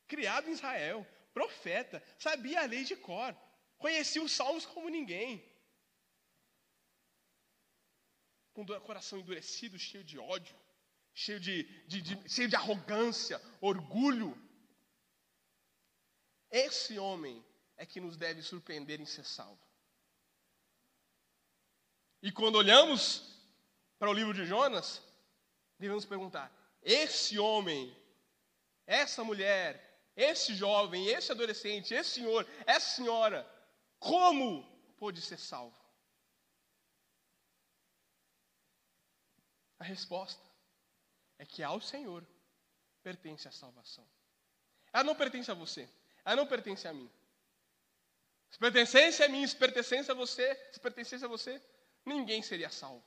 criado 0.08 0.48
em 0.48 0.54
Israel, 0.58 1.06
profeta, 1.34 2.02
sabia 2.18 2.62
a 2.62 2.70
lei 2.74 2.84
de 2.84 2.96
cor, 2.96 3.36
conhecia 3.76 4.22
os 4.22 4.32
salmos 4.32 4.64
como 4.64 4.88
ninguém. 4.88 5.44
Com 8.54 8.62
o 8.62 8.80
coração 8.80 9.18
endurecido, 9.18 9.78
cheio 9.78 10.02
de 10.02 10.18
ódio, 10.18 10.56
cheio 11.12 11.38
de, 11.38 11.64
de, 11.86 12.00
de, 12.00 12.28
cheio 12.34 12.48
de 12.48 12.56
arrogância, 12.56 13.38
orgulho, 13.60 14.30
esse 16.50 16.98
homem 16.98 17.44
é 17.76 17.84
que 17.84 18.00
nos 18.00 18.16
deve 18.16 18.40
surpreender 18.40 19.02
em 19.02 19.04
ser 19.04 19.26
salvo. 19.26 19.65
E 22.26 22.32
quando 22.32 22.56
olhamos 22.56 23.22
para 24.00 24.10
o 24.10 24.12
livro 24.12 24.34
de 24.34 24.44
Jonas, 24.44 25.00
devemos 25.78 26.04
perguntar: 26.04 26.50
esse 26.82 27.38
homem, 27.38 27.96
essa 28.84 29.22
mulher, 29.22 29.70
esse 30.16 30.52
jovem, 30.52 31.06
esse 31.06 31.30
adolescente, 31.30 31.94
esse 31.94 32.10
senhor, 32.16 32.44
essa 32.66 32.96
senhora, 32.96 33.48
como 34.00 34.64
pôde 34.96 35.22
ser 35.22 35.38
salvo? 35.38 35.78
A 39.78 39.84
resposta 39.84 40.42
é 41.38 41.46
que 41.46 41.62
ao 41.62 41.80
Senhor 41.80 42.26
pertence 43.04 43.46
a 43.46 43.52
salvação. 43.52 44.04
Ela 44.92 45.04
não 45.04 45.14
pertence 45.14 45.48
a 45.48 45.54
você. 45.54 45.88
Ela 46.24 46.34
não 46.34 46.46
pertence 46.48 46.88
a 46.88 46.92
mim. 46.92 47.08
Se 48.50 48.58
pertencesse 48.58 49.22
a 49.22 49.28
mim, 49.28 49.46
se 49.46 49.54
pertencesse 49.54 50.10
a 50.10 50.14
você, 50.14 50.56
se 50.72 50.80
pertencesse 50.80 51.24
a 51.24 51.28
você, 51.28 51.62
ninguém 52.06 52.40
seria 52.40 52.70
salvo. 52.70 53.04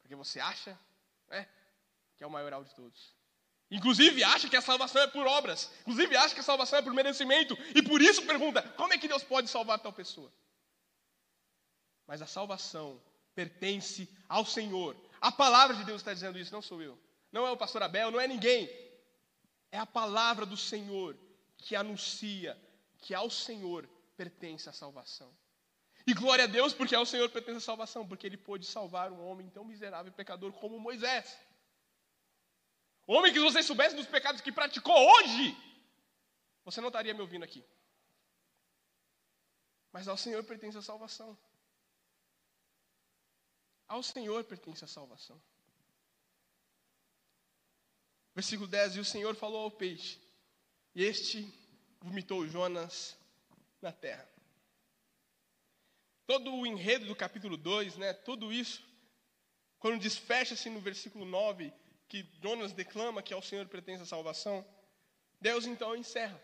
Porque 0.00 0.14
você 0.14 0.38
acha 0.38 0.78
né, 1.28 1.48
que 2.16 2.22
é 2.22 2.26
o 2.26 2.30
maioral 2.30 2.64
de 2.64 2.74
todos. 2.74 3.14
Inclusive 3.70 4.22
acha 4.22 4.48
que 4.48 4.56
a 4.56 4.62
salvação 4.62 5.02
é 5.02 5.06
por 5.08 5.26
obras. 5.26 5.70
Inclusive 5.80 6.16
acha 6.16 6.34
que 6.34 6.40
a 6.40 6.44
salvação 6.44 6.78
é 6.78 6.82
por 6.82 6.94
merecimento. 6.94 7.58
E 7.74 7.82
por 7.82 8.00
isso 8.00 8.24
pergunta: 8.24 8.62
como 8.76 8.92
é 8.92 8.98
que 8.98 9.08
Deus 9.08 9.24
pode 9.24 9.48
salvar 9.48 9.80
tal 9.80 9.92
pessoa? 9.92 10.32
Mas 12.06 12.22
a 12.22 12.26
salvação 12.26 13.02
pertence 13.34 14.08
ao 14.28 14.46
Senhor. 14.46 14.96
A 15.20 15.32
palavra 15.32 15.74
de 15.74 15.84
Deus 15.84 16.00
está 16.00 16.14
dizendo 16.14 16.38
isso, 16.38 16.52
não 16.52 16.62
sou 16.62 16.80
eu. 16.80 16.96
Não 17.32 17.46
é 17.46 17.50
o 17.50 17.56
pastor 17.56 17.82
Abel, 17.82 18.12
não 18.12 18.20
é 18.20 18.28
ninguém. 18.28 18.70
É 19.72 19.78
a 19.78 19.86
palavra 19.86 20.46
do 20.46 20.56
Senhor 20.56 21.18
que 21.58 21.74
anuncia 21.74 22.56
que 22.98 23.12
ao 23.14 23.28
Senhor 23.28 23.88
pertence 24.16 24.68
a 24.68 24.72
salvação. 24.72 25.30
E 26.06 26.14
glória 26.14 26.44
a 26.44 26.46
Deus, 26.46 26.72
porque 26.72 26.94
ao 26.94 27.04
Senhor 27.04 27.28
pertence 27.30 27.58
a 27.58 27.60
salvação, 27.60 28.06
porque 28.06 28.26
Ele 28.26 28.36
pôde 28.36 28.64
salvar 28.66 29.10
um 29.10 29.26
homem 29.26 29.48
tão 29.50 29.64
miserável 29.64 30.12
e 30.12 30.14
pecador 30.14 30.52
como 30.52 30.78
Moisés. 30.78 31.36
Homem 33.06 33.32
que, 33.32 33.38
se 33.38 33.44
você 33.44 33.62
soubesse 33.62 33.96
dos 33.96 34.06
pecados 34.06 34.40
que 34.40 34.52
praticou 34.52 34.94
hoje, 34.94 35.56
você 36.64 36.80
não 36.80 36.88
estaria 36.88 37.14
me 37.14 37.20
ouvindo 37.20 37.44
aqui. 37.44 37.64
Mas 39.92 40.06
ao 40.06 40.16
Senhor 40.16 40.44
pertence 40.44 40.78
a 40.78 40.82
salvação. 40.82 41.36
Ao 43.88 44.02
Senhor 44.02 44.44
pertence 44.44 44.84
a 44.84 44.88
salvação. 44.88 45.40
Versículo 48.34 48.68
10: 48.68 48.96
E 48.96 49.00
o 49.00 49.04
Senhor 49.04 49.34
falou 49.34 49.62
ao 49.62 49.70
peixe: 49.70 50.20
e 50.96 51.04
este 51.04 51.46
vomitou 52.00 52.48
Jonas 52.48 53.18
na 53.82 53.92
terra. 53.92 54.26
Todo 56.26 56.54
o 56.54 56.66
enredo 56.66 57.06
do 57.06 57.14
capítulo 57.14 57.56
2, 57.56 57.96
né, 57.96 58.12
tudo 58.12 58.52
isso, 58.52 58.82
quando 59.78 60.00
desfecha-se 60.00 60.68
no 60.68 60.80
versículo 60.80 61.24
9, 61.24 61.72
que 62.08 62.26
Jonas 62.42 62.72
declama 62.72 63.22
que 63.22 63.32
ao 63.32 63.42
Senhor 63.42 63.66
pertence 63.66 64.02
a 64.02 64.06
salvação, 64.06 64.66
Deus 65.40 65.66
então 65.66 65.94
encerra 65.94 66.40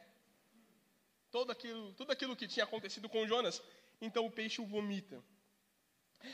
todo 1.33 1.51
aquilo, 1.51 1.93
tudo 1.95 2.13
aquilo 2.13 2.37
que 2.37 2.47
tinha 2.47 2.65
acontecido 2.65 3.09
com 3.09 3.27
Jonas. 3.27 3.61
Então 4.01 4.27
o 4.27 4.31
peixe 4.31 4.61
o 4.61 4.67
vomita. 4.67 5.23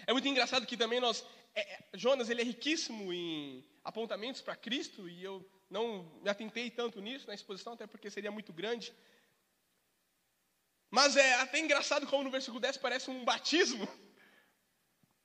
É 0.07 0.13
muito 0.13 0.29
engraçado 0.29 0.67
que 0.67 0.77
também 0.77 1.01
nós. 1.01 1.25
É, 1.55 1.75
é 1.75 1.85
Jonas 1.95 2.29
ele 2.29 2.43
é 2.43 2.45
riquíssimo 2.45 3.13
em 3.13 3.65
apontamentos 3.83 4.43
para 4.43 4.57
Cristo, 4.57 5.09
e 5.09 5.23
eu 5.23 5.49
não 5.71 6.03
me 6.23 6.29
atentei 6.29 6.71
tanto 6.71 7.01
nisso 7.01 7.27
na 7.27 7.35
exposição, 7.35 7.73
até 7.73 7.87
porque 7.87 8.11
seria 8.11 8.31
muito 8.31 8.53
grande. 8.53 8.93
Mas 10.99 11.15
é 11.17 11.35
até 11.35 11.61
engraçado 11.61 12.09
como 12.09 12.25
no 12.25 12.31
versículo 12.37 12.59
10 12.59 12.77
parece 12.79 13.09
um 13.09 13.25
batismo. 13.25 13.87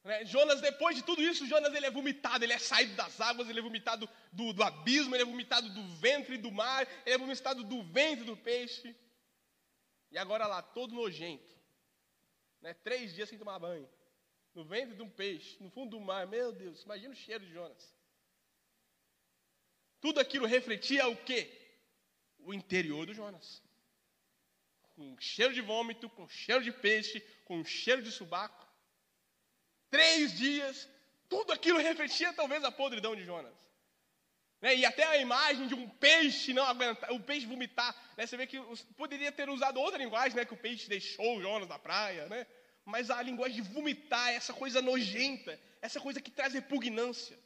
Né? 0.05 0.25
Jonas, 0.25 0.59
depois 0.59 0.97
de 0.97 1.01
tudo 1.01 1.21
isso, 1.21 1.47
Jonas 1.47 1.73
ele 1.73 1.85
é 1.85 1.89
vomitado, 1.89 2.43
ele 2.43 2.51
é 2.51 2.59
saído 2.59 2.93
das 2.93 3.21
águas, 3.21 3.47
ele 3.47 3.59
é 3.59 3.61
vomitado 3.61 4.09
do, 4.33 4.51
do 4.51 4.61
abismo, 4.61 5.15
ele 5.15 5.23
é 5.23 5.25
vomitado 5.25 5.69
do 5.69 5.83
ventre 5.95 6.37
do 6.37 6.51
mar, 6.51 6.85
ele 7.05 7.15
é 7.15 7.17
vomitado 7.17 7.63
do 7.63 7.81
ventre 7.83 8.25
do 8.25 8.35
peixe. 8.35 8.93
E 10.11 10.17
agora 10.17 10.45
lá, 10.45 10.61
todo 10.61 10.93
nojento. 10.93 11.55
Né? 12.61 12.73
Três 12.73 13.13
dias 13.15 13.29
sem 13.29 13.39
tomar 13.39 13.59
banho. 13.59 13.89
No 14.53 14.65
ventre 14.65 14.93
de 14.93 15.01
um 15.01 15.09
peixe, 15.09 15.55
no 15.63 15.69
fundo 15.69 15.91
do 15.91 16.01
mar. 16.01 16.27
Meu 16.27 16.51
Deus, 16.51 16.83
imagina 16.83 17.13
o 17.13 17.15
cheiro 17.15 17.45
de 17.45 17.53
Jonas. 17.53 17.95
Tudo 20.01 20.19
aquilo 20.19 20.45
refletia 20.45 21.07
o 21.07 21.15
quê? 21.15 21.41
O 22.39 22.53
interior 22.53 23.05
do 23.05 23.13
Jonas. 23.13 23.63
Com 24.95 25.19
cheiro 25.19 25.53
de 25.53 25.61
vômito, 25.61 26.09
com 26.09 26.27
cheiro 26.27 26.63
de 26.63 26.71
peixe, 26.71 27.19
com 27.45 27.63
cheiro 27.65 28.01
de 28.01 28.11
subaco. 28.11 28.67
Três 29.89 30.37
dias, 30.37 30.89
tudo 31.27 31.51
aquilo 31.51 31.79
refletia 31.79 32.33
talvez 32.33 32.63
a 32.63 32.71
podridão 32.71 33.15
de 33.15 33.23
Jonas. 33.23 33.57
Né? 34.61 34.75
E 34.77 34.85
até 34.85 35.03
a 35.03 35.17
imagem 35.17 35.67
de 35.67 35.75
um 35.75 35.89
peixe 35.89 36.53
não 36.53 36.63
aguentar, 36.63 37.11
o 37.11 37.19
peixe 37.19 37.45
vomitar. 37.45 37.93
Né? 38.15 38.25
Você 38.25 38.37
vê 38.37 38.47
que 38.47 38.57
poderia 38.95 39.31
ter 39.31 39.49
usado 39.49 39.79
outra 39.79 39.97
linguagem, 39.97 40.35
né? 40.37 40.45
que 40.45 40.53
o 40.53 40.63
peixe 40.65 40.87
deixou 40.87 41.41
Jonas 41.41 41.67
na 41.67 41.77
praia. 41.77 42.27
Né? 42.29 42.47
Mas 42.85 43.09
a 43.09 43.21
linguagem 43.21 43.61
de 43.61 43.69
vomitar, 43.69 44.29
essa 44.29 44.53
coisa 44.53 44.81
nojenta, 44.81 45.59
essa 45.81 45.99
coisa 45.99 46.21
que 46.21 46.31
traz 46.31 46.53
repugnância. 46.53 47.37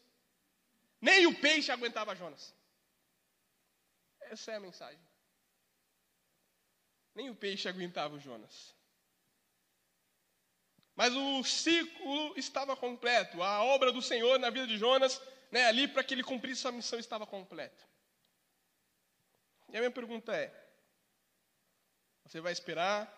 Nem 1.01 1.25
o 1.25 1.33
peixe 1.33 1.71
aguentava 1.71 2.15
Jonas. 2.15 2.53
Essa 4.21 4.51
é 4.51 4.55
a 4.55 4.59
mensagem. 4.59 5.06
Nem 7.17 7.31
o 7.31 7.35
peixe 7.35 7.67
aguentava 7.67 8.13
o 8.13 8.19
Jonas. 8.19 8.75
Mas 10.95 11.15
o 11.15 11.43
ciclo 11.43 12.37
estava 12.37 12.77
completo. 12.77 13.41
A 13.41 13.63
obra 13.63 13.91
do 13.91 14.03
Senhor 14.03 14.37
na 14.37 14.51
vida 14.51 14.67
de 14.67 14.77
Jonas, 14.77 15.19
né, 15.51 15.65
ali 15.65 15.87
para 15.87 16.03
que 16.03 16.13
ele 16.13 16.21
cumprisse 16.21 16.61
sua 16.61 16.71
missão, 16.71 16.99
estava 16.99 17.25
completa. 17.25 17.83
E 19.69 19.77
a 19.77 19.79
minha 19.79 19.89
pergunta 19.89 20.31
é: 20.31 20.53
você 22.23 22.39
vai 22.39 22.53
esperar 22.53 23.11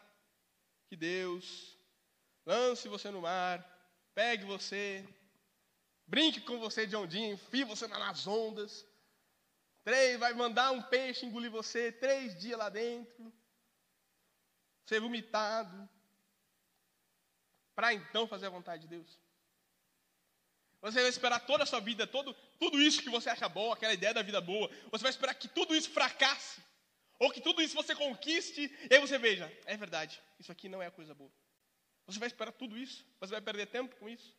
que 0.88 0.96
Deus 0.96 1.78
lance 2.46 2.88
você 2.88 3.12
no 3.12 3.24
mar, 3.24 3.60
pegue 4.16 4.46
você, 4.46 5.06
brinque 6.08 6.40
com 6.40 6.58
você 6.58 6.88
de 6.88 6.96
ondinha, 6.96 7.34
enfie 7.34 7.66
você 7.66 7.86
nas 7.86 8.26
ondas, 8.26 8.88
três, 9.84 10.18
vai 10.18 10.34
mandar 10.34 10.72
um 10.72 10.82
peixe 10.84 11.26
engolir 11.26 11.52
você 11.52 11.92
três 11.92 12.40
dias 12.40 12.58
lá 12.58 12.70
dentro, 12.70 13.38
ser 14.90 15.00
vomitado, 15.00 15.88
para 17.76 17.94
então 17.94 18.28
fazer 18.28 18.48
a 18.48 18.56
vontade 18.58 18.82
de 18.82 18.88
Deus. 18.88 19.20
Você 20.82 21.00
vai 21.02 21.10
esperar 21.10 21.46
toda 21.46 21.64
a 21.64 21.68
sua 21.68 21.80
vida, 21.80 22.08
todo, 22.08 22.34
tudo 22.58 22.82
isso 22.82 23.04
que 23.04 23.10
você 23.10 23.30
acha 23.30 23.48
bom, 23.48 23.72
aquela 23.72 23.94
ideia 23.94 24.14
da 24.14 24.24
vida 24.24 24.42
boa, 24.42 24.68
você 24.90 25.04
vai 25.04 25.12
esperar 25.12 25.36
que 25.36 25.48
tudo 25.48 25.76
isso 25.76 25.92
fracasse, 25.92 26.60
ou 27.20 27.32
que 27.32 27.40
tudo 27.40 27.62
isso 27.62 27.76
você 27.76 27.94
conquiste, 27.96 28.64
e 28.90 28.94
aí 28.96 29.00
você 29.00 29.18
veja, 29.20 29.46
é 29.66 29.78
verdade, 29.78 30.20
isso 30.40 30.52
aqui 30.52 30.68
não 30.68 30.82
é 30.82 30.88
a 30.88 30.98
coisa 31.00 31.14
boa. 31.14 31.32
Você 32.08 32.18
vai 32.18 32.28
esperar 32.28 32.52
tudo 32.54 32.76
isso? 32.76 33.06
Você 33.20 33.32
vai 33.32 33.42
perder 33.42 33.68
tempo 33.68 33.96
com 33.98 34.10
isso? 34.10 34.36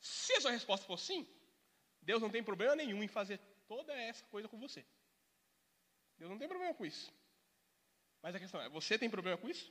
Se 0.00 0.34
a 0.34 0.40
sua 0.42 0.50
resposta 0.50 0.84
for 0.84 0.98
sim, 0.98 1.26
Deus 2.02 2.20
não 2.20 2.28
tem 2.28 2.42
problema 2.42 2.76
nenhum 2.76 3.02
em 3.02 3.08
fazer 3.08 3.38
toda 3.66 3.94
essa 3.94 4.26
coisa 4.26 4.48
com 4.48 4.58
você. 4.58 4.84
Deus 6.18 6.30
não 6.30 6.38
tem 6.38 6.48
problema 6.48 6.74
com 6.74 6.84
isso. 6.84 7.10
Mas 8.22 8.34
a 8.34 8.40
questão 8.40 8.60
é: 8.60 8.68
você 8.68 8.98
tem 8.98 9.10
problema 9.10 9.36
com 9.36 9.48
isso? 9.48 9.70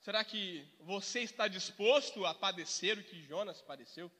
Será 0.00 0.24
que 0.24 0.66
você 0.80 1.20
está 1.20 1.48
disposto 1.48 2.24
a 2.26 2.34
padecer 2.34 2.98
o 2.98 3.04
que 3.04 3.22
Jonas 3.22 3.60
padeceu? 3.62 4.10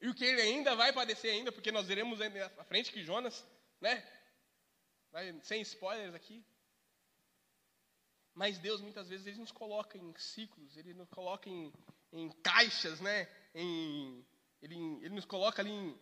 E 0.00 0.08
o 0.08 0.14
que 0.14 0.24
ele 0.24 0.40
ainda 0.40 0.74
vai 0.74 0.92
padecer 0.92 1.32
ainda, 1.32 1.50
porque 1.50 1.72
nós 1.72 1.86
veremos 1.86 2.20
à 2.20 2.64
frente 2.64 2.92
que 2.92 3.04
Jonas, 3.04 3.44
né? 3.80 4.06
Vai, 5.10 5.32
sem 5.42 5.62
spoilers 5.62 6.14
aqui. 6.14 6.44
Mas 8.34 8.58
Deus 8.58 8.80
muitas 8.80 9.08
vezes 9.08 9.26
ele 9.26 9.38
nos 9.38 9.52
coloca 9.52 9.96
em 9.96 10.12
ciclos, 10.18 10.76
ele 10.76 10.92
nos 10.92 11.08
coloca 11.08 11.48
em, 11.48 11.72
em 12.12 12.28
caixas, 12.42 13.00
né? 13.00 13.28
Em, 13.54 14.26
ele, 14.60 14.74
ele 15.02 15.14
nos 15.14 15.24
coloca 15.24 15.62
ali 15.62 15.70
em, 15.70 15.98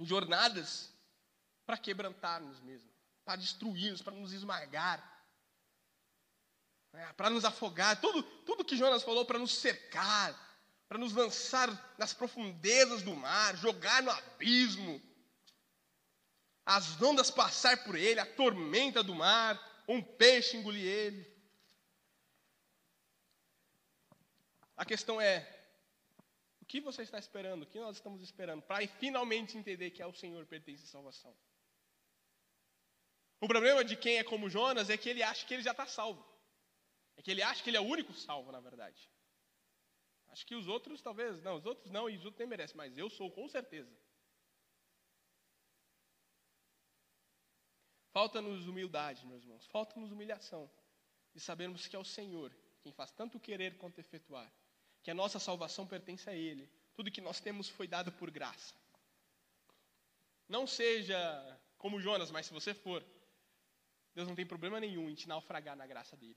em 0.00 0.04
jornadas 0.04 0.92
para 1.64 1.78
quebrantar-nos 1.78 2.60
mesmo, 2.60 2.90
para 3.24 3.36
destruir-nos, 3.36 4.02
para 4.02 4.14
nos 4.14 4.32
esmagar 4.32 5.14
né, 6.94 7.12
para 7.16 7.28
nos 7.28 7.44
afogar, 7.44 8.00
tudo, 8.00 8.22
tudo 8.22 8.64
que 8.64 8.76
Jonas 8.76 9.02
falou 9.02 9.26
para 9.26 9.38
nos 9.38 9.52
cercar, 9.52 10.32
para 10.88 10.96
nos 10.96 11.12
lançar 11.12 11.68
nas 11.98 12.14
profundezas 12.14 13.02
do 13.02 13.16
mar, 13.16 13.56
jogar 13.56 14.00
no 14.00 14.12
abismo, 14.12 15.02
as 16.64 17.02
ondas 17.02 17.32
passar 17.32 17.82
por 17.82 17.96
ele, 17.96 18.20
a 18.20 18.34
tormenta 18.34 19.02
do 19.02 19.12
mar, 19.12 19.60
um 19.88 20.00
peixe 20.00 20.56
engolir 20.56 20.86
ele. 20.86 21.34
A 24.76 24.84
questão 24.84 25.20
é: 25.20 25.36
o 26.62 26.64
que 26.64 26.80
você 26.80 27.02
está 27.02 27.18
esperando? 27.18 27.64
O 27.64 27.66
que 27.66 27.80
nós 27.80 27.96
estamos 27.96 28.22
esperando 28.22 28.62
para 28.62 28.86
finalmente 28.86 29.58
entender 29.58 29.90
que 29.90 30.00
ao 30.00 30.14
Senhor 30.14 30.46
pertence 30.46 30.84
a 30.84 30.86
salvação? 30.86 31.36
O 33.40 33.48
problema 33.48 33.84
de 33.84 33.96
quem 33.96 34.18
é 34.18 34.24
como 34.24 34.48
Jonas 34.48 34.90
é 34.90 34.96
que 34.96 35.08
ele 35.08 35.22
acha 35.22 35.44
que 35.46 35.54
ele 35.54 35.62
já 35.62 35.72
está 35.72 35.86
salvo. 35.86 36.24
É 37.16 37.22
que 37.22 37.30
ele 37.30 37.42
acha 37.42 37.62
que 37.62 37.70
ele 37.70 37.76
é 37.76 37.80
o 37.80 37.84
único 37.84 38.12
salvo, 38.12 38.50
na 38.50 38.60
verdade. 38.60 39.10
Acho 40.28 40.46
que 40.46 40.54
os 40.54 40.66
outros 40.66 41.00
talvez, 41.00 41.42
não, 41.42 41.56
os 41.56 41.66
outros 41.66 41.90
não, 41.90 42.10
e 42.10 42.16
os 42.16 42.24
outros 42.24 42.38
nem 42.38 42.48
merecem, 42.48 42.76
mas 42.76 42.98
eu 42.98 43.08
sou 43.08 43.30
com 43.30 43.48
certeza. 43.48 43.96
Falta-nos 48.12 48.66
humildade, 48.66 49.26
meus 49.26 49.42
irmãos, 49.42 49.66
falta-nos 49.66 50.12
humilhação 50.12 50.70
de 51.32 51.40
sabermos 51.40 51.86
que 51.86 51.96
é 51.96 51.98
o 51.98 52.04
Senhor 52.04 52.54
quem 52.80 52.92
faz 52.92 53.10
tanto 53.10 53.40
querer 53.40 53.78
quanto 53.78 53.98
efetuar, 53.98 54.52
que 55.02 55.10
a 55.10 55.14
nossa 55.14 55.38
salvação 55.38 55.86
pertence 55.86 56.28
a 56.28 56.34
Ele, 56.34 56.70
tudo 56.94 57.10
que 57.10 57.20
nós 57.20 57.40
temos 57.40 57.68
foi 57.68 57.88
dado 57.88 58.12
por 58.12 58.30
graça. 58.30 58.74
Não 60.46 60.66
seja 60.66 61.16
como 61.78 61.98
Jonas, 61.98 62.30
mas 62.30 62.46
se 62.46 62.52
você 62.52 62.74
for, 62.74 63.02
Deus 64.14 64.28
não 64.28 64.34
tem 64.34 64.46
problema 64.46 64.78
nenhum 64.80 65.10
em 65.10 65.14
te 65.14 65.28
naufragar 65.28 65.76
na 65.76 65.86
graça 65.86 66.16
dele 66.16 66.36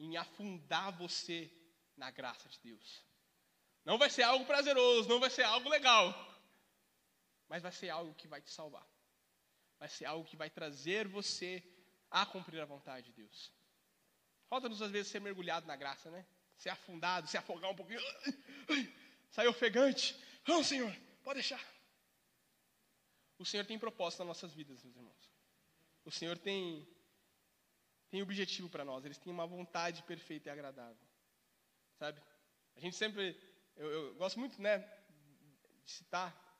em 0.00 0.16
afundar 0.16 0.92
você 0.96 1.50
na 1.96 2.10
graça 2.10 2.48
de 2.48 2.58
Deus. 2.60 3.04
Não 3.84 3.98
vai 3.98 4.08
ser 4.08 4.22
algo 4.22 4.44
prazeroso, 4.46 5.08
não 5.08 5.20
vai 5.20 5.30
ser 5.30 5.42
algo 5.42 5.68
legal, 5.68 6.14
mas 7.48 7.62
vai 7.62 7.72
ser 7.72 7.90
algo 7.90 8.14
que 8.14 8.26
vai 8.26 8.40
te 8.40 8.50
salvar. 8.50 8.86
Vai 9.78 9.88
ser 9.88 10.06
algo 10.06 10.26
que 10.26 10.36
vai 10.36 10.50
trazer 10.50 11.08
você 11.08 11.62
a 12.10 12.26
cumprir 12.26 12.60
a 12.60 12.66
vontade 12.66 13.06
de 13.06 13.12
Deus. 13.12 13.52
Falta-nos 14.48 14.82
às 14.82 14.90
vezes 14.90 15.10
ser 15.10 15.20
mergulhado 15.20 15.66
na 15.66 15.76
graça, 15.76 16.10
né? 16.10 16.26
Ser 16.56 16.70
afundado, 16.70 17.28
se 17.28 17.38
afogar 17.38 17.70
um 17.70 17.76
pouquinho, 17.76 18.00
sair 19.30 19.48
ofegante. 19.48 20.18
Não, 20.46 20.62
Senhor, 20.62 20.94
pode 21.22 21.40
deixar. 21.40 21.64
O 23.38 23.44
Senhor 23.46 23.64
tem 23.64 23.78
propósito 23.78 24.18
nas 24.20 24.28
nossas 24.28 24.52
vidas, 24.52 24.82
meus 24.82 24.96
irmãos. 24.96 25.29
O 26.04 26.10
Senhor 26.10 26.38
tem 26.38 26.86
têm 28.08 28.22
objetivo 28.22 28.68
para 28.68 28.84
nós, 28.84 29.04
eles 29.04 29.18
têm 29.18 29.32
uma 29.32 29.46
vontade 29.46 30.02
perfeita 30.02 30.48
e 30.48 30.52
agradável. 30.52 31.06
Sabe? 31.96 32.20
A 32.74 32.80
gente 32.80 32.96
sempre, 32.96 33.40
eu, 33.76 33.88
eu 33.88 34.14
gosto 34.16 34.38
muito, 34.40 34.60
né, 34.60 34.78
de 35.84 35.92
citar 35.92 36.50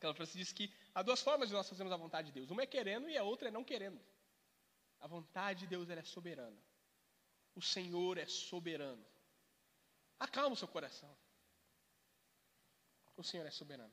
aquela 0.00 0.14
frase 0.14 0.38
diz 0.38 0.50
que 0.50 0.74
há 0.94 1.02
duas 1.02 1.20
formas 1.20 1.48
de 1.48 1.54
nós 1.54 1.68
fazermos 1.68 1.92
a 1.92 1.96
vontade 1.96 2.28
de 2.28 2.32
Deus. 2.32 2.50
Uma 2.50 2.62
é 2.62 2.66
querendo 2.66 3.08
e 3.08 3.18
a 3.18 3.22
outra 3.22 3.48
é 3.48 3.50
não 3.50 3.62
querendo. 3.62 4.00
A 4.98 5.06
vontade 5.06 5.60
de 5.60 5.66
Deus 5.66 5.90
é 5.90 6.02
soberana. 6.02 6.58
O 7.54 7.60
Senhor 7.60 8.16
é 8.16 8.26
soberano. 8.26 9.04
Acalma 10.18 10.54
o 10.54 10.56
seu 10.56 10.68
coração. 10.68 11.14
O 13.14 13.22
Senhor 13.22 13.46
é 13.46 13.50
soberano. 13.50 13.92